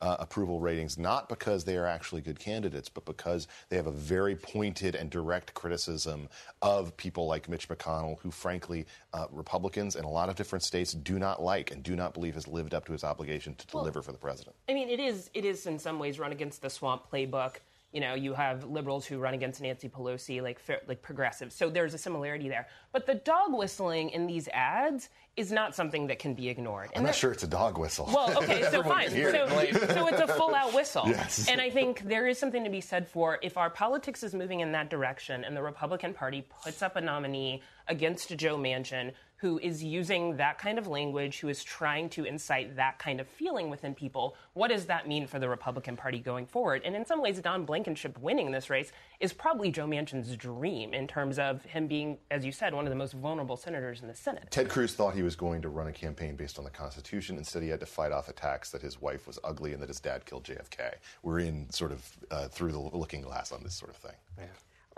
uh, 0.00 0.16
approval 0.18 0.60
ratings, 0.60 0.98
not 0.98 1.28
because 1.28 1.64
they 1.64 1.76
are 1.76 1.86
actually 1.86 2.20
good 2.20 2.38
candidates, 2.38 2.88
but 2.88 3.04
because 3.04 3.48
they 3.68 3.76
have 3.76 3.86
a 3.86 3.92
very 3.92 4.36
pointed 4.36 4.94
and 4.94 5.10
direct 5.10 5.54
criticism 5.54 6.28
of 6.60 6.96
people 6.96 7.26
like 7.26 7.48
Mitch 7.48 7.68
McConnell, 7.68 8.18
who, 8.20 8.30
frankly, 8.30 8.86
uh, 9.12 9.26
Republicans 9.30 9.96
in 9.96 10.04
a 10.04 10.10
lot 10.10 10.28
of 10.28 10.36
different 10.36 10.64
states 10.64 10.92
do 10.92 11.18
not 11.18 11.42
like 11.42 11.70
and 11.70 11.82
do 11.82 11.96
not 11.96 12.14
believe 12.14 12.34
has 12.34 12.48
lived 12.48 12.74
up 12.74 12.84
to 12.86 12.92
his 12.92 13.04
obligation 13.04 13.54
to 13.56 13.66
deliver 13.66 13.98
well, 13.98 14.04
for 14.04 14.12
the 14.12 14.18
president. 14.18 14.54
I 14.68 14.74
mean, 14.74 14.88
it 14.88 15.00
is 15.00 15.30
it 15.34 15.44
is 15.44 15.66
in 15.66 15.78
some 15.78 15.98
ways 15.98 16.18
run 16.18 16.32
against 16.32 16.62
the 16.62 16.70
swamp 16.70 17.10
playbook 17.10 17.56
you 17.92 18.00
know, 18.00 18.14
you 18.14 18.32
have 18.32 18.64
liberals 18.64 19.04
who 19.04 19.18
run 19.18 19.34
against 19.34 19.60
Nancy 19.60 19.88
Pelosi, 19.88 20.42
like 20.42 20.60
like 20.88 21.02
progressives. 21.02 21.54
So 21.54 21.68
there's 21.68 21.94
a 21.94 21.98
similarity 21.98 22.48
there. 22.48 22.66
But 22.92 23.06
the 23.06 23.14
dog 23.14 23.52
whistling 23.52 24.10
in 24.10 24.26
these 24.26 24.48
ads 24.48 25.10
is 25.36 25.52
not 25.52 25.74
something 25.74 26.06
that 26.08 26.18
can 26.18 26.34
be 26.34 26.48
ignored. 26.48 26.90
And 26.94 26.98
I'm 26.98 27.06
not 27.06 27.14
sure 27.14 27.32
it's 27.32 27.42
a 27.42 27.48
dog 27.48 27.78
whistle. 27.78 28.08
Well, 28.12 28.36
okay, 28.42 28.62
so 28.70 28.82
fine. 28.94 29.10
So, 29.10 29.46
so 29.48 30.06
it's 30.08 30.20
a 30.20 30.26
full 30.26 30.54
out 30.54 30.74
whistle. 30.74 31.04
Yes. 31.12 31.46
And 31.48 31.60
I 31.60 31.68
think 31.68 32.08
there 32.08 32.26
is 32.26 32.38
something 32.38 32.64
to 32.64 32.70
be 32.70 32.80
said 32.80 33.06
for 33.06 33.38
if 33.42 33.58
our 33.58 33.68
politics 33.68 34.22
is 34.22 34.34
moving 34.34 34.60
in 34.60 34.72
that 34.72 34.88
direction 34.88 35.44
and 35.44 35.54
the 35.54 35.62
Republican 35.62 36.14
Party 36.14 36.46
puts 36.64 36.80
up 36.80 36.96
a 36.96 37.00
nominee 37.02 37.60
against 37.86 38.34
Joe 38.36 38.56
Manchin 38.56 39.12
who 39.42 39.58
is 39.58 39.82
using 39.82 40.36
that 40.36 40.56
kind 40.56 40.78
of 40.78 40.86
language, 40.86 41.40
who 41.40 41.48
is 41.48 41.64
trying 41.64 42.08
to 42.08 42.24
incite 42.24 42.76
that 42.76 42.96
kind 43.00 43.20
of 43.20 43.26
feeling 43.26 43.70
within 43.70 43.92
people, 43.92 44.36
what 44.54 44.68
does 44.68 44.86
that 44.86 45.08
mean 45.08 45.26
for 45.26 45.40
the 45.40 45.48
Republican 45.48 45.96
Party 45.96 46.20
going 46.20 46.46
forward? 46.46 46.80
And 46.84 46.94
in 46.94 47.04
some 47.04 47.20
ways, 47.20 47.40
Don 47.40 47.64
Blankenship 47.64 48.16
winning 48.20 48.52
this 48.52 48.70
race 48.70 48.92
is 49.18 49.32
probably 49.32 49.72
Joe 49.72 49.88
Manchin's 49.88 50.36
dream 50.36 50.94
in 50.94 51.08
terms 51.08 51.40
of 51.40 51.64
him 51.64 51.88
being, 51.88 52.18
as 52.30 52.44
you 52.44 52.52
said, 52.52 52.72
one 52.72 52.86
of 52.86 52.90
the 52.90 52.96
most 52.96 53.14
vulnerable 53.14 53.56
senators 53.56 54.00
in 54.00 54.06
the 54.06 54.14
Senate. 54.14 54.46
Ted 54.48 54.68
Cruz 54.68 54.94
thought 54.94 55.12
he 55.12 55.24
was 55.24 55.34
going 55.34 55.60
to 55.62 55.68
run 55.68 55.88
a 55.88 55.92
campaign 55.92 56.36
based 56.36 56.56
on 56.56 56.64
the 56.64 56.70
Constitution. 56.70 57.36
Instead, 57.36 57.64
he 57.64 57.68
had 57.68 57.80
to 57.80 57.86
fight 57.86 58.12
off 58.12 58.28
attacks 58.28 58.70
that 58.70 58.80
his 58.80 59.02
wife 59.02 59.26
was 59.26 59.40
ugly 59.42 59.72
and 59.72 59.82
that 59.82 59.88
his 59.88 59.98
dad 59.98 60.24
killed 60.24 60.44
JFK. 60.44 60.92
We're 61.24 61.40
in 61.40 61.68
sort 61.70 61.90
of 61.90 62.16
uh, 62.30 62.46
through 62.46 62.70
the 62.70 62.78
looking 62.78 63.22
glass 63.22 63.50
on 63.50 63.64
this 63.64 63.74
sort 63.74 63.90
of 63.90 63.96
thing. 63.96 64.16
Yeah 64.38 64.44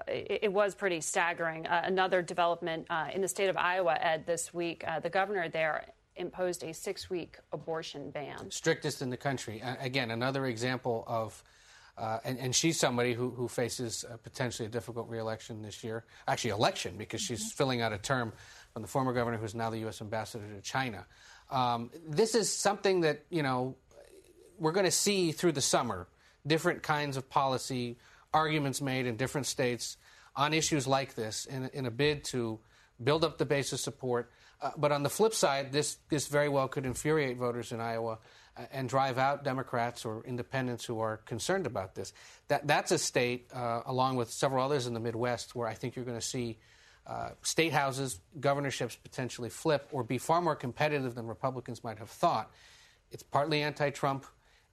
it, 0.09 0.52
was 0.52 0.74
pretty 0.74 1.00
staggering. 1.00 1.66
Uh, 1.66 1.83
another 1.85 2.22
development 2.22 2.87
uh, 2.90 3.09
in 3.14 3.20
the 3.20 3.28
state 3.28 3.48
of 3.48 3.57
Iowa, 3.57 3.96
Ed, 4.00 4.26
this 4.26 4.52
week, 4.52 4.85
uh, 4.87 5.00
the 5.00 5.11
governor 5.11 5.48
there 5.48 5.87
imposed 6.16 6.62
a 6.62 6.72
six 6.72 7.11
week 7.11 7.38
abortion 7.52 8.11
ban. 8.11 8.50
Strictest 8.50 9.02
in 9.02 9.11
the 9.11 9.16
country. 9.16 9.62
again, 9.80 10.11
another 10.11 10.46
example 10.46 11.04
of. 11.07 11.42
Uh, 11.96 12.18
and, 12.24 12.40
and, 12.40 12.57
she's 12.57 12.76
somebody 12.76 13.14
who, 13.14 13.30
who 13.30 13.46
faces 13.46 14.04
potentially 14.24 14.66
a 14.66 14.68
difficult 14.68 15.09
reelection 15.09 15.62
this 15.62 15.85
year. 15.85 16.04
Actually, 16.26 16.50
election, 16.50 16.96
because 16.98 17.20
she's 17.20 17.38
mm-hmm. 17.38 17.57
filling 17.57 17.83
out 17.83 17.92
a 17.92 17.98
term 17.98 18.33
from 18.72 18.83
the 18.83 18.88
former 18.88 19.12
governor 19.12 19.37
who's 19.37 19.54
now 19.54 19.70
the 19.70 19.78
U.S. 19.78 20.00
ambassador 20.00 20.44
to 20.44 20.61
China. 20.61 21.07
Um, 21.52 21.92
this 22.09 22.35
is 22.35 22.52
something 22.52 23.02
that, 23.02 23.24
you 23.30 23.44
know, 23.44 23.76
we're 24.59 24.72
going 24.72 24.87
to 24.87 24.90
see 24.90 25.30
through 25.30 25.52
the 25.52 25.61
summer 25.61 26.09
different 26.46 26.83
kinds 26.83 27.16
of 27.16 27.28
policy 27.30 27.96
arguments 28.35 28.83
made 28.83 29.07
in 29.07 29.16
different 29.16 29.47
states 29.47 29.97
on 30.37 30.53
issues 30.53 30.87
like 30.87 31.14
this 31.14 31.47
in, 31.47 31.70
in 31.73 31.87
a 31.87 31.90
bid 31.90 32.25
to 32.25 32.59
build 33.03 33.25
up 33.25 33.38
the 33.38 33.47
base 33.47 33.73
of 33.73 33.81
support. 33.81 34.31
Uh, 34.61 34.70
but 34.77 34.92
on 34.92 35.03
the 35.03 35.11
flip 35.11 35.35
side, 35.35 35.73
this, 35.73 35.99
this 36.11 36.29
very 36.29 36.49
well 36.49 36.68
could 36.68 36.87
infuriate 36.87 37.37
voters 37.37 37.73
in 37.73 37.81
Iowa 37.81 38.18
uh, 38.57 38.62
and 38.73 38.88
drive 38.88 39.18
out 39.18 39.44
Democrats 39.44 40.05
or 40.05 40.25
independents 40.25 40.85
who 40.85 41.01
are 41.01 41.18
concerned 41.18 41.66
about 41.66 41.94
this. 41.94 42.12
That, 42.49 42.66
that's 42.66 42.90
a 42.92 42.99
state, 42.99 43.51
uh, 43.55 43.83
along 43.87 44.16
with 44.16 44.31
several 44.31 44.64
others 44.64 44.87
in 44.87 44.94
the 44.94 45.01
Midwest, 45.01 45.55
where 45.55 45.68
I 45.68 45.75
think 45.75 45.97
you're 45.97 46.05
going 46.05 46.18
to 46.18 46.27
see 46.27 46.59
uh, 47.07 47.31
state 47.42 47.73
houses, 47.73 48.20
governorships 48.40 48.97
potentially 48.97 49.51
flip 49.51 49.88
or 49.92 50.03
be 50.03 50.18
far 50.18 50.40
more 50.40 50.57
competitive 50.57 51.14
than 51.14 51.27
Republicans 51.27 51.85
might 51.85 51.99
have 51.99 52.11
thought. 52.11 52.51
It's 53.11 53.23
partly 53.23 53.62
anti 53.62 53.90
Trump 53.90 54.25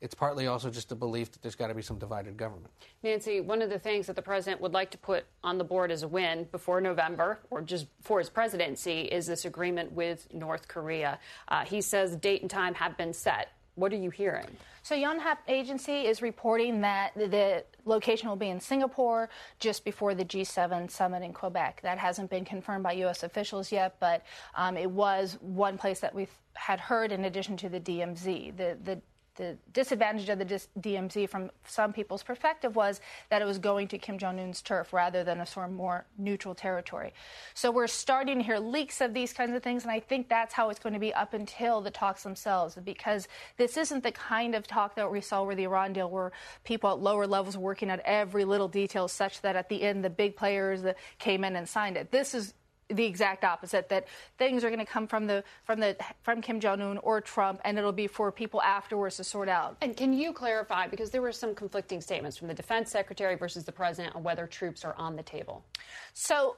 it's 0.02 0.16
partly 0.16 0.48
also 0.48 0.70
just 0.70 0.92
a 0.92 0.96
belief 0.96 1.32
that 1.32 1.42
there's 1.44 1.56
got 1.56 1.68
to 1.68 1.76
be 1.76 1.82
some 1.84 2.00
divided 2.00 2.36
government. 2.36 2.72
Nancy, 3.04 3.40
one 3.40 3.62
of 3.62 3.70
the 3.70 3.78
things 3.78 4.08
that 4.08 4.16
the 4.16 4.22
president 4.22 4.60
would 4.60 4.74
like 4.74 4.90
to 4.92 4.98
put 4.98 5.26
on 5.44 5.60
the 5.60 5.64
board 5.64 5.92
as 5.92 6.02
a 6.02 6.08
win 6.08 6.48
before 6.52 6.82
November 6.82 7.40
or 7.52 7.62
just 7.62 7.86
for 8.02 8.18
his 8.18 8.30
presidency 8.30 9.02
is 9.02 9.28
this 9.28 9.46
agreement 9.46 9.92
with 9.92 10.28
North 10.34 10.68
Korea. 10.68 11.20
Uh, 11.48 11.64
he 11.66 11.82
says 11.82 12.16
date 12.16 12.42
and 12.42 12.50
time 12.50 12.74
have 12.74 12.98
been 12.98 13.14
set. 13.14 13.50
What 13.76 13.94
are 13.94 13.98
you 13.98 14.10
hearing? 14.10 14.48
So 14.84 14.96
Yonhap 14.96 15.38
Agency 15.48 16.08
is 16.08 16.22
reporting 16.22 16.82
that 16.82 17.14
the 17.16 17.64
location 17.86 18.28
will 18.28 18.36
be 18.36 18.50
in 18.50 18.60
Singapore 18.60 19.30
just 19.60 19.86
before 19.86 20.14
the 20.14 20.26
G7 20.26 20.90
summit 20.92 21.24
in 21.24 21.32
Quebec. 21.32 21.80
That 21.84 21.98
hasn't 21.98 22.30
been 22.30 22.44
confirmed 22.44 22.84
by 22.84 22.94
U.S. 22.94 23.24
officials 23.24 23.72
yet, 23.72 23.96
but 24.00 24.24
um, 24.56 24.76
it 24.76 24.90
was 24.90 25.38
one 25.42 25.78
place 25.78 26.00
that 26.02 26.14
we've 26.14 26.34
had 26.54 26.80
heard 26.80 27.12
in 27.12 27.26
addition 27.26 27.56
to 27.58 27.70
the 27.70 27.80
DMZ. 27.80 28.58
The, 28.58 28.78
the 28.84 29.02
the 29.36 29.58
disadvantage 29.72 30.30
of 30.30 30.40
the 30.40 30.46
DMZ 30.80 31.30
from 31.30 31.52
some 31.66 31.94
people's 31.94 32.24
perspective 32.24 32.76
was 32.76 33.00
that 33.30 33.42
it 33.42 33.46
was 33.46 33.58
going 33.60 33.88
to 33.90 33.98
Kim 33.98 34.18
Jong 34.18 34.40
Un's 34.40 34.62
turf 34.62 34.92
rather 34.94 35.24
than 35.24 35.40
a 35.40 35.46
sort 35.46 35.68
of 35.68 35.74
more 35.74 36.06
neutral 36.18 36.54
territory. 36.54 37.14
So 37.54 37.72
we're 37.72 37.88
starting 37.88 38.40
to 38.40 38.44
hear 38.44 38.60
leaks 38.60 39.00
of 39.02 39.14
these 39.14 39.34
kinds 39.34 39.56
of 39.56 39.64
things, 39.64 39.84
and 39.84 39.92
I 39.92 40.00
think 40.00 40.28
that's 40.28 40.54
how 40.54 40.70
it's 40.70 40.80
going 40.80 40.94
to 40.94 41.00
be 41.00 41.14
up 41.14 41.34
until 41.34 41.82
the 41.82 41.92
talks 41.92 42.24
themselves, 42.24 42.78
because 42.84 43.28
this 43.58 43.78
isn't 43.78 44.04
the 44.04 44.12
kind 44.12 44.54
of 44.54 44.68
talk 44.68 44.96
that 44.96 45.12
we 45.12 45.22
saw 45.22 45.44
with 45.44 45.58
the 45.58 45.64
Iran 45.64 45.94
deal, 45.94 46.10
where 46.10 46.32
people 46.64 46.90
at 46.92 47.00
lower 47.00 47.26
levels 47.26 47.58
were 47.58 47.64
working 47.64 47.90
at 47.90 48.02
every 48.02 48.46
little 48.46 48.68
detail, 48.68 49.08
such 49.08 49.42
that 49.42 49.56
at 49.56 49.70
the 49.70 49.82
end 49.82 50.04
the 50.04 50.10
big 50.10 50.36
players 50.36 50.84
uh, 50.84 50.94
came 51.20 51.44
in 51.44 51.56
and 51.56 51.68
signed 51.68 51.98
it. 51.98 52.12
This 52.12 52.34
is 52.34 52.54
the 52.92 53.06
exact 53.06 53.44
opposite 53.44 53.90
that 53.90 54.08
things 54.38 54.64
are 54.64 54.70
going 54.70 54.80
to 54.80 54.86
come 54.86 55.08
from 55.08 55.28
the 55.28 55.44
from 55.64 55.80
the 55.80 55.96
from 56.22 56.42
Kim 56.42 56.60
Jong 56.60 56.82
Un 56.82 56.98
or 57.00 57.22
Trump 57.22 57.62
and 57.64 57.78
it'll 57.78 57.92
be 57.92 58.08
for 58.08 58.32
people 58.32 58.62
afterwards 58.62 59.18
to 59.18 59.24
sort 59.24 59.50
out. 59.50 59.78
And 59.82 59.96
can 59.96 60.14
you 60.14 60.34
clarify 60.34 60.88
because 60.88 61.10
there 61.10 61.22
were 61.22 61.32
some 61.32 61.56
conflicting 61.56 62.02
statements 62.02 62.38
from 62.38 62.48
the 62.48 62.54
defense 62.54 62.92
secretary 62.92 63.36
versus 63.36 63.64
the 63.64 63.72
president 63.72 64.16
on 64.16 64.24
whether 64.24 64.48
troops 64.48 64.86
are 64.86 64.96
on 64.98 65.16
the 65.16 65.24
table. 65.24 65.64
So 66.14 66.58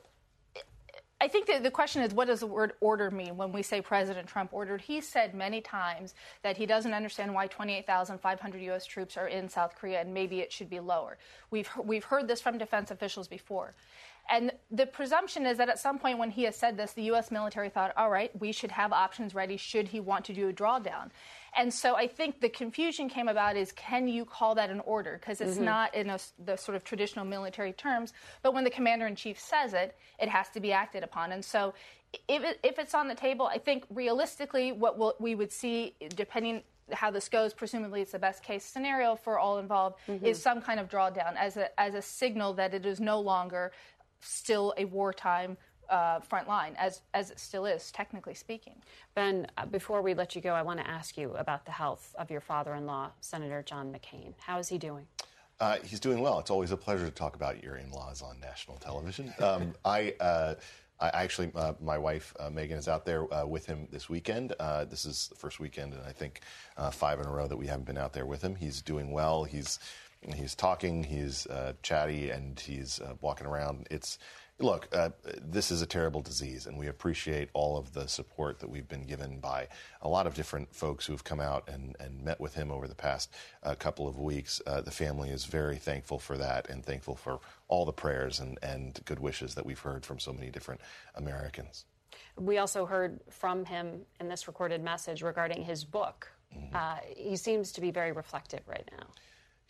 I 1.21 1.27
think 1.29 1.47
that 1.47 1.63
the 1.63 1.71
question 1.71 2.01
is 2.01 2.13
what 2.13 2.27
does 2.27 2.41
the 2.41 2.47
word 2.47 2.73
order 2.81 3.09
mean 3.09 3.37
when 3.37 3.53
we 3.53 3.61
say 3.61 3.79
President 3.79 4.27
Trump 4.27 4.51
ordered? 4.51 4.81
He 4.81 4.99
said 4.99 5.33
many 5.33 5.61
times 5.61 6.15
that 6.41 6.57
he 6.57 6.65
doesn't 6.65 6.93
understand 6.93 7.33
why 7.33 7.47
28,500 7.47 8.61
U.S. 8.63 8.85
troops 8.85 9.15
are 9.15 9.27
in 9.27 9.47
South 9.47 9.73
Korea 9.75 10.01
and 10.01 10.13
maybe 10.13 10.41
it 10.41 10.51
should 10.51 10.69
be 10.69 10.81
lower. 10.81 11.17
We've, 11.49 11.69
we've 11.81 12.03
heard 12.03 12.27
this 12.27 12.41
from 12.41 12.57
defense 12.57 12.91
officials 12.91 13.29
before. 13.29 13.73
And 14.29 14.51
the 14.71 14.85
presumption 14.85 15.45
is 15.45 15.57
that 15.57 15.69
at 15.69 15.79
some 15.79 15.99
point 15.99 16.17
when 16.17 16.31
he 16.31 16.43
has 16.43 16.55
said 16.55 16.77
this, 16.77 16.93
the 16.93 17.03
U.S. 17.03 17.29
military 17.29 17.69
thought, 17.69 17.93
all 17.97 18.09
right, 18.09 18.31
we 18.39 18.51
should 18.51 18.71
have 18.71 18.93
options 18.93 19.35
ready 19.35 19.57
should 19.57 19.89
he 19.89 19.99
want 19.99 20.25
to 20.25 20.33
do 20.33 20.47
a 20.49 20.53
drawdown. 20.53 21.09
And 21.55 21.71
so 21.73 21.95
I 21.95 22.07
think 22.07 22.39
the 22.39 22.49
confusion 22.49 23.09
came 23.09 23.27
about 23.27 23.57
is 23.57 23.71
can 23.73 24.07
you 24.07 24.25
call 24.25 24.55
that 24.55 24.69
an 24.69 24.79
order? 24.81 25.17
Because 25.19 25.39
it's 25.41 25.57
Mhm. 25.57 25.63
not 25.63 25.93
in 25.93 26.09
a, 26.09 26.17
the 26.43 26.55
sort 26.55 26.75
of 26.75 26.83
traditional 26.83 27.25
military 27.25 27.73
terms. 27.73 28.13
But 28.41 28.53
when 28.53 28.63
the 28.63 28.71
commander 28.71 29.05
in 29.07 29.15
chief 29.15 29.39
says 29.39 29.73
it, 29.73 29.95
it 30.19 30.29
has 30.29 30.49
to 30.49 30.59
be 30.59 30.71
acted 30.71 31.03
upon. 31.03 31.31
And 31.31 31.43
so 31.45 31.73
if, 32.27 32.43
it, 32.43 32.59
if 32.63 32.79
it's 32.79 32.95
on 32.95 33.07
the 33.07 33.15
table, 33.15 33.45
I 33.45 33.57
think 33.59 33.83
realistically 33.89 34.71
what 34.71 34.97
we'll, 34.97 35.15
we 35.19 35.35
would 35.35 35.51
see, 35.51 35.95
depending 36.15 36.63
how 36.91 37.09
this 37.09 37.29
goes, 37.29 37.53
presumably 37.53 38.01
it's 38.01 38.11
the 38.11 38.19
best 38.19 38.43
case 38.43 38.63
scenario 38.65 39.15
for 39.15 39.39
all 39.39 39.57
involved, 39.57 39.95
Mhm. 40.07 40.21
is 40.23 40.41
some 40.41 40.61
kind 40.61 40.79
of 40.79 40.89
drawdown 40.89 41.35
as 41.37 41.55
a, 41.55 41.79
as 41.79 41.95
a 41.95 42.01
signal 42.01 42.53
that 42.55 42.73
it 42.73 42.85
is 42.85 42.99
no 42.99 43.19
longer 43.21 43.71
still 44.23 44.73
a 44.77 44.85
wartime 44.85 45.57
uh, 45.89 46.19
front 46.21 46.47
line, 46.47 46.75
as, 46.77 47.01
as 47.13 47.31
it 47.31 47.39
still 47.39 47.65
is, 47.65 47.91
technically 47.91 48.33
speaking. 48.33 48.75
Ben, 49.15 49.47
uh, 49.57 49.65
before 49.65 50.01
we 50.01 50.13
let 50.13 50.35
you 50.35 50.41
go, 50.41 50.53
I 50.53 50.61
want 50.61 50.79
to 50.79 50.87
ask 50.87 51.17
you 51.17 51.33
about 51.35 51.65
the 51.65 51.71
health 51.71 52.15
of 52.17 52.31
your 52.31 52.41
father 52.41 52.73
in 52.75 52.85
law, 52.85 53.11
Senator 53.21 53.61
John 53.61 53.93
McCain. 53.93 54.33
How 54.39 54.59
is 54.59 54.69
he 54.69 54.77
doing? 54.77 55.05
Uh, 55.59 55.77
he's 55.83 55.99
doing 55.99 56.19
well. 56.19 56.39
It's 56.39 56.49
always 56.49 56.71
a 56.71 56.77
pleasure 56.77 57.05
to 57.05 57.11
talk 57.11 57.35
about 57.35 57.63
your 57.63 57.75
in-laws 57.75 58.21
on 58.21 58.39
national 58.39 58.77
television. 58.77 59.33
Um, 59.39 59.73
I, 59.85 60.15
uh, 60.19 60.55
I 60.99 61.09
actually, 61.09 61.51
uh, 61.55 61.73
my 61.81 61.97
wife 61.97 62.33
uh, 62.39 62.49
Megan 62.49 62.77
is 62.77 62.87
out 62.87 63.05
there 63.05 63.31
uh, 63.33 63.45
with 63.45 63.65
him 63.65 63.87
this 63.91 64.09
weekend. 64.09 64.53
Uh, 64.59 64.85
this 64.85 65.05
is 65.05 65.27
the 65.27 65.35
first 65.35 65.59
weekend, 65.59 65.93
and 65.93 66.01
I 66.03 66.11
think 66.11 66.41
uh, 66.77 66.91
five 66.91 67.19
in 67.19 67.25
a 67.25 67.31
row 67.31 67.47
that 67.47 67.57
we 67.57 67.67
haven't 67.67 67.85
been 67.85 67.97
out 67.97 68.13
there 68.13 68.25
with 68.25 68.41
him. 68.41 68.55
He's 68.55 68.81
doing 68.81 69.11
well. 69.11 69.43
He's 69.43 69.79
he's 70.31 70.55
talking. 70.55 71.03
He's 71.03 71.47
uh, 71.47 71.73
chatty, 71.81 72.29
and 72.29 72.59
he's 72.59 72.99
uh, 72.99 73.13
walking 73.21 73.47
around. 73.47 73.87
It's 73.91 74.19
look, 74.59 74.87
uh, 74.93 75.09
this 75.41 75.71
is 75.71 75.81
a 75.81 75.85
terrible 75.85 76.21
disease, 76.21 76.67
and 76.67 76.77
we 76.77 76.87
appreciate 76.87 77.49
all 77.53 77.77
of 77.77 77.93
the 77.93 78.07
support 78.07 78.59
that 78.59 78.69
we've 78.69 78.87
been 78.87 79.05
given 79.05 79.39
by 79.39 79.67
a 80.01 80.07
lot 80.07 80.27
of 80.27 80.35
different 80.35 80.73
folks 80.73 81.05
who 81.05 81.13
have 81.13 81.23
come 81.23 81.39
out 81.39 81.67
and, 81.67 81.95
and 81.99 82.23
met 82.23 82.39
with 82.39 82.53
him 82.53 82.71
over 82.71 82.87
the 82.87 82.95
past 82.95 83.33
uh, 83.63 83.75
couple 83.75 84.07
of 84.07 84.19
weeks. 84.19 84.61
Uh, 84.65 84.81
the 84.81 84.91
family 84.91 85.29
is 85.29 85.45
very 85.45 85.77
thankful 85.77 86.19
for 86.19 86.37
that 86.37 86.69
and 86.69 86.85
thankful 86.85 87.15
for 87.15 87.39
all 87.67 87.85
the 87.85 87.91
prayers 87.91 88.39
and, 88.39 88.57
and 88.61 88.99
good 89.05 89.19
wishes 89.19 89.55
that 89.55 89.65
we've 89.65 89.79
heard 89.79 90.05
from 90.05 90.19
so 90.19 90.31
many 90.31 90.49
different 90.49 90.79
Americans. 91.15 91.85
We 92.37 92.57
also 92.59 92.85
heard 92.85 93.19
from 93.29 93.65
him 93.65 94.01
in 94.19 94.27
this 94.27 94.47
recorded 94.47 94.83
message 94.83 95.21
regarding 95.21 95.63
his 95.63 95.83
book. 95.83 96.31
Uh, 96.73 96.97
he 97.15 97.35
seems 97.35 97.71
to 97.71 97.81
be 97.81 97.89
very 97.89 98.11
reflective 98.11 98.61
right 98.67 98.87
now. 98.97 99.07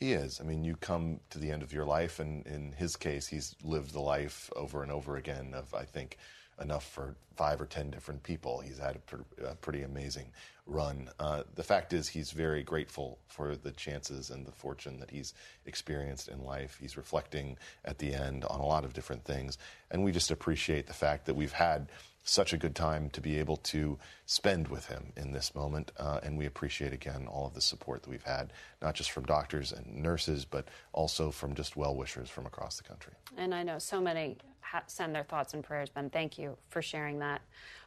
He 0.04 0.12
is. 0.12 0.42
I 0.42 0.44
mean, 0.44 0.66
you 0.66 0.76
come 0.76 1.22
to 1.30 1.40
the 1.40 1.50
end 1.50 1.64
of 1.64 1.72
your 1.72 1.86
life, 1.86 2.20
and 2.20 2.46
in 2.46 2.74
his 2.74 2.98
case, 2.98 3.26
he's 3.26 3.56
lived 3.64 3.94
the 3.94 4.02
life 4.02 4.52
over 4.54 4.84
and 4.84 4.92
over 4.92 5.16
again 5.16 5.54
of, 5.54 5.74
I 5.74 5.86
think, 5.86 6.18
enough 6.62 6.86
for 6.86 7.16
five 7.38 7.62
or 7.62 7.66
ten 7.66 7.90
different 7.90 8.22
people. 8.22 8.60
He's 8.60 8.80
had 8.80 8.98
a, 8.98 9.00
pr- 9.00 9.46
a 9.46 9.56
pretty 9.56 9.82
amazing 9.82 10.26
run. 10.66 11.08
Uh, 11.22 11.44
the 11.56 11.64
fact 11.64 11.94
is, 11.94 12.10
he's 12.10 12.32
very 12.32 12.64
grateful 12.64 13.18
for 13.28 13.56
the 13.56 13.72
chances 13.72 14.30
and 14.30 14.46
the 14.46 14.52
fortune 14.52 15.00
that 15.00 15.10
he's 15.10 15.34
experienced 15.66 16.28
in 16.28 16.44
life. 16.44 16.78
He's 16.82 16.98
reflecting 16.98 17.58
at 17.86 18.00
the 18.00 18.14
end 18.14 18.44
on 18.44 18.60
a 18.60 18.66
lot 18.66 18.84
of 18.84 18.92
different 18.92 19.24
things, 19.24 19.58
and 19.90 20.04
we 20.04 20.12
just 20.12 20.32
appreciate 20.32 20.88
the 20.88 20.94
fact 20.94 21.28
that 21.28 21.36
we've 21.38 21.54
had 21.54 21.88
such 22.24 22.54
a 22.54 22.58
good 22.58 22.76
time 22.76 23.10
to 23.12 23.22
be 23.22 23.38
able 23.38 23.58
to 23.58 23.98
spend 24.26 24.70
with 24.70 24.88
him 24.88 25.12
in 25.16 25.32
this 25.32 25.54
moment. 25.54 25.92
Uh, 25.98 26.20
and 26.24 26.38
we 26.38 26.46
appreciate 26.46 26.94
again 26.94 27.28
all 27.28 27.48
of 27.48 27.54
the 27.54 27.62
support 27.62 28.04
that 28.04 28.10
we've 28.10 28.24
had, 28.24 28.54
not 28.82 28.96
just 28.96 29.12
from 29.12 29.26
doctors 29.26 29.72
and 29.72 30.02
nurses, 30.02 30.46
but 30.46 30.70
also 30.94 31.32
from 31.32 31.54
just 31.54 31.76
well 31.76 31.96
wishers 31.96 32.30
from 32.30 32.46
across 32.46 32.78
the 32.78 32.84
country. 32.84 33.14
And 33.38 33.54
I 33.54 33.64
know 33.64 33.78
so 33.78 34.00
many 34.00 34.38
ha- 34.62 34.84
send 34.88 35.14
their 35.14 35.24
thoughts 35.24 35.54
and 35.54 35.64
prayers, 35.64 35.90
Ben. 35.90 36.10
Thank 36.10 36.38
you 36.38 36.58
for 36.70 36.82
sharing 36.82 37.20
that. 37.20 37.42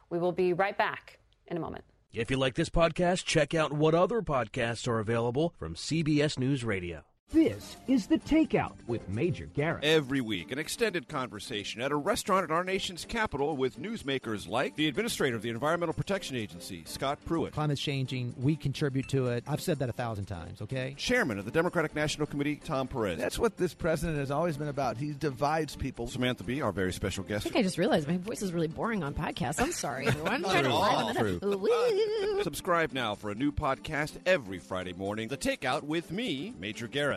We 0.09 0.19
will 0.19 0.31
be 0.31 0.53
right 0.53 0.77
back 0.77 1.19
in 1.47 1.57
a 1.57 1.59
moment. 1.59 1.83
If 2.13 2.31
you 2.31 2.37
like 2.37 2.55
this 2.55 2.69
podcast, 2.69 3.25
check 3.25 3.53
out 3.53 3.73
what 3.73 3.93
other 3.93 4.21
podcasts 4.21 4.87
are 4.87 4.99
available 4.99 5.53
from 5.59 5.75
CBS 5.75 6.39
News 6.39 6.63
Radio. 6.63 7.03
This 7.33 7.75
is 7.89 8.07
The 8.07 8.19
Takeout 8.19 8.75
with 8.87 9.09
Major 9.09 9.47
Garrett. 9.47 9.83
Every 9.83 10.21
week, 10.21 10.49
an 10.53 10.59
extended 10.59 11.09
conversation 11.09 11.81
at 11.81 11.91
a 11.91 11.95
restaurant 11.97 12.45
in 12.45 12.51
our 12.51 12.63
nation's 12.63 13.03
capital 13.03 13.57
with 13.57 13.77
newsmakers 13.77 14.47
like 14.47 14.77
the 14.77 14.87
administrator 14.87 15.35
of 15.35 15.41
the 15.41 15.49
Environmental 15.49 15.91
Protection 15.93 16.37
Agency, 16.37 16.83
Scott 16.85 17.19
Pruitt, 17.25 17.51
Climate's 17.51 17.81
changing. 17.81 18.33
We 18.39 18.55
contribute 18.55 19.09
to 19.09 19.27
it. 19.27 19.43
I've 19.45 19.59
said 19.59 19.79
that 19.79 19.89
a 19.89 19.91
thousand 19.91 20.27
times, 20.27 20.61
okay? 20.61 20.93
chairman 20.97 21.37
of 21.37 21.43
the 21.43 21.51
Democratic 21.51 21.93
National 21.93 22.27
Committee, 22.27 22.61
Tom 22.63 22.87
Perez. 22.87 23.19
That's 23.19 23.37
what 23.37 23.57
this 23.57 23.73
president 23.73 24.17
has 24.19 24.31
always 24.31 24.55
been 24.55 24.69
about. 24.69 24.95
He 24.95 25.11
divides 25.11 25.75
people. 25.75 26.07
Samantha 26.07 26.45
Bee, 26.45 26.61
our 26.61 26.71
very 26.71 26.93
special 26.93 27.25
guest. 27.25 27.31
I 27.31 27.33
guest. 27.33 27.43
think 27.43 27.55
I 27.57 27.61
just 27.61 27.77
realized 27.77 28.07
my 28.07 28.15
voice 28.19 28.41
is 28.41 28.53
really 28.53 28.69
boring 28.69 29.03
on 29.03 29.13
podcasts. 29.13 29.61
I'm 29.61 29.73
sorry, 29.73 30.07
everyone. 30.07 30.33
I'm 30.33 30.43
trying 30.63 30.63
to 30.63 30.69
True. 30.69 30.77
liven 31.09 31.35
it 31.35 31.39
True. 31.41 31.51
up. 31.51 31.59
Woo. 31.59 32.43
Subscribe 32.43 32.93
now 32.93 33.15
for 33.15 33.31
a 33.31 33.35
new 33.35 33.51
podcast 33.51 34.13
every 34.25 34.59
Friday 34.59 34.93
morning. 34.93 35.27
The 35.27 35.35
Takeout 35.35 35.83
with 35.83 36.09
me, 36.09 36.53
Major 36.57 36.87
Garrett. 36.87 37.16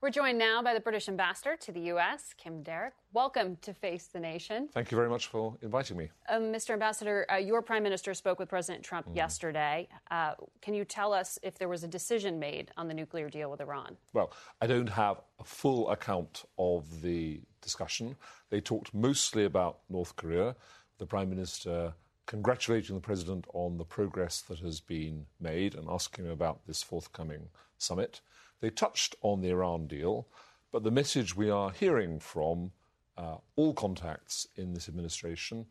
We're 0.00 0.10
joined 0.10 0.38
now 0.38 0.62
by 0.62 0.74
the 0.74 0.80
British 0.80 1.08
ambassador 1.08 1.56
to 1.56 1.72
the 1.72 1.80
U.S., 1.80 2.32
Kim 2.38 2.62
Darroch. 2.62 2.92
Welcome 3.12 3.56
to 3.62 3.74
Face 3.74 4.06
the 4.06 4.20
Nation. 4.20 4.68
Thank 4.72 4.92
you 4.92 4.96
very 4.96 5.08
much 5.08 5.26
for 5.26 5.56
inviting 5.60 5.96
me. 5.96 6.08
Um, 6.28 6.52
Mr. 6.52 6.70
Ambassador, 6.70 7.26
uh, 7.28 7.34
your 7.38 7.62
prime 7.62 7.82
minister 7.82 8.14
spoke 8.14 8.38
with 8.38 8.48
President 8.48 8.84
Trump 8.84 9.06
Mm-hmm. 9.08 9.16
yesterday. 9.16 9.88
Uh, 10.08 10.34
can 10.62 10.74
you 10.74 10.84
tell 10.84 11.12
us 11.12 11.36
if 11.42 11.58
there 11.58 11.68
was 11.68 11.82
a 11.82 11.88
decision 11.88 12.38
made 12.38 12.70
on 12.76 12.86
the 12.86 12.94
nuclear 12.94 13.28
deal 13.28 13.50
with 13.50 13.60
Iran? 13.60 13.96
Well, 14.12 14.32
I 14.60 14.68
don't 14.68 14.88
have 14.88 15.20
a 15.40 15.44
full 15.44 15.90
account 15.90 16.44
of 16.58 17.02
the 17.02 17.40
discussion. 17.60 18.14
They 18.50 18.60
talked 18.60 18.94
mostly 18.94 19.46
about 19.46 19.78
North 19.90 20.14
Korea. 20.14 20.54
The 20.98 21.06
Prime 21.06 21.28
Minister 21.28 21.92
congratulating 22.26 22.94
the 22.94 23.00
President 23.02 23.46
on 23.52 23.78
the 23.78 23.84
progress 23.84 24.42
that 24.42 24.60
has 24.60 24.78
been 24.78 25.26
made 25.40 25.74
and 25.74 25.88
asking 25.90 26.26
him 26.26 26.30
about 26.30 26.66
this 26.68 26.84
forthcoming 26.84 27.48
summit. 27.78 28.20
They 28.60 28.70
touched 28.70 29.14
on 29.22 29.40
the 29.40 29.50
Iran 29.50 29.86
deal, 29.86 30.26
but 30.72 30.82
the 30.82 30.90
message 30.90 31.36
we 31.36 31.50
are 31.50 31.70
hearing 31.70 32.18
from 32.18 32.72
uh, 33.16 33.36
all 33.56 33.72
contacts 33.74 34.46
in 34.56 34.74
this 34.74 34.88
administration 34.88 35.66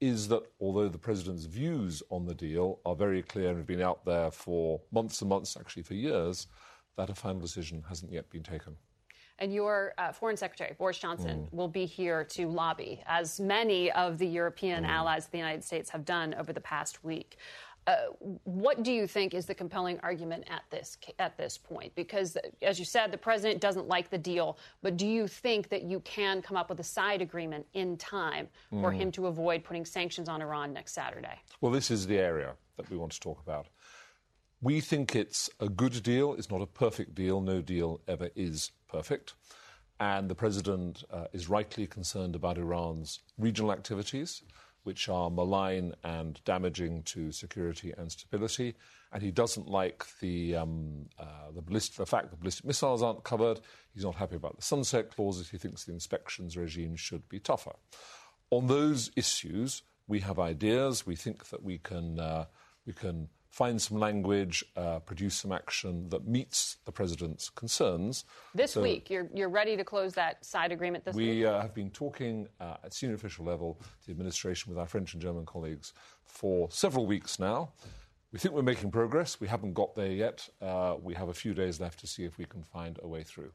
is 0.00 0.28
that 0.28 0.42
although 0.60 0.88
the 0.88 0.98
president's 0.98 1.44
views 1.46 2.02
on 2.10 2.26
the 2.26 2.34
deal 2.34 2.80
are 2.84 2.94
very 2.94 3.22
clear 3.22 3.48
and 3.48 3.56
have 3.58 3.66
been 3.66 3.80
out 3.80 4.04
there 4.04 4.30
for 4.30 4.80
months 4.92 5.20
and 5.22 5.30
months, 5.30 5.56
actually 5.58 5.82
for 5.82 5.94
years, 5.94 6.46
that 6.96 7.08
a 7.08 7.14
final 7.14 7.40
decision 7.40 7.82
hasn't 7.88 8.12
yet 8.12 8.28
been 8.30 8.42
taken. 8.42 8.76
And 9.38 9.52
your 9.52 9.92
uh, 9.98 10.12
Foreign 10.12 10.36
Secretary, 10.36 10.74
Boris 10.78 10.98
Johnson, 10.98 11.48
Mm. 11.50 11.52
will 11.52 11.68
be 11.68 11.84
here 11.84 12.24
to 12.24 12.48
lobby, 12.48 13.02
as 13.06 13.38
many 13.38 13.90
of 13.92 14.16
the 14.18 14.26
European 14.26 14.84
Mm. 14.84 14.88
allies 14.88 15.26
of 15.26 15.30
the 15.30 15.38
United 15.38 15.64
States 15.64 15.90
have 15.90 16.04
done 16.06 16.34
over 16.34 16.52
the 16.54 16.60
past 16.60 17.02
week. 17.04 17.36
Uh, 17.86 17.96
what 18.42 18.82
do 18.82 18.90
you 18.90 19.06
think 19.06 19.32
is 19.32 19.46
the 19.46 19.54
compelling 19.54 20.00
argument 20.02 20.44
at 20.50 20.62
this 20.70 20.98
at 21.20 21.36
this 21.38 21.56
point? 21.56 21.94
Because, 21.94 22.36
as 22.60 22.80
you 22.80 22.84
said, 22.84 23.12
the 23.12 23.18
president 23.18 23.60
doesn't 23.60 23.86
like 23.86 24.10
the 24.10 24.18
deal. 24.18 24.58
But 24.82 24.96
do 24.96 25.06
you 25.06 25.28
think 25.28 25.68
that 25.68 25.84
you 25.84 26.00
can 26.00 26.42
come 26.42 26.56
up 26.56 26.68
with 26.68 26.80
a 26.80 26.84
side 26.84 27.22
agreement 27.22 27.64
in 27.74 27.96
time 27.96 28.48
for 28.70 28.90
Mm. 28.92 28.96
him 28.96 29.12
to 29.12 29.26
avoid 29.28 29.62
putting 29.62 29.84
sanctions 29.84 30.28
on 30.28 30.42
Iran 30.42 30.72
next 30.72 30.94
Saturday? 30.94 31.38
Well, 31.60 31.70
this 31.70 31.90
is 31.90 32.08
the 32.08 32.18
area 32.18 32.56
that 32.76 32.90
we 32.90 32.96
want 32.96 33.12
to 33.12 33.20
talk 33.20 33.40
about. 33.40 33.68
We 34.60 34.80
think 34.80 35.14
it's 35.14 35.48
a 35.60 35.68
good 35.68 36.02
deal. 36.02 36.34
It's 36.34 36.50
not 36.50 36.62
a 36.62 36.66
perfect 36.66 37.14
deal. 37.14 37.40
No 37.40 37.60
deal 37.62 38.00
ever 38.08 38.30
is 38.34 38.72
perfect. 38.88 39.34
And 40.00 40.28
the 40.28 40.34
president 40.34 41.04
uh, 41.10 41.26
is 41.32 41.48
rightly 41.48 41.86
concerned 41.86 42.34
about 42.34 42.58
Iran's 42.58 43.20
regional 43.38 43.70
activities, 43.72 44.42
which 44.86 45.08
are 45.08 45.30
malign 45.30 45.94
and 46.04 46.40
damaging 46.44 47.02
to 47.02 47.32
security 47.32 47.92
and 47.98 48.10
stability. 48.12 48.76
And 49.12 49.22
he 49.22 49.32
doesn't 49.32 49.68
like 49.68 50.04
the, 50.20 50.54
um, 50.54 51.06
uh, 51.18 51.50
the, 51.54 51.60
ballist- 51.60 51.96
the 51.96 52.06
fact 52.06 52.30
that 52.30 52.38
ballistic 52.38 52.64
missiles 52.64 53.02
aren't 53.02 53.24
covered. 53.24 53.60
He's 53.92 54.04
not 54.04 54.14
happy 54.14 54.36
about 54.36 54.56
the 54.56 54.62
sunset 54.62 55.10
clauses. 55.10 55.50
He 55.50 55.58
thinks 55.58 55.84
the 55.84 55.92
inspections 55.92 56.56
regime 56.56 56.94
should 56.94 57.28
be 57.28 57.40
tougher. 57.40 57.74
On 58.50 58.68
those 58.68 59.10
issues, 59.16 59.82
we 60.06 60.20
have 60.20 60.38
ideas. 60.38 61.04
We 61.04 61.16
think 61.16 61.48
that 61.48 61.64
we 61.64 61.78
can, 61.78 62.20
uh, 62.20 62.44
we 62.86 62.92
can 62.92 63.28
find 63.56 63.80
some 63.80 63.98
language, 63.98 64.62
uh, 64.76 64.98
produce 64.98 65.34
some 65.34 65.50
action 65.50 66.10
that 66.10 66.28
meets 66.28 66.76
the 66.84 66.92
president's 66.92 67.48
concerns. 67.48 68.26
This 68.54 68.72
So 68.72 68.82
week, 68.82 69.08
you're 69.08 69.30
you're 69.32 69.48
ready 69.48 69.78
to 69.78 69.84
close 69.84 70.12
that 70.12 70.44
side 70.44 70.72
agreement 70.72 71.06
this 71.06 71.14
week. 71.16 71.30
we 71.30 71.46
uh, 71.46 71.62
have 71.62 71.72
been 71.72 71.90
talking 71.90 72.48
uh, 72.60 72.84
at 72.84 72.92
senior 72.92 73.14
official 73.14 73.46
level 73.46 73.78
to 73.80 74.06
the 74.06 74.12
administration 74.12 74.70
with 74.70 74.78
our 74.78 74.86
French 74.86 75.14
and 75.14 75.22
German 75.22 75.46
colleagues 75.46 75.94
for 76.22 76.70
several 76.70 77.06
weeks 77.06 77.38
now. 77.38 77.70
We 78.32 78.38
think 78.40 78.54
we're 78.54 78.62
making 78.62 78.90
progress. 78.90 79.40
We 79.40 79.46
haven't 79.48 79.74
got 79.74 79.94
there 79.94 80.10
yet. 80.10 80.48
Uh, 80.60 80.96
we 81.00 81.14
have 81.14 81.28
a 81.28 81.34
few 81.34 81.54
days 81.54 81.80
left 81.80 82.00
to 82.00 82.06
see 82.06 82.24
if 82.24 82.36
we 82.38 82.44
can 82.44 82.62
find 82.64 82.98
a 83.02 83.08
way 83.08 83.22
through. 83.22 83.52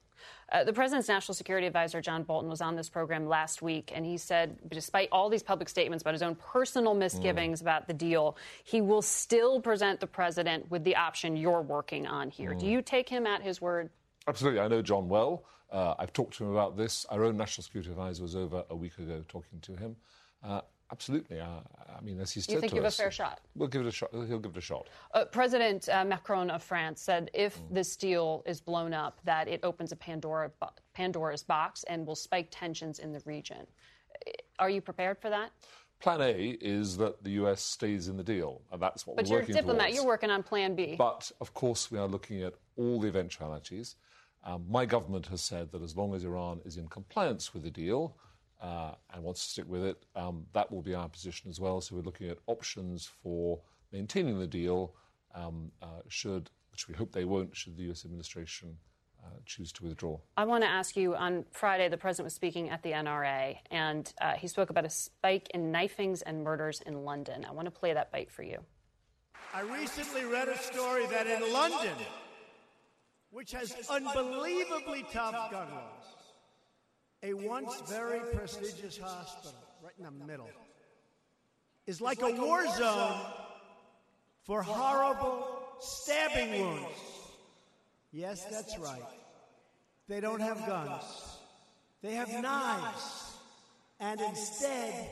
Uh, 0.52 0.64
the 0.64 0.72
president's 0.74 1.08
national 1.10 1.36
security 1.36 1.68
advisor, 1.68 2.00
John 2.02 2.24
Bolton, 2.24 2.50
was 2.50 2.62
on 2.62 2.76
this 2.76 2.90
program 2.90 3.28
last 3.28 3.62
week, 3.62 3.92
and 3.94 4.06
he 4.06 4.18
said, 4.18 4.58
despite 4.70 5.10
all 5.12 5.30
these 5.30 5.44
public 5.44 5.68
statements 5.68 6.04
about 6.04 6.14
his 6.14 6.22
own 6.22 6.36
personal 6.36 6.94
misgivings 6.94 7.62
about 7.62 7.86
the 7.88 7.94
deal, 7.94 8.38
he 8.64 8.82
will 8.82 9.02
still 9.02 9.60
present 9.60 10.00
the 10.00 10.08
president 10.08 10.70
with 10.72 10.84
the 10.84 10.96
option 10.96 11.36
you're 11.36 11.62
working 11.62 12.08
on 12.08 12.30
here. 12.30 12.54
Do 12.54 12.66
Mm. 12.66 12.70
you 12.70 12.82
take 12.82 13.10
him 13.10 13.28
at 13.28 13.42
his 13.42 13.62
word? 13.62 13.90
Absolutely. 14.28 14.62
I 14.62 14.68
know 14.68 14.82
John 14.82 15.10
well. 15.10 15.44
Uh, 15.70 15.96
I've 16.00 16.14
talked 16.14 16.36
to 16.38 16.46
him 16.46 16.52
about 16.52 16.78
this. 16.78 17.06
Our 17.06 17.24
own 17.26 17.36
national 17.38 17.64
security 17.64 17.90
advisor 17.92 18.22
was 18.24 18.36
over 18.36 18.64
a 18.70 18.76
week 18.76 18.98
ago 19.00 19.24
talking 19.28 19.60
to 19.62 19.76
him. 19.76 19.96
Uh, 20.44 20.62
absolutely. 20.92 21.39
Uh, 21.39 21.60
I 21.98 22.02
mean, 22.02 22.20
as 22.20 22.32
he 22.32 22.42
said 22.42 22.54
you 22.54 22.60
think 22.62 22.74
you 22.74 22.80
have 22.80 22.88
us, 22.88 23.00
a 23.00 23.02
fair 23.02 23.12
shot? 23.12 23.42
We'll 23.56 23.68
give 23.68 23.82
it 23.82 23.88
a 23.88 23.92
shot. 23.92 24.10
He'll 24.12 24.39
give 24.39 24.52
it 24.52 24.58
a 24.58 24.62
shot. 24.62 24.88
Uh, 25.14 25.26
President 25.26 25.88
uh, 25.89 26.04
Macron 26.06 26.50
of 26.50 26.64
France 26.64 27.02
said 27.02 27.30
if 27.34 27.60
mm. 27.60 27.74
this 27.74 27.96
deal 27.96 28.44
is 28.46 28.62
blown 28.62 28.94
up, 28.94 29.20
that 29.24 29.48
it 29.48 29.60
opens 29.64 29.92
a 29.92 29.96
Pandora, 29.96 30.52
Pandora's 30.94 31.44
box 31.44 31.84
and 31.86 32.06
will 32.06 32.16
spike 32.16 32.48
tensions 32.52 33.00
in 33.00 33.12
the 33.12 33.22
region. 33.26 33.66
Are 34.60 34.70
you 34.70 34.82
prepared 34.82 35.20
for 35.20 35.30
that? 35.30 35.52
Plan 36.00 36.22
A 36.22 36.58
is 36.62 36.98
that 36.98 37.24
the 37.24 37.32
US 37.32 37.62
stays 37.62 38.08
in 38.08 38.18
the 38.18 38.24
deal, 38.24 38.62
and 38.72 38.82
that's 38.82 39.06
what 39.06 39.16
but 39.16 39.28
we're 39.28 39.38
working 39.38 39.48
But 39.48 39.50
you're 39.50 39.58
a 39.58 39.62
diplomat. 39.62 39.86
Towards. 39.86 39.96
You're 39.96 40.06
working 40.06 40.32
on 40.32 40.44
Plan 40.44 40.76
B. 40.76 40.96
But 40.98 41.32
of 41.39 41.54
course, 41.54 41.92
we 41.92 42.00
are 42.00 42.08
looking 42.08 42.42
at 42.42 42.56
all 42.76 43.00
the 43.00 43.08
eventualities. 43.08 43.96
Um, 44.44 44.66
my 44.68 44.86
government 44.86 45.28
has 45.28 45.42
said 45.42 45.72
that 45.72 45.84
as 45.84 45.96
long 45.96 46.16
as 46.16 46.24
Iran 46.24 46.62
is 46.66 46.78
in 46.78 46.88
compliance 46.88 47.54
with 47.54 47.62
the 47.62 47.70
deal 47.70 48.16
uh, 48.18 48.31
and 48.62 49.24
wants 49.24 49.43
to 49.43 49.49
stick 49.51 49.66
with 49.68 49.84
it, 49.84 50.05
um, 50.16 50.45
that 50.53 50.72
will 50.72 50.82
be 50.82 50.93
our 50.93 51.09
position 51.09 51.49
as 51.49 51.59
well. 51.59 51.82
So 51.82 51.95
we're 51.95 52.01
looking 52.03 52.30
at 52.30 52.38
options 52.47 53.09
for 53.22 53.59
maintaining 53.91 54.39
the 54.39 54.47
deal, 54.47 54.93
um, 55.34 55.72
uh, 55.82 56.01
should 56.07 56.49
which 56.72 56.88
we 56.88 56.95
hope 56.95 57.12
they 57.12 57.26
won't, 57.26 57.55
should 57.55 57.78
the 57.78 57.91
US 57.91 58.05
administration 58.05 58.78
uh, 59.24 59.28
choose 59.45 59.72
to 59.74 59.84
withdraw. 59.84 60.18
I 60.38 60.45
want 60.45 60.64
to 60.64 60.70
ask 60.70 60.97
you 60.97 61.16
on 61.16 61.45
Friday, 61.51 61.89
the 61.89 61.97
president 61.97 62.26
was 62.26 62.34
speaking 62.34 62.70
at 62.70 62.82
the 62.82 62.91
NRA, 62.91 63.57
and 63.70 64.12
uh, 64.20 64.34
he 64.34 64.47
spoke 64.47 64.70
about 64.70 64.86
a 64.86 64.89
spike 64.89 65.49
in 65.53 65.72
knifings 65.72 66.22
and 66.24 66.43
murders 66.43 66.82
in 66.86 67.03
London. 67.03 67.45
I 67.47 67.51
want 67.51 67.66
to 67.66 67.72
play 67.72 67.93
that 67.93 68.12
bite 68.12 68.32
for 68.32 68.43
you. 68.43 68.59
I 69.53 69.62
recently 69.62 70.26
read 70.26 70.47
a 70.47 70.57
story 70.57 71.05
that 71.07 71.28
in 71.28 71.53
London, 71.53 71.93
which 73.32 73.51
has 73.51 73.76
unbelievably 73.89 75.05
tough 75.12 75.51
gun 75.51 75.70
laws, 75.70 76.11
a 77.24 77.34
once 77.34 77.82
very 77.88 78.20
prestigious 78.34 78.98
hospital 78.98 79.54
right 79.84 79.94
in 79.98 80.04
the 80.04 80.26
middle, 80.26 80.50
is 81.86 82.02
like 82.02 82.22
a 82.22 82.32
war 82.32 82.68
zone 82.78 83.20
for 84.44 84.62
horrible 84.64 85.48
stabbing 85.80 86.60
wounds. 86.60 87.00
Yes, 88.12 88.46
that's 88.46 88.78
right. 88.78 89.02
They 90.08 90.20
don't 90.20 90.42
have 90.42 90.66
guns, 90.66 91.04
they 92.02 92.14
have 92.14 92.30
knives. 92.30 93.28
And 94.00 94.20
instead, 94.20 95.10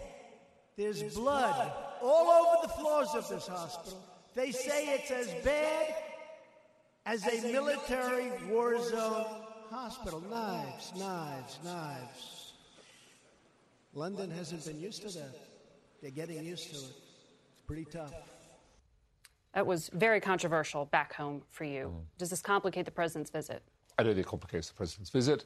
there's 0.76 1.04
blood 1.14 1.72
all 2.02 2.28
over 2.28 2.68
the 2.68 2.74
floors 2.74 3.10
of 3.14 3.30
this 3.30 3.46
hospital. 3.46 4.04
They 4.34 4.52
say 4.52 4.96
it's 4.96 5.12
as 5.12 5.28
bad 5.46 5.94
as 7.06 7.24
a 7.28 7.52
military 7.52 8.32
war 8.48 8.82
zone 8.82 9.26
hospital. 9.70 10.22
Knives, 10.30 10.94
knives, 10.98 11.60
knives. 11.64 12.54
London 13.94 14.30
hasn't 14.32 14.66
been 14.66 14.80
used 14.80 15.02
to 15.02 15.18
that. 15.18 15.36
They're 16.02 16.12
getting 16.12 16.44
used 16.44 16.70
to 16.70 16.76
it. 16.76 16.94
It's 17.54 17.62
pretty 17.66 17.86
tough. 17.86 18.14
That 19.54 19.66
was 19.66 19.90
very 19.94 20.22
controversial 20.22 20.86
back 20.86 21.14
home 21.14 21.42
for 21.50 21.64
you. 21.64 21.92
Mm. 21.94 22.02
Does 22.18 22.30
this 22.30 22.42
complicate 22.42 22.86
the 22.86 22.92
president's 22.92 23.32
visit? 23.32 23.64
I 23.98 24.04
don't 24.04 24.14
think 24.14 24.26
it 24.26 24.30
complicates 24.30 24.70
the 24.70 24.76
president's 24.76 25.10
visit. 25.10 25.46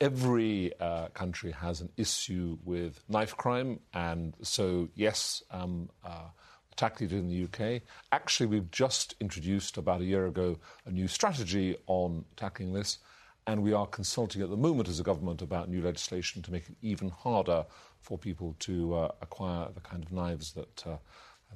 Every 0.00 0.72
uh, 0.78 1.08
country 1.08 1.50
has 1.52 1.80
an 1.80 1.88
issue 1.96 2.58
with 2.64 3.02
knife 3.08 3.36
crime, 3.36 3.80
and 3.94 4.34
so, 4.42 4.88
yes, 4.94 5.42
um, 5.50 5.88
uh, 6.04 6.28
tackling 6.76 7.10
it 7.10 7.16
in 7.16 7.28
the 7.28 7.44
UK. 7.44 7.82
Actually, 8.12 8.46
we've 8.46 8.70
just 8.70 9.16
introduced 9.20 9.76
about 9.76 10.00
a 10.00 10.04
year 10.04 10.26
ago 10.26 10.56
a 10.86 10.90
new 10.90 11.08
strategy 11.08 11.76
on 11.88 12.24
tackling 12.36 12.72
this, 12.72 12.98
and 13.48 13.62
we 13.62 13.72
are 13.72 13.86
consulting 13.86 14.42
at 14.42 14.50
the 14.50 14.56
moment 14.56 14.88
as 14.88 15.00
a 15.00 15.02
government 15.02 15.40
about 15.40 15.70
new 15.70 15.80
legislation 15.80 16.42
to 16.42 16.52
make 16.52 16.68
it 16.68 16.76
even 16.82 17.08
harder 17.08 17.64
for 17.98 18.18
people 18.18 18.54
to 18.60 18.94
uh, 18.94 19.10
acquire 19.22 19.68
the 19.74 19.80
kind 19.80 20.04
of 20.04 20.12
knives 20.12 20.52
that 20.52 20.86
uh, 20.86 20.96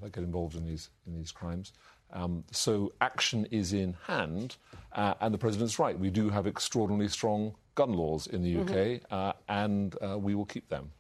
that 0.01 0.11
get 0.11 0.25
involved 0.25 0.57
in 0.57 0.65
these 0.65 0.89
in 1.07 1.15
these 1.15 1.31
crimes. 1.31 1.75
Um, 2.15 2.45
so 2.51 2.93
action 3.03 3.47
is 3.51 3.75
in 3.75 3.95
hand, 4.07 4.57
uh, 4.95 5.15
and 5.21 5.33
the 5.33 5.39
president's 5.39 5.79
right. 5.79 5.97
We 5.99 6.11
do 6.11 6.31
have 6.31 6.47
extraordinarily 6.47 7.09
strong 7.09 7.55
gun 7.75 7.93
laws 7.93 8.27
in 8.27 8.43
the 8.43 8.57
UK, 8.57 8.69
mm-hmm. 8.69 9.15
uh, 9.15 9.33
and 9.49 9.95
uh, 10.03 10.19
we 10.19 10.35
will 10.35 10.47
keep 10.47 10.69
them. 10.71 10.91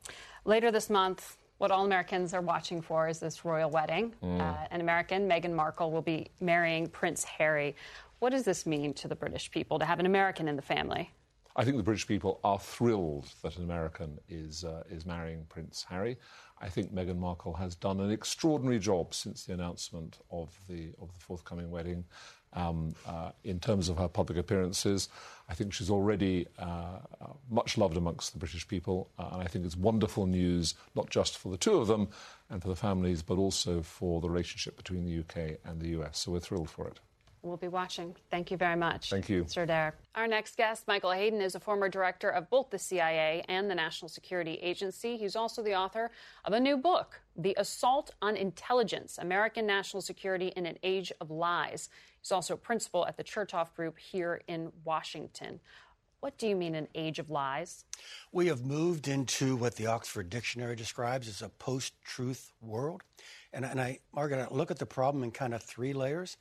Later 0.44 0.70
this 0.70 0.90
month, 0.90 1.38
what 1.56 1.70
all 1.70 1.84
Americans 1.84 2.34
are 2.34 2.40
watching 2.40 2.82
for 2.82 3.08
is 3.08 3.18
this 3.18 3.44
royal 3.44 3.70
wedding. 3.70 4.12
Mm. 4.22 4.40
Uh, 4.40 4.66
an 4.70 4.80
American, 4.80 5.28
Meghan 5.28 5.52
Markle, 5.52 5.90
will 5.90 6.02
be 6.02 6.28
marrying 6.40 6.88
Prince 6.88 7.24
Harry. 7.24 7.76
What 8.22 8.30
does 8.30 8.44
this 8.44 8.66
mean 8.66 8.94
to 8.94 9.08
the 9.08 9.16
British 9.16 9.50
people 9.50 9.80
to 9.80 9.84
have 9.84 9.98
an 9.98 10.06
American 10.06 10.46
in 10.46 10.54
the 10.54 10.62
family? 10.62 11.10
I 11.56 11.64
think 11.64 11.76
the 11.76 11.82
British 11.82 12.06
people 12.06 12.38
are 12.44 12.60
thrilled 12.60 13.26
that 13.42 13.56
an 13.56 13.64
American 13.64 14.20
is, 14.28 14.62
uh, 14.62 14.84
is 14.88 15.04
marrying 15.04 15.44
Prince 15.48 15.84
Harry. 15.90 16.16
I 16.60 16.68
think 16.68 16.94
Meghan 16.94 17.18
Markle 17.18 17.52
has 17.54 17.74
done 17.74 17.98
an 17.98 18.12
extraordinary 18.12 18.78
job 18.78 19.12
since 19.12 19.44
the 19.44 19.54
announcement 19.54 20.18
of 20.30 20.56
the, 20.68 20.92
of 21.02 21.12
the 21.12 21.18
forthcoming 21.18 21.68
wedding. 21.68 22.04
Um, 22.52 22.94
uh, 23.08 23.32
in 23.42 23.58
terms 23.58 23.88
of 23.88 23.98
her 23.98 24.06
public 24.06 24.38
appearances, 24.38 25.08
I 25.48 25.54
think 25.54 25.72
she's 25.72 25.90
already 25.90 26.46
uh, 26.60 26.98
much 27.50 27.76
loved 27.76 27.96
amongst 27.96 28.34
the 28.34 28.38
British 28.38 28.68
people, 28.68 29.10
uh, 29.18 29.30
and 29.32 29.42
I 29.42 29.46
think 29.46 29.64
it's 29.64 29.76
wonderful 29.76 30.26
news, 30.26 30.74
not 30.94 31.10
just 31.10 31.38
for 31.38 31.48
the 31.48 31.58
two 31.58 31.76
of 31.76 31.88
them 31.88 32.06
and 32.50 32.62
for 32.62 32.68
the 32.68 32.76
families, 32.76 33.20
but 33.20 33.38
also 33.38 33.82
for 33.82 34.20
the 34.20 34.30
relationship 34.30 34.76
between 34.76 35.06
the 35.06 35.18
UK 35.18 35.58
and 35.64 35.80
the 35.80 35.88
US. 36.00 36.20
So 36.20 36.30
we're 36.30 36.38
thrilled 36.38 36.70
for 36.70 36.86
it. 36.86 37.00
We'll 37.42 37.56
be 37.56 37.66
watching. 37.66 38.14
Thank 38.30 38.52
you 38.52 38.56
very 38.56 38.76
much. 38.76 39.10
Thank 39.10 39.28
you. 39.28 39.44
Sir 39.48 39.66
Derek. 39.66 39.96
Our 40.14 40.28
next 40.28 40.56
guest, 40.56 40.86
Michael 40.86 41.10
Hayden, 41.10 41.40
is 41.40 41.56
a 41.56 41.60
former 41.60 41.88
director 41.88 42.30
of 42.30 42.48
both 42.50 42.70
the 42.70 42.78
CIA 42.78 43.44
and 43.48 43.68
the 43.68 43.74
National 43.74 44.08
Security 44.08 44.54
Agency. 44.62 45.16
He's 45.16 45.34
also 45.34 45.60
the 45.60 45.74
author 45.74 46.12
of 46.44 46.52
a 46.52 46.60
new 46.60 46.76
book, 46.76 47.20
The 47.36 47.56
Assault 47.58 48.12
on 48.22 48.36
Intelligence 48.36 49.18
American 49.18 49.66
National 49.66 50.00
Security 50.00 50.52
in 50.54 50.66
an 50.66 50.78
Age 50.84 51.10
of 51.20 51.32
Lies. 51.32 51.88
He's 52.20 52.30
also 52.30 52.54
a 52.54 52.58
principal 52.58 53.04
at 53.08 53.16
the 53.16 53.24
Chertoff 53.24 53.74
Group 53.74 53.98
here 53.98 54.42
in 54.46 54.70
Washington. 54.84 55.58
What 56.20 56.38
do 56.38 56.46
you 56.46 56.54
mean, 56.54 56.76
an 56.76 56.86
age 56.94 57.18
of 57.18 57.30
lies? 57.30 57.84
We 58.30 58.46
have 58.46 58.64
moved 58.64 59.08
into 59.08 59.56
what 59.56 59.74
the 59.74 59.88
Oxford 59.88 60.30
Dictionary 60.30 60.76
describes 60.76 61.26
as 61.26 61.42
a 61.42 61.48
post 61.48 61.94
truth 62.04 62.52
world. 62.60 63.02
And, 63.52 63.64
and 63.64 63.80
I, 63.80 63.98
Margaret, 64.14 64.48
I 64.48 64.54
look 64.54 64.70
at 64.70 64.78
the 64.78 64.86
problem 64.86 65.24
in 65.24 65.32
kind 65.32 65.52
of 65.52 65.64
three 65.64 65.92
layers. 65.92 66.36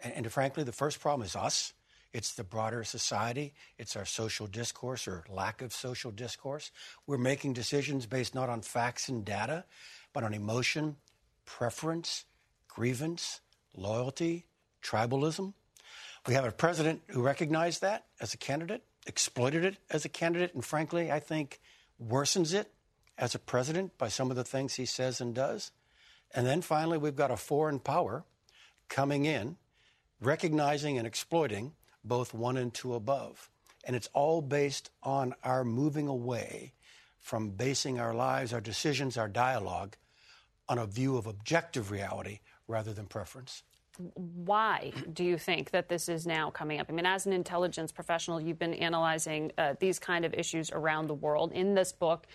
And, 0.00 0.12
and 0.14 0.32
frankly, 0.32 0.64
the 0.64 0.72
first 0.72 1.00
problem 1.00 1.24
is 1.24 1.36
us. 1.36 1.72
It's 2.12 2.34
the 2.34 2.44
broader 2.44 2.82
society. 2.84 3.52
It's 3.78 3.96
our 3.96 4.06
social 4.06 4.46
discourse 4.46 5.06
or 5.06 5.24
lack 5.28 5.60
of 5.60 5.72
social 5.72 6.10
discourse. 6.10 6.70
We're 7.06 7.18
making 7.18 7.52
decisions 7.52 8.06
based 8.06 8.34
not 8.34 8.48
on 8.48 8.62
facts 8.62 9.08
and 9.08 9.24
data, 9.24 9.64
but 10.12 10.24
on 10.24 10.32
emotion, 10.32 10.96
preference, 11.44 12.24
grievance, 12.68 13.40
loyalty, 13.74 14.46
tribalism. 14.82 15.52
We 16.26 16.34
have 16.34 16.44
a 16.44 16.52
president 16.52 17.02
who 17.08 17.22
recognized 17.22 17.82
that 17.82 18.06
as 18.20 18.34
a 18.34 18.38
candidate, 18.38 18.82
exploited 19.06 19.64
it 19.64 19.76
as 19.90 20.04
a 20.04 20.08
candidate, 20.08 20.54
and 20.54 20.64
frankly, 20.64 21.12
I 21.12 21.20
think 21.20 21.60
worsens 22.02 22.54
it 22.54 22.72
as 23.18 23.34
a 23.34 23.38
president 23.38 23.96
by 23.98 24.08
some 24.08 24.30
of 24.30 24.36
the 24.36 24.44
things 24.44 24.74
he 24.74 24.86
says 24.86 25.20
and 25.20 25.34
does. 25.34 25.70
And 26.34 26.46
then 26.46 26.62
finally, 26.62 26.98
we've 26.98 27.16
got 27.16 27.30
a 27.30 27.36
foreign 27.36 27.78
power 27.78 28.24
coming 28.88 29.24
in 29.24 29.56
recognizing 30.20 30.98
and 30.98 31.06
exploiting 31.06 31.72
both 32.04 32.34
one 32.34 32.56
and 32.56 32.72
two 32.72 32.94
above. 32.94 33.50
And 33.84 33.94
it's 33.94 34.08
all 34.12 34.42
based 34.42 34.90
on 35.02 35.34
our 35.44 35.64
moving 35.64 36.08
away 36.08 36.72
from 37.18 37.50
basing 37.50 37.98
our 37.98 38.14
lives, 38.14 38.52
our 38.52 38.60
decisions, 38.60 39.16
our 39.16 39.28
dialogue 39.28 39.96
on 40.68 40.78
a 40.78 40.86
view 40.86 41.16
of 41.16 41.26
objective 41.26 41.90
reality 41.90 42.40
rather 42.68 42.92
than 42.92 43.06
preference. 43.06 43.62
Why 44.14 44.92
do 45.12 45.24
you 45.24 45.38
think 45.38 45.70
that 45.70 45.88
this 45.88 46.08
is 46.08 46.26
now 46.26 46.50
coming 46.50 46.80
up? 46.80 46.86
I 46.90 46.92
mean, 46.92 47.06
as 47.06 47.26
an 47.26 47.32
intelligence 47.32 47.92
professional, 47.92 48.40
you've 48.40 48.58
been 48.58 48.74
analyzing 48.74 49.52
uh, 49.56 49.74
these 49.80 49.98
kind 49.98 50.24
of 50.24 50.34
issues 50.34 50.70
around 50.70 51.06
the 51.06 51.14
world. 51.14 51.52
In 51.52 51.74
this 51.74 51.92
book, 51.92 52.26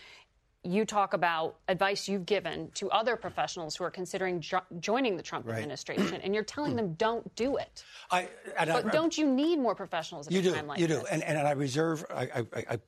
you 0.63 0.85
talk 0.85 1.13
about 1.13 1.57
advice 1.67 2.07
you've 2.07 2.25
given 2.25 2.69
to 2.75 2.89
other 2.91 3.15
professionals 3.15 3.75
who 3.75 3.83
are 3.83 3.89
considering 3.89 4.39
jo- 4.39 4.61
joining 4.79 5.17
the 5.17 5.23
Trump 5.23 5.47
right. 5.47 5.57
administration, 5.57 6.21
and 6.21 6.35
you're 6.35 6.43
telling 6.43 6.75
them 6.75 6.93
don't 6.93 7.35
do 7.35 7.57
it. 7.57 7.83
I, 8.11 8.27
but 8.57 8.85
I, 8.85 8.89
don't 8.89 9.17
you 9.17 9.25
need 9.25 9.57
more 9.57 9.73
professionals 9.73 10.27
at 10.27 10.33
you 10.33 10.39
a 10.39 10.43
do, 10.43 10.53
time 10.53 10.67
like 10.67 10.79
you 10.79 10.87
do. 10.87 10.95
this? 10.95 11.03
do, 11.03 11.09
and, 11.09 11.23
and 11.23 11.47
I 11.47 11.51
reserve, 11.51 12.05
I, 12.13 12.29
I, 12.35 12.45
I 12.69 12.79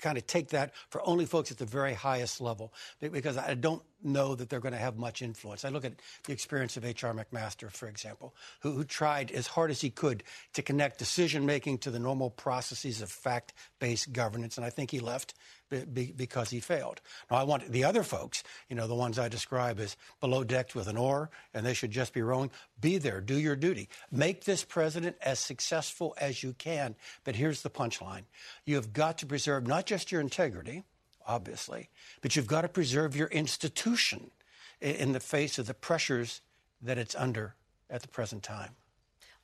kind 0.00 0.18
of 0.18 0.26
take 0.26 0.48
that 0.48 0.72
for 0.88 1.06
only 1.06 1.24
folks 1.24 1.52
at 1.52 1.58
the 1.58 1.66
very 1.66 1.94
highest 1.94 2.40
level 2.40 2.72
because 3.00 3.38
I 3.38 3.54
don't 3.54 3.82
know 4.02 4.34
that 4.34 4.48
they're 4.48 4.60
going 4.60 4.72
to 4.72 4.78
have 4.78 4.96
much 4.96 5.22
influence. 5.22 5.64
I 5.64 5.68
look 5.68 5.84
at 5.84 5.94
the 6.24 6.32
experience 6.32 6.76
of 6.76 6.84
H.R. 6.84 7.14
McMaster, 7.14 7.70
for 7.70 7.88
example, 7.88 8.34
who, 8.60 8.72
who 8.72 8.84
tried 8.84 9.30
as 9.30 9.46
hard 9.46 9.70
as 9.70 9.80
he 9.80 9.90
could 9.90 10.22
to 10.54 10.62
connect 10.62 10.98
decision 10.98 11.46
making 11.46 11.78
to 11.78 11.90
the 11.90 11.98
normal 11.98 12.30
processes 12.30 13.02
of 13.02 13.10
fact 13.10 13.52
based 13.78 14.12
governance, 14.12 14.56
and 14.56 14.64
I 14.64 14.70
think 14.70 14.90
he 14.90 15.00
left 15.00 15.34
be, 15.70 16.12
because 16.16 16.50
he 16.50 16.60
failed. 16.60 17.00
Now, 17.30 17.36
I 17.38 17.42
want 17.44 17.70
the 17.70 17.84
other 17.84 18.02
folks, 18.02 18.42
you 18.68 18.76
know, 18.76 18.86
the 18.86 18.94
ones 18.94 19.18
I 19.18 19.28
describe 19.28 19.78
as 19.78 19.96
below 20.20 20.44
decked 20.44 20.74
with 20.74 20.88
an 20.88 20.96
oar, 20.96 21.30
and 21.54 21.64
they 21.64 21.74
should 21.74 21.90
just 21.90 22.12
be 22.12 22.22
rowing. 22.22 22.50
Be 22.80 22.98
there, 22.98 23.20
do 23.20 23.38
your 23.38 23.56
duty. 23.56 23.88
Make 24.10 24.44
this 24.44 24.64
president 24.64 25.16
as 25.22 25.38
successful 25.38 26.14
as 26.20 26.42
you 26.42 26.54
can. 26.54 26.96
But 27.24 27.36
here's 27.36 27.62
the 27.62 27.70
punchline 27.70 28.24
you 28.64 28.76
have 28.76 28.92
got 28.92 29.18
to 29.18 29.26
preserve 29.26 29.66
not 29.66 29.86
just 29.86 30.10
your 30.10 30.20
integrity 30.20 30.84
obviously, 31.30 31.88
but 32.22 32.34
you've 32.34 32.48
got 32.48 32.62
to 32.62 32.68
preserve 32.68 33.14
your 33.14 33.28
institution 33.28 34.32
in 34.80 35.12
the 35.12 35.20
face 35.20 35.58
of 35.58 35.66
the 35.66 35.74
pressures 35.74 36.40
that 36.82 36.98
it's 36.98 37.14
under 37.14 37.54
at 37.88 38.02
the 38.02 38.08
present 38.08 38.42
time. 38.42 38.70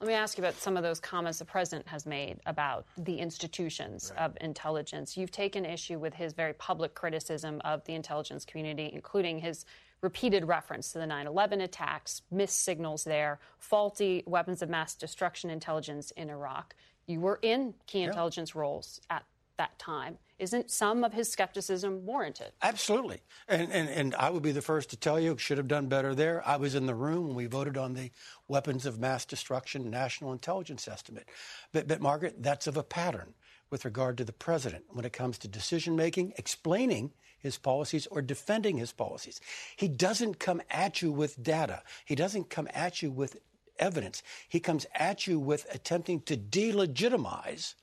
Let 0.00 0.08
me 0.08 0.14
ask 0.14 0.36
you 0.36 0.44
about 0.44 0.56
some 0.56 0.76
of 0.76 0.82
those 0.82 1.00
comments 1.00 1.38
the 1.38 1.46
president 1.46 1.88
has 1.88 2.04
made 2.04 2.40
about 2.44 2.84
the 2.98 3.18
institutions 3.18 4.12
right. 4.14 4.24
of 4.24 4.36
intelligence. 4.42 5.16
You've 5.16 5.30
taken 5.30 5.64
issue 5.64 5.98
with 5.98 6.12
his 6.12 6.34
very 6.34 6.52
public 6.52 6.94
criticism 6.94 7.62
of 7.64 7.82
the 7.84 7.94
intelligence 7.94 8.44
community, 8.44 8.90
including 8.92 9.38
his 9.38 9.64
repeated 10.02 10.44
reference 10.44 10.92
to 10.92 10.98
the 10.98 11.06
9 11.06 11.26
11 11.26 11.62
attacks, 11.62 12.20
missed 12.30 12.62
signals 12.62 13.04
there, 13.04 13.38
faulty 13.58 14.22
weapons 14.26 14.60
of 14.60 14.68
mass 14.68 14.94
destruction 14.94 15.48
intelligence 15.48 16.10
in 16.10 16.28
Iraq. 16.28 16.74
You 17.06 17.20
were 17.20 17.38
in 17.40 17.72
key 17.86 18.02
intelligence 18.02 18.54
roles 18.54 19.00
at 19.08 19.24
that 19.56 19.78
time. 19.78 20.18
Isn't 20.38 20.70
some 20.70 21.02
of 21.02 21.14
his 21.14 21.30
skepticism 21.30 22.04
warranted? 22.04 22.52
Absolutely. 22.60 23.22
And, 23.48 23.72
and, 23.72 23.88
and 23.88 24.14
I 24.16 24.28
would 24.28 24.42
be 24.42 24.52
the 24.52 24.60
first 24.60 24.90
to 24.90 24.96
tell 24.96 25.18
you, 25.18 25.38
should 25.38 25.56
have 25.56 25.68
done 25.68 25.86
better 25.86 26.14
there. 26.14 26.46
I 26.46 26.56
was 26.56 26.74
in 26.74 26.84
the 26.86 26.94
room 26.94 27.28
when 27.28 27.36
we 27.36 27.46
voted 27.46 27.78
on 27.78 27.94
the 27.94 28.10
weapons 28.46 28.84
of 28.84 28.98
mass 28.98 29.24
destruction 29.24 29.90
national 29.90 30.32
intelligence 30.32 30.88
estimate. 30.88 31.28
But, 31.72 31.88
but 31.88 32.02
Margaret, 32.02 32.42
that's 32.42 32.66
of 32.66 32.76
a 32.76 32.82
pattern 32.82 33.32
with 33.70 33.84
regard 33.84 34.18
to 34.18 34.24
the 34.24 34.32
president 34.32 34.84
when 34.90 35.06
it 35.06 35.12
comes 35.12 35.38
to 35.38 35.48
decision 35.48 35.96
making, 35.96 36.34
explaining 36.36 37.12
his 37.38 37.56
policies 37.56 38.06
or 38.08 38.20
defending 38.20 38.76
his 38.76 38.92
policies. 38.92 39.40
He 39.76 39.88
doesn't 39.88 40.38
come 40.38 40.60
at 40.70 41.00
you 41.00 41.12
with 41.12 41.42
data. 41.42 41.82
He 42.04 42.14
doesn't 42.14 42.50
come 42.50 42.68
at 42.74 43.02
you 43.02 43.10
with 43.10 43.38
evidence. 43.78 44.22
He 44.48 44.60
comes 44.60 44.86
at 44.94 45.26
you 45.26 45.38
with 45.38 45.66
attempting 45.74 46.20
to 46.22 46.36
delegitimize 46.36 47.74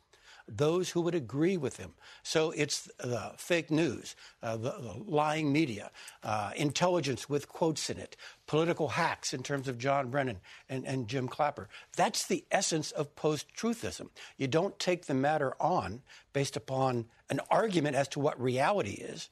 those 0.48 0.90
who 0.90 1.02
would 1.02 1.16
agree 1.16 1.58
with 1.58 1.78
him. 1.78 1.94
So 2.22 2.52
it's 2.52 2.90
the 3.00 3.32
fake 3.38 3.72
news, 3.72 4.16
uh, 4.42 4.58
the, 4.58 4.72
the, 4.72 5.04
lying 5.06 5.52
media, 5.52 5.92
uh, 6.24 6.52
intelligence 6.56 7.30
with 7.30 7.48
quotes 7.48 7.90
in 7.90 7.98
it, 7.98 8.16
political 8.46 8.90
hacks 8.90 9.34
in 9.34 9.44
terms 9.44 9.68
of 9.68 9.78
John 9.78 10.10
Brennan 10.10 10.42
and, 10.70 10.86
and 10.86 11.08
Jim 11.08 11.28
Clapper. 11.28 11.70
That's 11.96 12.28
the 12.28 12.44
essence 12.52 12.92
of 12.92 13.16
post 13.16 13.48
truthism. 13.56 14.10
You 14.38 14.48
don't 14.48 14.78
take 14.80 15.06
the 15.06 15.14
matter 15.14 15.56
on 15.62 16.02
based 16.34 16.58
upon 16.58 17.06
an 17.30 17.40
argument 17.50 17.96
as 17.96 18.08
to 18.10 18.20
what 18.20 18.40
reality 18.42 18.92
is. 18.92 19.30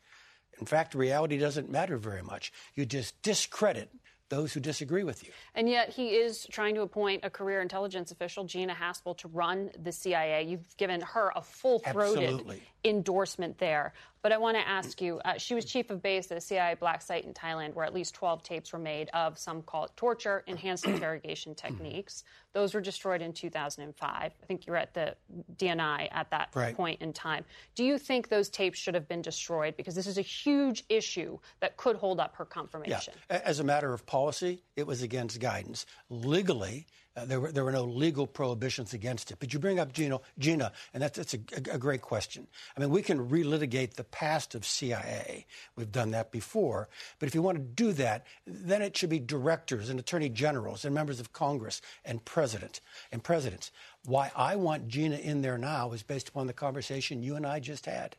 In 0.59 0.65
fact, 0.65 0.93
reality 0.93 1.37
doesn't 1.37 1.71
matter 1.71 1.97
very 1.97 2.21
much. 2.21 2.53
You 2.75 2.85
just 2.85 3.19
discredit 3.21 3.89
those 4.31 4.53
who 4.53 4.59
disagree 4.59 5.03
with 5.03 5.23
you. 5.23 5.29
And 5.53 5.69
yet 5.69 5.89
he 5.89 6.15
is 6.15 6.47
trying 6.49 6.73
to 6.75 6.81
appoint 6.81 7.23
a 7.23 7.29
career 7.29 7.61
intelligence 7.61 8.11
official, 8.11 8.45
Gina 8.45 8.73
Haspel, 8.73 9.15
to 9.17 9.27
run 9.27 9.69
the 9.83 9.91
CIA. 9.91 10.41
You've 10.41 10.75
given 10.77 11.01
her 11.01 11.31
a 11.35 11.41
full 11.41 11.79
throated 11.79 12.41
endorsement 12.83 13.57
there. 13.57 13.93
But 14.21 14.31
I 14.31 14.37
want 14.37 14.55
to 14.55 14.67
ask 14.67 15.01
you 15.01 15.19
uh, 15.25 15.37
she 15.37 15.55
was 15.55 15.65
chief 15.65 15.89
of 15.89 16.01
base 16.01 16.31
at 16.31 16.37
a 16.37 16.41
CIA 16.41 16.75
black 16.75 17.01
site 17.01 17.25
in 17.25 17.33
Thailand 17.33 17.73
where 17.73 17.85
at 17.85 17.93
least 17.93 18.13
12 18.13 18.43
tapes 18.43 18.71
were 18.71 18.79
made 18.79 19.09
of 19.13 19.37
some 19.37 19.63
call 19.63 19.85
it 19.85 19.91
torture, 19.95 20.43
enhanced 20.45 20.85
interrogation 20.87 21.55
techniques. 21.55 22.23
Those 22.53 22.73
were 22.73 22.81
destroyed 22.81 23.21
in 23.21 23.33
2005. 23.33 24.11
I 24.11 24.29
think 24.45 24.67
you 24.67 24.71
were 24.71 24.77
at 24.77 24.93
the 24.93 25.15
DNI 25.55 26.09
at 26.11 26.29
that 26.31 26.49
right. 26.53 26.75
point 26.75 27.01
in 27.01 27.13
time. 27.13 27.45
Do 27.73 27.83
you 27.83 27.97
think 27.97 28.29
those 28.29 28.49
tapes 28.49 28.77
should 28.77 28.93
have 28.93 29.07
been 29.07 29.21
destroyed? 29.21 29.75
Because 29.75 29.95
this 29.95 30.07
is 30.07 30.17
a 30.17 30.23
huge 30.23 30.83
issue 30.89 31.39
that 31.61 31.77
could 31.77 31.95
hold 31.95 32.19
up 32.19 32.35
her 32.35 32.45
confirmation. 32.45 33.13
Yeah. 33.29 33.41
As 33.43 33.59
a 33.59 33.63
matter 33.63 33.93
of 33.93 34.05
policy, 34.05 34.61
it 34.75 34.85
was 34.85 35.01
against 35.01 35.39
guidance. 35.39 35.85
Legally, 36.09 36.85
uh, 37.15 37.25
there, 37.25 37.41
were, 37.41 37.51
there 37.51 37.65
were 37.65 37.71
no 37.73 37.83
legal 37.83 38.25
prohibitions 38.25 38.93
against 38.93 39.31
it. 39.31 39.37
But 39.39 39.53
you 39.53 39.59
bring 39.59 39.79
up 39.79 39.91
Gino, 39.91 40.21
Gina, 40.39 40.71
and 40.93 41.03
that's, 41.03 41.17
that's 41.17 41.33
a, 41.33 41.39
a, 41.73 41.77
great 41.77 42.01
question. 42.01 42.47
I 42.75 42.79
mean, 42.79 42.89
we 42.89 43.01
can 43.01 43.29
relitigate 43.29 43.95
the 43.95 44.05
past 44.05 44.55
of 44.55 44.65
CIA. 44.65 45.45
We've 45.75 45.91
done 45.91 46.11
that 46.11 46.31
before. 46.31 46.87
But 47.19 47.27
if 47.27 47.35
you 47.35 47.41
want 47.41 47.57
to 47.57 47.63
do 47.63 47.91
that, 47.93 48.25
then 48.47 48.81
it 48.81 48.95
should 48.95 49.09
be 49.09 49.19
directors 49.19 49.89
and 49.89 49.99
attorney 49.99 50.29
generals 50.29 50.85
and 50.85 50.95
members 50.95 51.19
of 51.19 51.33
Congress 51.33 51.81
and 52.05 52.23
president 52.23 52.79
and 53.11 53.21
presidents. 53.21 53.71
Why 54.05 54.31
I 54.33 54.55
want 54.55 54.87
Gina 54.87 55.17
in 55.17 55.41
there 55.41 55.57
now 55.57 55.91
is 55.91 56.03
based 56.03 56.29
upon 56.29 56.47
the 56.47 56.53
conversation 56.53 57.23
you 57.23 57.35
and 57.35 57.45
I 57.45 57.59
just 57.59 57.85
had. 57.85 58.15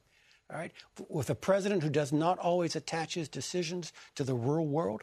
All 0.51 0.59
right, 0.59 0.73
with 1.09 1.31
a 1.31 1.35
president 1.35 1.83
who 1.83 1.89
does 1.89 2.13
not 2.13 2.39
always 2.39 2.77
attach 2.77 3.15
his 3.15 3.27
decisions 3.27 3.91
to 4.17 4.25
the 4.25 4.35
real 4.35 4.67
world, 4.67 5.03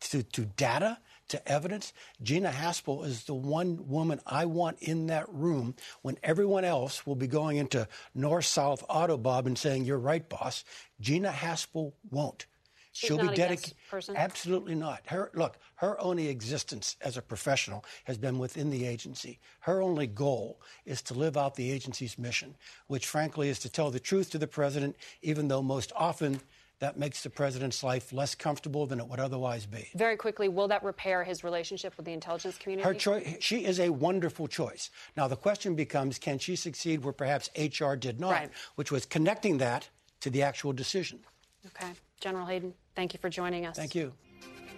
to, 0.00 0.22
to 0.22 0.44
data, 0.44 0.98
to 1.28 1.48
evidence. 1.48 1.92
Gina 2.22 2.50
Haspel 2.50 3.04
is 3.04 3.24
the 3.24 3.34
one 3.34 3.88
woman 3.88 4.20
I 4.26 4.46
want 4.46 4.78
in 4.80 5.06
that 5.06 5.28
room 5.28 5.74
when 6.02 6.18
everyone 6.22 6.64
else 6.64 7.06
will 7.06 7.16
be 7.16 7.26
going 7.26 7.56
into 7.56 7.88
north 8.14 8.46
south 8.46 8.84
Autobahn 8.88 9.46
and 9.46 9.58
saying, 9.58 9.84
You're 9.84 9.98
right, 9.98 10.28
boss. 10.28 10.64
Gina 11.00 11.30
Haspel 11.30 11.92
won't. 12.10 12.46
She's 12.94 13.08
She'll 13.08 13.18
be 13.18 13.34
dedicated. 13.34 13.74
Absolutely 14.14 14.76
not. 14.76 15.02
Her 15.06 15.32
look. 15.34 15.58
Her 15.74 16.00
only 16.00 16.28
existence 16.28 16.96
as 17.00 17.16
a 17.16 17.22
professional 17.22 17.84
has 18.04 18.16
been 18.16 18.38
within 18.38 18.70
the 18.70 18.86
agency. 18.86 19.40
Her 19.60 19.82
only 19.82 20.06
goal 20.06 20.60
is 20.86 21.02
to 21.02 21.14
live 21.14 21.36
out 21.36 21.56
the 21.56 21.72
agency's 21.72 22.16
mission, 22.16 22.54
which, 22.86 23.08
frankly, 23.08 23.48
is 23.48 23.58
to 23.60 23.68
tell 23.68 23.90
the 23.90 23.98
truth 23.98 24.30
to 24.30 24.38
the 24.38 24.46
president, 24.46 24.94
even 25.22 25.48
though 25.48 25.60
most 25.60 25.90
often 25.96 26.40
that 26.80 26.98
makes 26.98 27.22
the 27.22 27.30
president's 27.30 27.82
life 27.82 28.12
less 28.12 28.34
comfortable 28.34 28.86
than 28.86 29.00
it 29.00 29.06
would 29.06 29.20
otherwise 29.20 29.66
be. 29.66 29.88
Very 29.94 30.16
quickly, 30.16 30.48
will 30.48 30.68
that 30.68 30.82
repair 30.82 31.24
his 31.24 31.44
relationship 31.44 31.96
with 31.96 32.06
the 32.06 32.12
intelligence 32.12 32.58
community? 32.58 32.86
Her 32.86 32.94
choice, 32.94 33.36
she 33.40 33.64
is 33.64 33.80
a 33.80 33.90
wonderful 33.90 34.48
choice. 34.48 34.90
Now 35.16 35.28
the 35.28 35.36
question 35.36 35.74
becomes, 35.74 36.18
can 36.18 36.38
she 36.38 36.56
succeed 36.56 37.04
where 37.04 37.12
perhaps 37.12 37.50
HR 37.56 37.94
did 37.94 38.20
not, 38.20 38.32
right. 38.32 38.50
which 38.74 38.90
was 38.90 39.06
connecting 39.06 39.58
that 39.58 39.88
to 40.24 40.30
the 40.30 40.42
actual 40.42 40.72
decision. 40.72 41.20
Okay, 41.66 41.92
General 42.18 42.46
Hayden, 42.46 42.72
thank 42.96 43.12
you 43.12 43.18
for 43.18 43.28
joining 43.28 43.66
us. 43.66 43.76
Thank 43.76 43.94
you. 43.94 44.14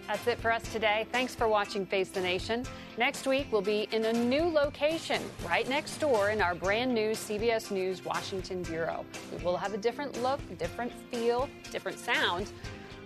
That's 0.07 0.25
it 0.25 0.39
for 0.39 0.53
us 0.53 0.63
today. 0.71 1.05
Thanks 1.11 1.35
for 1.35 1.49
watching 1.49 1.85
Face 1.85 2.07
the 2.07 2.21
Nation. 2.21 2.63
Next 2.97 3.27
week, 3.27 3.47
we'll 3.51 3.61
be 3.61 3.89
in 3.91 4.05
a 4.05 4.13
new 4.13 4.43
location 4.43 5.21
right 5.45 5.67
next 5.67 5.97
door 5.97 6.29
in 6.29 6.41
our 6.41 6.55
brand 6.55 6.93
new 6.93 7.09
CBS 7.11 7.71
News 7.71 8.05
Washington 8.05 8.63
Bureau. 8.63 9.03
We 9.37 9.43
will 9.43 9.57
have 9.57 9.73
a 9.73 9.77
different 9.77 10.23
look, 10.23 10.39
different 10.57 10.93
feel, 11.11 11.49
different 11.71 11.99
sound, 11.99 12.49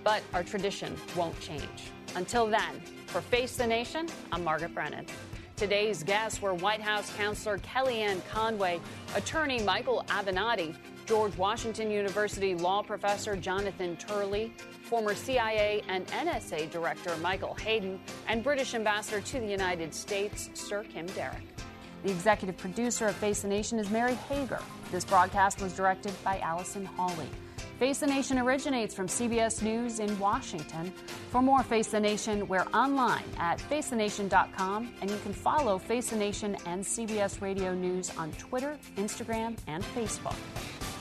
but 0.04 0.22
our 0.32 0.44
tradition 0.44 0.96
won't 1.16 1.40
change. 1.40 1.90
Until 2.16 2.46
then, 2.46 2.80
for 3.08 3.20
Face 3.20 3.56
the 3.56 3.66
Nation, 3.66 4.08
I'm 4.32 4.44
Margaret 4.44 4.76
Brennan. 4.76 5.08
Today's 5.56 6.04
guests 6.04 6.40
were 6.40 6.54
White 6.54 6.82
House 6.82 7.12
counselor 7.18 7.58
Kellyanne 7.58 8.22
Conway, 8.30 8.80
attorney 9.16 9.64
Michael 9.64 10.04
Avenatti, 10.08 10.76
George 11.12 11.36
Washington 11.36 11.92
University 11.92 12.56
law 12.56 12.82
professor 12.82 13.36
Jonathan 13.36 13.98
Turley, 13.98 14.54
former 14.84 15.14
CIA 15.14 15.84
and 15.90 16.08
NSA 16.08 16.72
Director 16.72 17.14
Michael 17.18 17.54
Hayden, 17.56 18.00
and 18.30 18.42
British 18.42 18.74
Ambassador 18.76 19.20
to 19.20 19.42
the 19.42 19.46
United 19.46 19.94
States, 19.94 20.50
Sir 20.54 20.86
Kim 20.86 21.06
Darroch. 21.08 21.36
The 22.04 22.12
executive 22.12 22.56
producer 22.56 23.08
of 23.08 23.16
Face 23.18 23.42
the 23.42 23.50
Nation 23.50 23.78
is 23.78 23.90
Mary 23.90 24.14
Hager. 24.30 24.62
This 24.90 25.04
broadcast 25.04 25.62
was 25.62 25.74
directed 25.74 26.14
by 26.24 26.40
Allison 26.40 26.86
Hawley. 26.86 27.28
Face 27.78 28.00
the 28.00 28.08
Nation 28.08 28.40
originates 28.40 28.96
from 28.96 29.08
CBS 29.08 29.62
News 29.62 30.00
in 30.00 30.18
Washington. 30.18 30.94
For 31.30 31.42
more 31.42 31.62
Face 31.62 31.88
the 31.88 32.00
Nation, 32.00 32.48
we're 32.48 32.68
online 32.74 33.26
at 33.38 33.60
facethenation.com, 33.60 34.94
and 35.02 35.10
you 35.12 35.18
can 35.24 35.34
follow 35.34 35.78
Face 35.78 36.12
the 36.12 36.16
Nation 36.16 36.56
and 36.66 36.82
CBS 36.82 37.42
Radio 37.42 37.74
News 37.74 38.16
on 38.18 38.32
Twitter, 38.34 38.78
Instagram, 38.96 39.58
and 39.68 39.84
Facebook. 39.84 40.38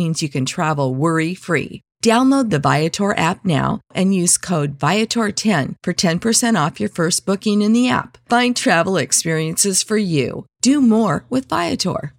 means 0.00 0.22
you 0.22 0.30
can 0.30 0.46
travel 0.46 0.94
worry 0.94 1.34
free. 1.34 1.82
Download 2.02 2.48
the 2.48 2.58
Viator 2.58 3.14
app 3.14 3.44
now 3.44 3.80
and 3.94 4.14
use 4.14 4.38
code 4.38 4.78
Viator10 4.78 5.74
for 5.82 5.92
10% 5.92 6.66
off 6.66 6.80
your 6.80 6.88
first 6.88 7.26
booking 7.26 7.60
in 7.60 7.74
the 7.74 7.90
app. 7.90 8.16
Find 8.30 8.56
travel 8.56 8.96
experiences 8.96 9.82
for 9.82 9.98
you. 9.98 10.46
Do 10.62 10.80
more 10.80 11.26
with 11.28 11.48
Viator. 11.50 12.14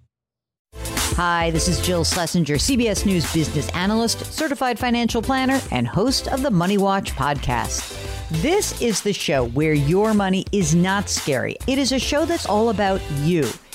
Hi, 1.16 1.50
this 1.50 1.66
is 1.66 1.80
Jill 1.80 2.04
Schlesinger, 2.04 2.54
CBS 2.54 3.04
News 3.04 3.30
business 3.34 3.68
analyst, 3.70 4.24
certified 4.32 4.78
financial 4.78 5.20
planner, 5.20 5.60
and 5.72 5.86
host 5.86 6.28
of 6.28 6.42
the 6.42 6.50
Money 6.50 6.78
Watch 6.78 7.12
podcast. 7.12 7.98
This 8.40 8.80
is 8.80 9.02
the 9.02 9.12
show 9.12 9.48
where 9.48 9.74
your 9.74 10.14
money 10.14 10.46
is 10.52 10.74
not 10.74 11.10
scary. 11.10 11.56
It 11.66 11.78
is 11.78 11.92
a 11.92 11.98
show 11.98 12.24
that's 12.24 12.46
all 12.46 12.70
about 12.70 13.02
you. 13.20 13.46